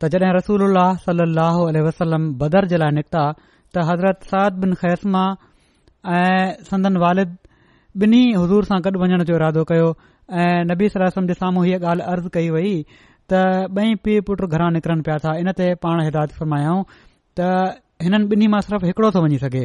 त 0.00 0.10
जड॒हिं 0.14 0.34
रसूल 0.38 1.78
वसलम 1.88 2.28
बदर 2.42 2.66
जे 2.74 2.82
लाइ 2.84 2.92
निकिता 2.98 3.24
त 3.72 3.86
हज़रत 3.90 4.28
साद 4.34 4.52
बिन 4.64 4.74
ख़ैसमा 4.84 5.24
ऐं 6.18 6.54
सदन 6.70 6.96
वालिद 7.06 7.36
बिनी 8.04 8.22
हज़ूर 8.42 8.64
सां 8.72 8.78
गॾु 8.88 8.98
वञण 9.04 9.24
जो 9.30 9.34
इरादो 9.36 9.64
कयो 9.72 9.88
ऐं 10.44 10.64
नबी 10.72 10.88
सलासम 10.96 11.26
जे 11.30 11.34
साम्हूं 11.44 11.64
हीअ 11.64 11.78
ॻाल्हि 11.90 12.04
अर्ज़ 12.12 12.26
कई 12.36 12.48
वई 12.56 12.70
त 12.92 13.32
बई 13.78 13.94
पीउ 14.06 14.22
पुट 14.26 14.40
घरां 14.54 14.70
निकिरनि 14.76 15.02
पिया 15.08 15.18
था 15.24 15.32
इन 15.42 15.52
ते 15.60 15.74
पाण 15.84 16.04
हिदायत 16.04 16.30
फरमायाऊं 16.40 16.82
त 17.38 17.42
हिननि 18.04 18.26
ॿिनी 18.34 18.46
मां 18.52 18.60
सिर्फ़ु 18.66 18.86
हिकड़ो 18.90 19.08
थो 19.14 19.18
वञी 19.24 19.38
सघे 19.44 19.64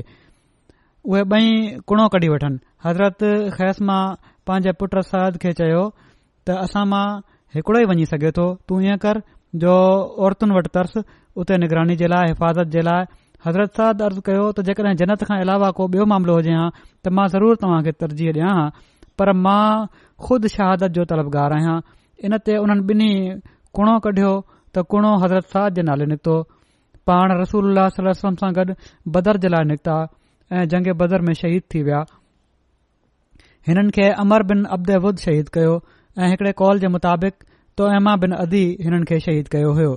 उहे 1.12 1.22
बई 1.32 1.46
कुड़ो 1.90 2.06
कढी 2.14 2.28
वठनि 2.34 2.58
हज़रत 2.86 3.22
ख़ैसि 3.56 3.82
मां 3.90 4.02
पंहिंजे 4.48 4.72
पुट 4.80 4.94
साद 5.12 5.34
खे 5.44 5.52
चयो 5.60 5.84
त 6.46 6.58
असां 6.66 6.84
मां 6.94 7.06
हिकड़ो 7.56 7.78
ई 7.84 7.90
वञी 7.92 8.06
सघे 8.14 8.32
थो 8.38 8.46
तूं 8.68 8.78
ईअं 8.88 8.98
कर 9.04 9.16
जो 9.66 9.74
औरतुनि 10.28 10.54
वटि 10.58 10.70
तर्स 10.78 10.94
उते 11.42 11.54
निगरानी 11.64 11.96
जे 12.02 12.08
लाइ 12.14 12.26
हिफ़ाज़त 12.34 12.68
जे 12.78 12.82
लाइ 12.90 13.02
हज़रत 13.46 13.72
सालद 13.78 14.02
अर्ज़ 14.08 14.20
कयो 14.30 14.44
त 14.58 14.68
जेकड॒हिं 14.70 14.96
जनत 15.04 15.24
खां 15.30 15.38
अलावा 15.46 15.70
को 15.78 15.84
ॿियो 15.96 16.04
मामिलो 16.14 16.34
हुजे 16.40 16.54
हा 16.62 16.66
त 16.78 17.06
मां 17.18 17.26
ज़रूर 17.36 17.56
तव्हां 17.64 17.80
तरजीह 18.06 18.30
ॾियां 18.40 18.52
हां 18.58 18.68
पर 19.20 19.34
मां 19.46 19.64
खुद 20.26 20.48
शहादत 20.56 20.92
जो 21.00 21.04
तलबगार 21.14 21.52
आहियां 21.60 21.78
इन 22.26 22.34
ते 22.46 22.54
उन्हनि 22.64 22.88
ॿिन्ही 22.96 23.12
कुड़ो 23.78 23.94
कढियो 24.06 24.32
त 24.78 25.08
हज़रत 25.24 25.54
जे 25.78 25.82
नाले 25.90 26.06
निकितो 26.14 26.36
पाण 27.10 27.32
रसूल 27.42 27.80
सलम 27.96 28.36
सां 28.42 28.50
गॾु 28.58 28.74
बदर 29.16 29.38
जे 29.46 29.50
लाइ 29.54 29.68
निकिता 29.72 29.96
ऐं 30.58 30.68
जंग 30.74 30.92
बदर 31.02 31.22
में 31.30 31.34
शहीद 31.42 31.64
थी 31.74 31.82
विया 31.88 32.00
हिननि 33.68 33.92
खे 33.98 34.08
अमर 34.24 34.44
बिन 34.52 34.64
अब्देवुद 34.78 35.24
शहीद 35.26 35.50
कयो 35.58 35.76
ऐं 36.20 36.30
हिकड़े 36.34 36.52
कॉल 36.64 36.80
जे 36.86 36.88
मुताबिक़ 36.98 37.36
तोएमा 37.82 38.16
बिन 38.24 38.36
अदी 38.46 38.64
हिननि 38.88 39.06
खे 39.12 39.20
शहीद 39.28 39.48
कयो 39.56 39.74
हो 39.80 39.90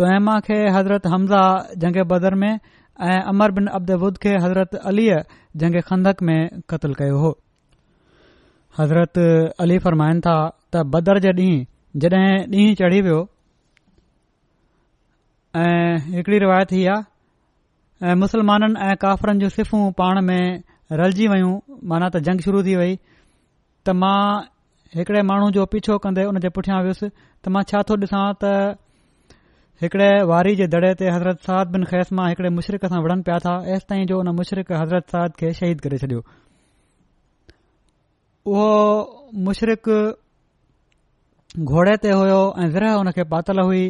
तोयमा 0.00 0.38
खे 0.48 0.58
हज़रत 0.76 1.06
हमज़ा 1.14 1.42
जंग 1.84 2.00
बदर 2.14 2.34
में 2.44 2.50
ऐं 2.50 3.20
अमर 3.32 3.50
बिन 3.58 3.66
अब्देवुद 3.80 4.16
बुद 4.16 4.22
खे 4.22 4.34
हज़रत 4.46 4.74
अलीअ 4.92 5.18
जंग 5.64 5.80
खंदक 5.90 6.22
में 6.30 6.38
क़तल 6.72 6.94
कयो 7.02 7.18
हो 7.24 7.30
हज़रत 8.78 9.18
अली 9.66 9.78
फरमाइनि 9.86 10.20
था 10.28 10.36
त 10.74 10.84
बदर 10.96 11.18
जे 11.24 11.32
ॾींहुं 11.38 12.00
जॾहिं 12.08 12.36
ॾींहुं 12.48 12.74
चढ़ी 12.80 13.00
वियो 13.08 13.16
हिकड़ी 15.56 16.38
रिवायत 16.42 16.70
हीअ 16.72 16.92
ऐं 18.02 18.14
मुस्लमाननि 18.20 18.80
ऐं 18.90 18.94
काफ़रन 19.00 19.38
जूं 19.38 19.48
सिफ़ू 19.54 19.90
पाण 19.98 20.20
में 20.24 20.62
रलजी 21.00 21.26
वयूं 21.28 21.52
माना 21.88 22.08
त 22.08 22.20
जंग 22.28 22.40
शुरू 22.44 22.62
थी 22.66 22.76
वई 22.76 22.94
त 23.84 23.88
मां 24.02 24.48
हिकड़े 24.96 25.22
माण्हू 25.28 25.50
जो 25.52 25.66
पीछो 25.74 25.98
कंदे 26.04 26.24
उन 26.32 26.38
जे 26.44 26.48
पुठियां 26.56 26.80
वियुसि 26.82 27.08
त 27.44 27.48
मां 27.52 27.62
छा 27.68 27.82
थो 27.90 27.96
ॾिसां 28.04 28.20
त 28.44 29.36
हिकड़े 29.82 30.08
वारी 30.30 30.54
जे 30.60 30.66
दड़े 30.72 30.92
ते 31.00 31.10
हज़रत 31.14 31.42
साद 31.48 31.68
बिन 31.76 31.84
ख़ैस 31.92 32.12
मां 32.18 32.28
हिकड़े 32.32 32.48
मुशरक़ 32.60 32.86
सां 32.92 33.00
विढ़नि 33.08 33.22
पिया 33.28 33.36
था 33.48 33.54
ऐसि 33.76 33.86
ताईं 33.92 34.06
जो 34.12 34.18
उन 34.24 34.32
मुशरक 34.40 34.72
हज़रत 34.76 35.10
साद 35.16 35.34
खे 35.42 35.50
शहीद 35.60 35.80
करे 35.88 35.98
छडि॒यो 36.04 36.22
उहो 38.54 38.70
मुशरक़ 39.50 39.92
घोड़े 41.74 41.96
ते 42.06 42.16
हुयो 42.20 42.40
ऐं 42.60 42.70
ज़रा 42.78 42.92
हुन 43.00 43.10
खे 43.20 43.24
पातल 43.36 43.60
हुई 43.66 43.84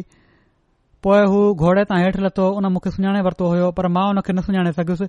पोएं 1.03 1.27
घोड़े 1.63 1.83
तां 1.91 1.97
हेठि 2.03 2.19
लथो 2.25 2.45
उन 2.59 2.65
मूंखे 2.73 2.89
सुञाणे 2.95 3.21
वरितो 3.27 3.45
हो 3.51 3.71
पर 3.77 3.85
मां 3.95 4.03
हुन 4.09 4.19
खे 4.27 4.31
न 4.35 4.39
सुञाणे 4.47 4.71
सघियुसि 4.77 5.07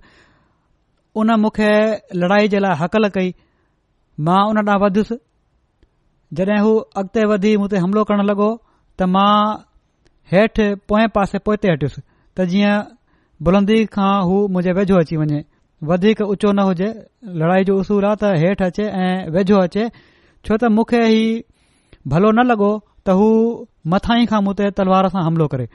उन 1.22 1.28
मूंखे 1.42 1.70
लड़ाई 2.22 2.49
जे 2.55 2.59
लाइ 2.64 2.74
हक़ल 2.80 3.09
कई 3.16 3.28
मां 4.28 4.40
उन 4.51 4.59
ॾांहुं 4.64 4.80
वधसि 4.84 5.16
जड॒हिं 6.40 6.59
हू 6.66 6.72
अॻिते 7.03 7.24
वधी 7.32 7.57
मूं 7.62 7.68
ते 7.74 7.82
हमिलो 7.86 8.03
करण 8.11 8.20
लॻो 8.30 8.49
त 8.99 9.03
मां 9.14 9.36
हेठि 10.32 10.66
पोएं 10.90 11.07
पासे 11.18 11.38
पोएं 11.49 11.57
ते 11.64 11.74
हटियुसि 11.74 12.01
त 12.03 12.38
जीअं 12.55 12.74
बुलंदी 13.49 13.78
खां 13.97 14.12
हू 14.30 14.36
मुंहिंजे 14.57 14.72
वेझो 14.80 14.95
अची 15.03 15.16
वञे 15.22 15.40
वधीक 15.92 16.18
ऊचो 16.34 16.49
न 16.59 16.64
हुजे 16.70 16.90
लड़ाई 17.42 17.62
जो 17.70 17.74
उसूल 17.84 18.05
आहे 18.11 18.18
त 18.24 18.34
हेठि 18.42 18.64
अचे 18.66 18.84
ऐं 19.05 19.14
वेझो 19.38 19.59
अचे 19.68 19.86
छो 20.47 20.57
त 20.62 20.70
मूंखे 20.80 21.01
हीउ 21.14 21.30
भलो 22.14 22.30
न 22.38 22.47
लॻो 22.53 22.70
त 23.07 23.15
हू 23.21 23.27
मथां 23.93 24.15
ई 24.23 24.27
खां 24.31 24.41
मूं 24.45 24.55
तलवार 24.79 25.05
सां 25.15 25.23
हमिलो 25.27 25.47
करे 25.55 25.67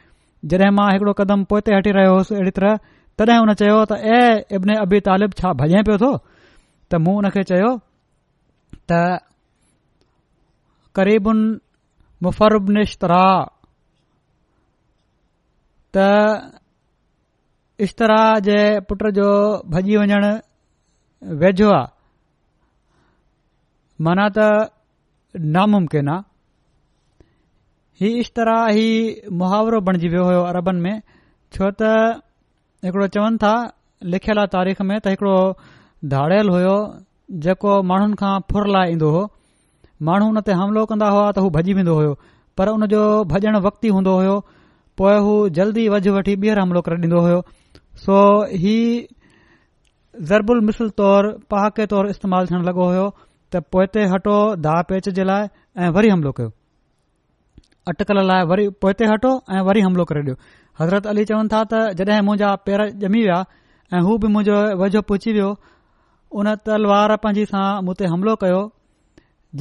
जॾहिं 0.51 0.69
मां 0.77 0.87
हिकिड़ो 0.93 1.13
कदम 1.21 1.43
पोइते 1.51 1.69
हटी 1.77 1.91
रहियो 1.97 2.11
हुउसि 2.15 2.33
अहिड़ी 2.35 2.51
तरह 2.57 2.77
तॾहिं 3.21 3.37
हुन 3.41 3.53
चयो 3.61 3.77
त 3.89 3.91
ए 4.17 4.59
इब्न 4.59 4.69
अबी 4.85 4.99
तालिब 5.07 5.31
छा 5.41 5.49
भॼे 5.61 5.81
पियो 5.89 5.97
थो 6.03 6.11
त 6.89 6.91
मूं 7.07 7.13
हुन 7.17 7.29
खे 7.35 7.43
चयो 7.51 7.71
त 8.91 9.01
करीबुनि 10.99 12.85
त 15.97 16.07
इश्तरा 17.85 18.19
जे 18.45 18.57
पुट 18.87 19.01
जो 19.17 19.27
भॼी 19.73 19.95
वञणु 19.97 20.31
वेझो 21.43 21.69
आहे 21.75 21.87
माना 24.07 24.25
त 24.37 24.47
नामुमकिन 25.55 26.09
आहे 26.15 26.28
हीउ 28.01 28.17
इश्तरा 28.23 28.55
ही 28.75 28.83
मुहावरो 29.39 29.79
बणजी 29.87 30.07
वियो 30.11 30.23
हो 30.25 30.35
अरबनि 30.49 30.81
में 30.83 30.99
छो 31.55 31.69
त 31.79 31.87
हिकड़ो 32.85 33.07
चवनि 33.15 33.37
था 33.43 33.49
लिखियलु 34.13 34.39
आहे 34.43 34.47
तारीख़ 34.53 34.79
में 34.91 34.99
त 34.99 35.11
हिकड़ो 35.15 35.33
धारियल 36.13 36.49
हुयो 36.53 36.75
जेको 37.45 37.73
माण्हुनि 37.89 38.13
खां 38.21 38.29
फुर 38.53 38.67
लाइ 38.75 38.91
ईंदो 38.93 39.09
हो 39.15 39.23
माण्हू 40.11 40.29
हुन 40.29 40.39
ते 40.49 40.55
हमिलो 40.61 40.83
कंदा 40.91 41.09
हुआ 41.15 41.25
त 41.33 41.43
हू 41.45 41.49
भॼी 41.57 41.75
वेंदो 41.79 41.95
हो 41.99 42.05
पर 42.61 42.71
हुन 42.73 42.85
जो 42.95 43.01
भॼण 43.33 43.59
वक़्तु 43.67 43.89
ई 43.89 43.91
हूंदो 43.97 44.13
हुयो 44.21 44.35
पोइ 45.01 45.17
हू 45.27 45.33
जल्दी 45.59 45.87
वझ 45.95 46.01
वठी 46.19 46.35
ॿीहर 46.45 46.61
हमिलो 46.63 46.83
करे 46.87 46.99
ॾींदो 47.07 47.23
हो 47.27 47.35
सो 48.05 48.19
ही 48.63 48.77
ज़रबुल 50.31 50.61
मिसल 50.71 50.93
तौरु 51.03 51.33
पहाके 51.55 51.89
तौरु 51.95 52.15
इस्तेमालु 52.15 52.53
थियण 52.53 52.63
लगो 52.71 52.87
हो 52.95 53.03
त 53.17 53.63
पोइ 53.77 53.85
ते 53.97 54.07
हटो 54.15 54.37
दा 54.67 54.77
पेच 54.93 55.11
जे 55.19 55.27
लाइ 55.33 55.53
ऐं 55.83 55.91
वरी 55.99 56.13
हमिलो 56.15 56.33
कयो 56.39 56.55
अटकल 57.89 58.17
लाइ 58.29 58.41
वरी 58.49 58.65
पोइते 58.83 59.03
हटो 59.11 59.31
ऐं 59.55 59.61
वरी 59.67 59.81
हमिलो 59.87 60.03
करे 60.09 60.21
ॾियो 60.25 60.33
हज़रत 60.81 61.07
अली 61.11 61.23
चवनि 61.29 61.49
था 61.53 61.61
त 61.71 61.81
जड॒हिं 61.99 62.21
मुंजा 62.29 62.49
पेर 62.67 62.81
ॼमी 63.07 63.21
विया 63.25 63.39
ऐं 63.95 64.01
हू 64.07 64.17
बि 64.23 64.27
मुंजो 64.35 64.57
वझो 64.81 65.01
पुछी 65.09 65.31
वियो 65.37 65.49
उन 66.41 66.47
तलवार 66.69 67.15
पांजी 67.23 67.45
सां 67.53 67.65
मूं 67.87 67.95
ते 67.99 68.11
हमिलो 68.13 68.35
कयो 68.43 68.61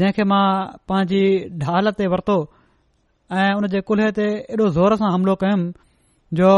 जंहिंखे 0.01 0.25
मां 0.33 0.45
पंहिंजी 0.91 1.23
ढाल 1.65 1.93
ते 2.01 2.07
वरितो 2.15 2.37
ऐं 3.39 3.49
हुन 3.57 3.67
जे 3.75 3.81
कुल्हे 3.89 4.09
ते 4.21 4.27
एॾो 4.57 4.67
ज़ोर 4.77 4.97
सां 5.03 5.09
हमिलो 5.17 5.35
कयुमि 5.45 5.67
जो 6.41 6.51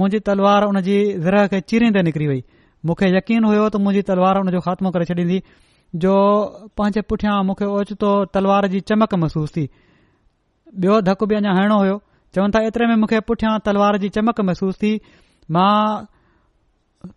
मुंजी 0.00 0.18
तलवार 0.30 0.68
हुनजी 0.70 0.96
ज़र 1.26 1.40
खे 1.54 1.60
चीरींदे 1.72 2.02
निकरी 2.08 2.26
वई 2.32 2.40
मूंखे 2.86 3.10
यकीन 3.18 3.50
हुयो 3.50 3.66
त 3.74 3.82
मुंहिंजी 3.86 4.06
तलवार 4.14 4.42
हुन 4.42 4.50
जो 4.56 4.60
ख़ात्मो 4.70 4.94
करे 4.96 5.10
छडीन्दी 5.12 5.38
जो 6.04 6.14
पंहिंजे 6.78 7.02
पुठियां 7.12 7.36
मूंखे 7.50 7.68
ओचितो 7.78 8.12
तलवार 8.36 8.68
जी 8.74 8.80
चमक 8.92 9.14
महसूस 9.24 9.54
थी 9.56 9.66
ॿियो 10.78 11.00
धक 11.08 11.24
बि 11.28 11.34
अञा 11.34 11.52
हणणो 11.54 11.76
हो 11.82 11.98
चवनि 12.34 12.50
था 12.54 12.62
एतिरे 12.66 12.86
में 12.86 12.96
मूंखे 12.96 13.20
पुठियां 13.28 13.58
तलवार 13.66 13.96
जी 14.02 14.08
चिमक 14.14 14.40
महसूस 14.48 14.74
थी 14.82 14.92
मां 15.54 16.04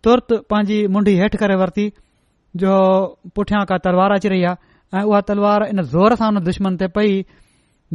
तुर्त 0.04 0.32
पंहिंजी 0.50 0.86
मुंडी 0.94 1.14
हेठि 1.18 1.36
करे 1.42 1.56
वरती 1.62 1.88
जो 2.62 2.72
पुठियां 3.36 3.64
का 3.70 3.76
तलवार 3.84 4.12
अची 4.12 4.28
रही 4.28 4.42
आहे 4.50 4.98
ऐं 4.98 5.02
उहा 5.02 5.20
तलवार 5.30 5.66
इन 5.70 5.82
ज़ोर 5.94 6.14
सां 6.18 6.28
उन 6.34 6.40
दुश्मन 6.44 6.76
ते 6.82 6.86
पई 6.96 7.24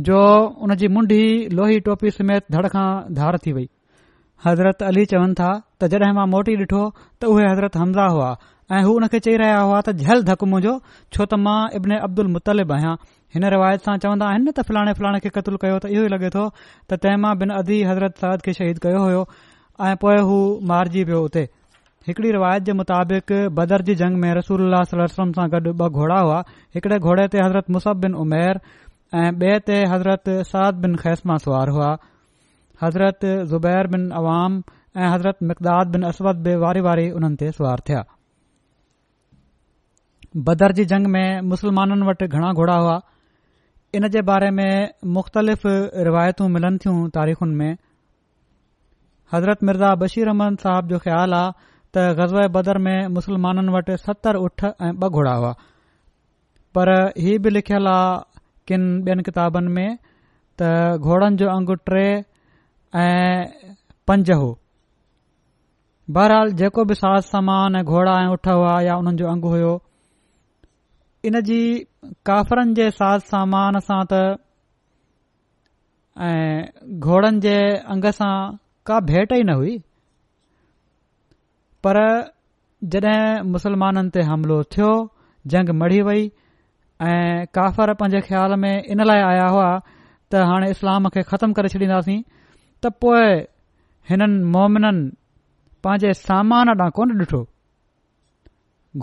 जो 0.07 0.19
हुन 0.61 0.75
जी 0.79 0.87
मुंडी 0.95 1.21
लोही 1.59 1.79
टोपी 1.87 2.11
समेत 2.19 2.45
धड़ 2.55 2.67
खां 2.75 2.87
धार 3.19 3.37
थी 3.45 3.51
वई 3.59 3.67
हज़रत 4.45 4.83
अली 4.91 5.05
चवनि 5.11 5.33
था 5.41 5.49
त 5.83 5.91
जॾहिं 5.93 6.13
मां 6.19 6.27
मोटी 6.35 6.55
ॾिठो 6.63 6.83
त 7.21 7.33
उहे 7.33 7.47
हज़रत 7.51 7.75
हुआ 7.75 8.31
ऐं 8.77 8.81
हू 8.85 8.91
हुन 8.93 9.05
खे 9.11 9.19
चई 9.25 9.37
रहिया 9.41 9.61
हुआ 9.67 9.77
त 9.85 9.91
जल 9.99 10.19
धक 10.25 10.43
मुंहिंजो 10.49 10.71
छो 11.15 11.25
त 11.27 11.37
मां 11.45 11.53
इब्ने 11.77 11.95
अब्दुल 12.07 12.27
मुतलिब 12.33 12.73
आहियां 12.75 12.89
हिन 13.37 13.45
रिवायत 13.53 13.85
सां 13.87 13.93
चवंदा 14.03 14.25
आहिनि 14.33 14.45
न 14.45 14.51
त 14.57 14.65
फिलाणे 14.67 14.91
फिलाणे 14.99 15.21
खे 15.23 15.31
क़तलु 15.37 15.59
कयो 15.63 15.79
त 15.85 15.89
इहेई 15.93 16.11
लॻे 16.13 16.29
थो 16.35 16.43
त 16.91 16.99
तंहिंमा 17.05 17.31
बिन 17.43 17.53
अदी 17.61 17.77
हज़रत 17.91 18.21
सद 18.23 18.45
खे 18.47 18.53
शहीद 18.59 18.81
कयो 18.83 18.99
हो 19.05 19.23
ऐं 19.87 19.93
पोए 20.03 20.19
हू 20.29 20.37
मारिजी 20.73 21.03
वियो 21.09 21.21
उते 21.29 21.43
हिकड़ी 22.09 22.35
रिवायत 22.37 22.67
जे 22.67 22.73
मुताबिक़ 22.81 23.33
बदरजी 23.61 23.95
जंग 24.03 24.21
में 24.25 24.29
रसूल 24.39 24.77
वस्म 25.01 25.27
सां 25.39 25.47
गॾु 25.55 25.71
ॿ 25.81 25.97
घोड़ा 26.03 26.19
हुआ 26.19 26.37
हिकड़े 26.79 27.01
घोड़े 27.07 27.25
ते 27.37 27.41
हज़रत 27.45 27.73
मुस 27.77 27.89
बिन 28.03 28.19
उमेर 28.25 28.61
ऐं 29.23 29.25
बे 29.45 29.57
ते 29.71 29.79
हज़रत 29.95 30.31
सद 30.53 30.83
बिन 30.85 30.99
खैसमा 31.07 31.39
सुवार 31.47 31.73
हुआ 31.79 31.89
हज़रत 32.85 33.27
ज़ुबैर 33.57 33.91
बिन 33.97 34.05
आवाम 34.21 34.61
ऐं 35.01 35.11
हज़रत 35.15 35.43
मक़दाद 35.55 35.97
बिन 35.97 36.09
अस 36.13 36.21
बि 36.47 36.55
वारे 36.67 36.87
वारे 36.91 37.09
हुननि 37.17 37.41
ते 37.43 37.51
सुवार 37.59 37.85
थिया 37.91 38.05
बदर 40.47 40.71
जी 40.77 40.83
जंग 40.85 41.07
में 41.11 41.41
मुसलमाननि 41.41 42.05
वटि 42.05 42.27
घणा 42.27 42.51
घुड़ा 42.53 42.75
हुआ 42.77 42.99
इन 43.95 44.07
जे 44.13 44.21
बारे 44.21 44.49
में 44.57 44.89
मुख़्तलिफ़ 45.15 45.65
रिवायतू 46.05 46.47
मिलनि 46.53 46.77
थियूं 46.85 47.07
तारीख़ुनि 47.15 47.55
में 47.57 47.75
हज़रत 49.33 49.63
मिर्ज़ा 49.69 49.93
बशीर 50.01 50.27
अहमन 50.27 50.55
साहिब 50.63 50.87
जो 50.89 50.97
ख़्यालु 51.07 51.35
आहे 51.35 51.49
त 51.95 52.13
ग़ज़ 52.19 52.35
बदर 52.57 52.77
में 52.85 53.07
मुसलमाननि 53.15 53.71
वटि 53.77 53.97
सतरि 54.05 54.39
उठ 54.45 54.59
ऐं 54.65 54.91
ॿ 55.01 55.09
घुड़ा 55.09 55.33
हुआ 55.33 55.51
पर 56.75 56.89
हीउ 57.17 57.39
बि 57.43 57.49
लिखियलु 57.55 57.89
आहे 57.93 58.39
किन 58.69 58.81
बि॒यनि 59.09 59.23
किताबनि 59.29 59.69
में 59.73 59.89
त 60.61 60.71
घोड़नि 61.01 61.35
जो 61.41 61.49
अंग 61.57 61.69
टे 61.89 62.05
ऐं 63.07 63.73
पंज 64.07 64.31
हो 64.37 64.49
बहरहाल 66.15 66.53
जेको 66.63 66.85
बि 66.85 67.03
साज़ 67.05 67.25
सामान 67.35 67.81
घोड़ा 67.83 68.15
ऐं 68.21 68.29
उठ 68.37 68.47
हुआ 68.47 68.79
या 68.85 68.93
उन्हनि 69.01 69.17
जो 69.17 69.27
अंगु 69.35 69.49
इन 71.27 71.39
जी 71.47 71.57
काफ़रनि 72.27 72.73
जे 72.75 72.89
साध 72.97 73.21
सामान 73.31 73.79
सां 73.87 74.01
त 74.11 74.19
ऐं 76.27 76.99
घोड़नि 77.07 77.41
जे 77.45 77.55
अंग 77.95 78.05
सां 78.19 78.35
का 78.91 78.99
भेट 79.09 79.31
ई 79.39 79.43
न 79.47 79.55
हुई 79.61 79.73
पर 81.87 81.97
जॾहिं 82.95 83.41
मुसलमाननि 83.51 84.09
ते 84.17 84.21
हमिलो 84.29 84.59
थियो 84.75 84.91
जंग 85.55 85.69
मरी 85.81 86.01
वई 86.09 86.21
ऐं 87.07 87.47
काफ़र 87.59 87.93
पंहिंजे 88.01 88.21
ख़्याल 88.29 88.55
में 88.63 88.71
इन 88.71 89.03
लाइ 89.09 89.21
आया 89.31 89.47
हुआ 89.55 89.69
त 89.87 90.43
हाणे 90.51 90.69
इस्लाम 90.75 91.09
खे 91.17 91.21
ख़तमु 91.33 91.53
करे 91.59 91.69
छॾींदासीं 91.75 92.19
त 92.83 92.95
पोए 93.01 93.27
हिननि 94.13 94.43
मोमिननि 94.55 95.11
पंहिंजे 95.83 96.13
सामान 96.23 96.71
ॾांहुं 96.77 96.95
कोन्ह 97.01 97.13
ॾिठो 97.25 97.41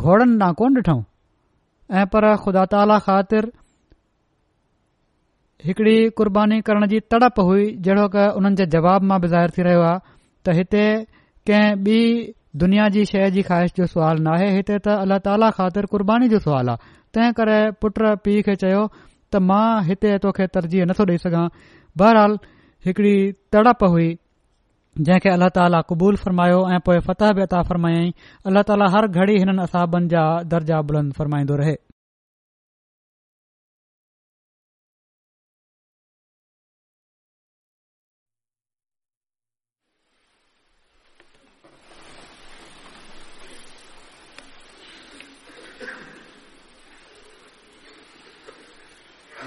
घोड़नि 0.04 0.34
ॾांहुं 0.48 0.54
कोन्ह 0.62 0.78
ॾिठो 0.80 0.96
ऐं 1.91 2.05
पर 2.14 2.24
ख़ुदा 2.45 2.64
त 2.72 3.01
ख़ातिर 3.07 3.45
हिकड़ी 5.66 5.97
कुर्बानी 6.18 6.61
करण 6.62 6.87
जी 6.91 7.01
तड़प 7.12 7.41
हुई 7.41 7.64
जेड़ो 7.87 8.07
क 8.14 8.32
हुननि 8.34 8.55
जे 8.57 8.66
जवाब 8.74 9.03
मां 9.11 9.20
बिज़ाहिर 9.20 9.51
थी 9.59 9.62
रहियो 9.66 9.82
आहे 9.82 9.99
त 10.45 10.49
हिते 10.59 10.84
कंहिं 11.51 11.76
बि 11.84 11.99
दुनिया 12.62 12.89
जी 12.97 13.05
शइ 13.12 13.30
जी 13.30 13.43
ख़्वाहिश 13.49 13.72
जो 13.76 13.87
सुवाल 13.87 14.16
सवाल 14.16 14.22
नाहे 14.26 14.51
हिते 14.57 14.78
त 14.84 14.89
अल्ला 15.07 15.18
ताला 15.28 15.49
ख़ातिर 15.59 15.87
कुर्बानी 15.95 16.28
जो 16.34 16.39
सुवाल 16.45 16.68
आहे 16.68 16.93
तंहिं 17.14 17.32
करे 17.41 17.59
पुट 17.80 17.95
पीउ 18.24 18.41
खे 18.49 18.55
चयो 18.64 18.82
त 19.30 19.34
मां 19.51 19.68
हिते 19.89 20.11
तोखे 20.26 20.47
तरजीह 20.59 20.82
नथो 20.93 21.03
ॾेई 21.14 21.18
सघां 21.24 21.47
बहरहाल 21.99 22.39
हिकड़ी 22.87 23.16
तड़प 23.57 23.80
हुई 23.91 24.09
जंहिंखे 24.99 25.28
अल्ला 25.28 25.49
ताली 25.57 25.78
क़बूल 25.88 26.16
फरमायो 26.24 26.61
ऐं 26.74 26.78
पोएं 26.84 27.01
फतह 27.09 27.32
बि 27.36 27.42
अता 27.44 27.62
फरमायाईं 27.70 28.12
अल्ला 28.49 28.62
ताला 28.70 28.84
हर 28.97 29.09
घड़ी 29.12 29.36
हिननि 29.38 29.62
असाबनि 29.68 30.09
जा 30.09 30.24
दर्जा 30.53 30.80
बुलंद 30.88 31.12
फ़रमाईंदो 31.20 31.57
रहे 31.62 31.76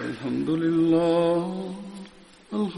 الحمد 0.10 0.50
لله 0.50 1.49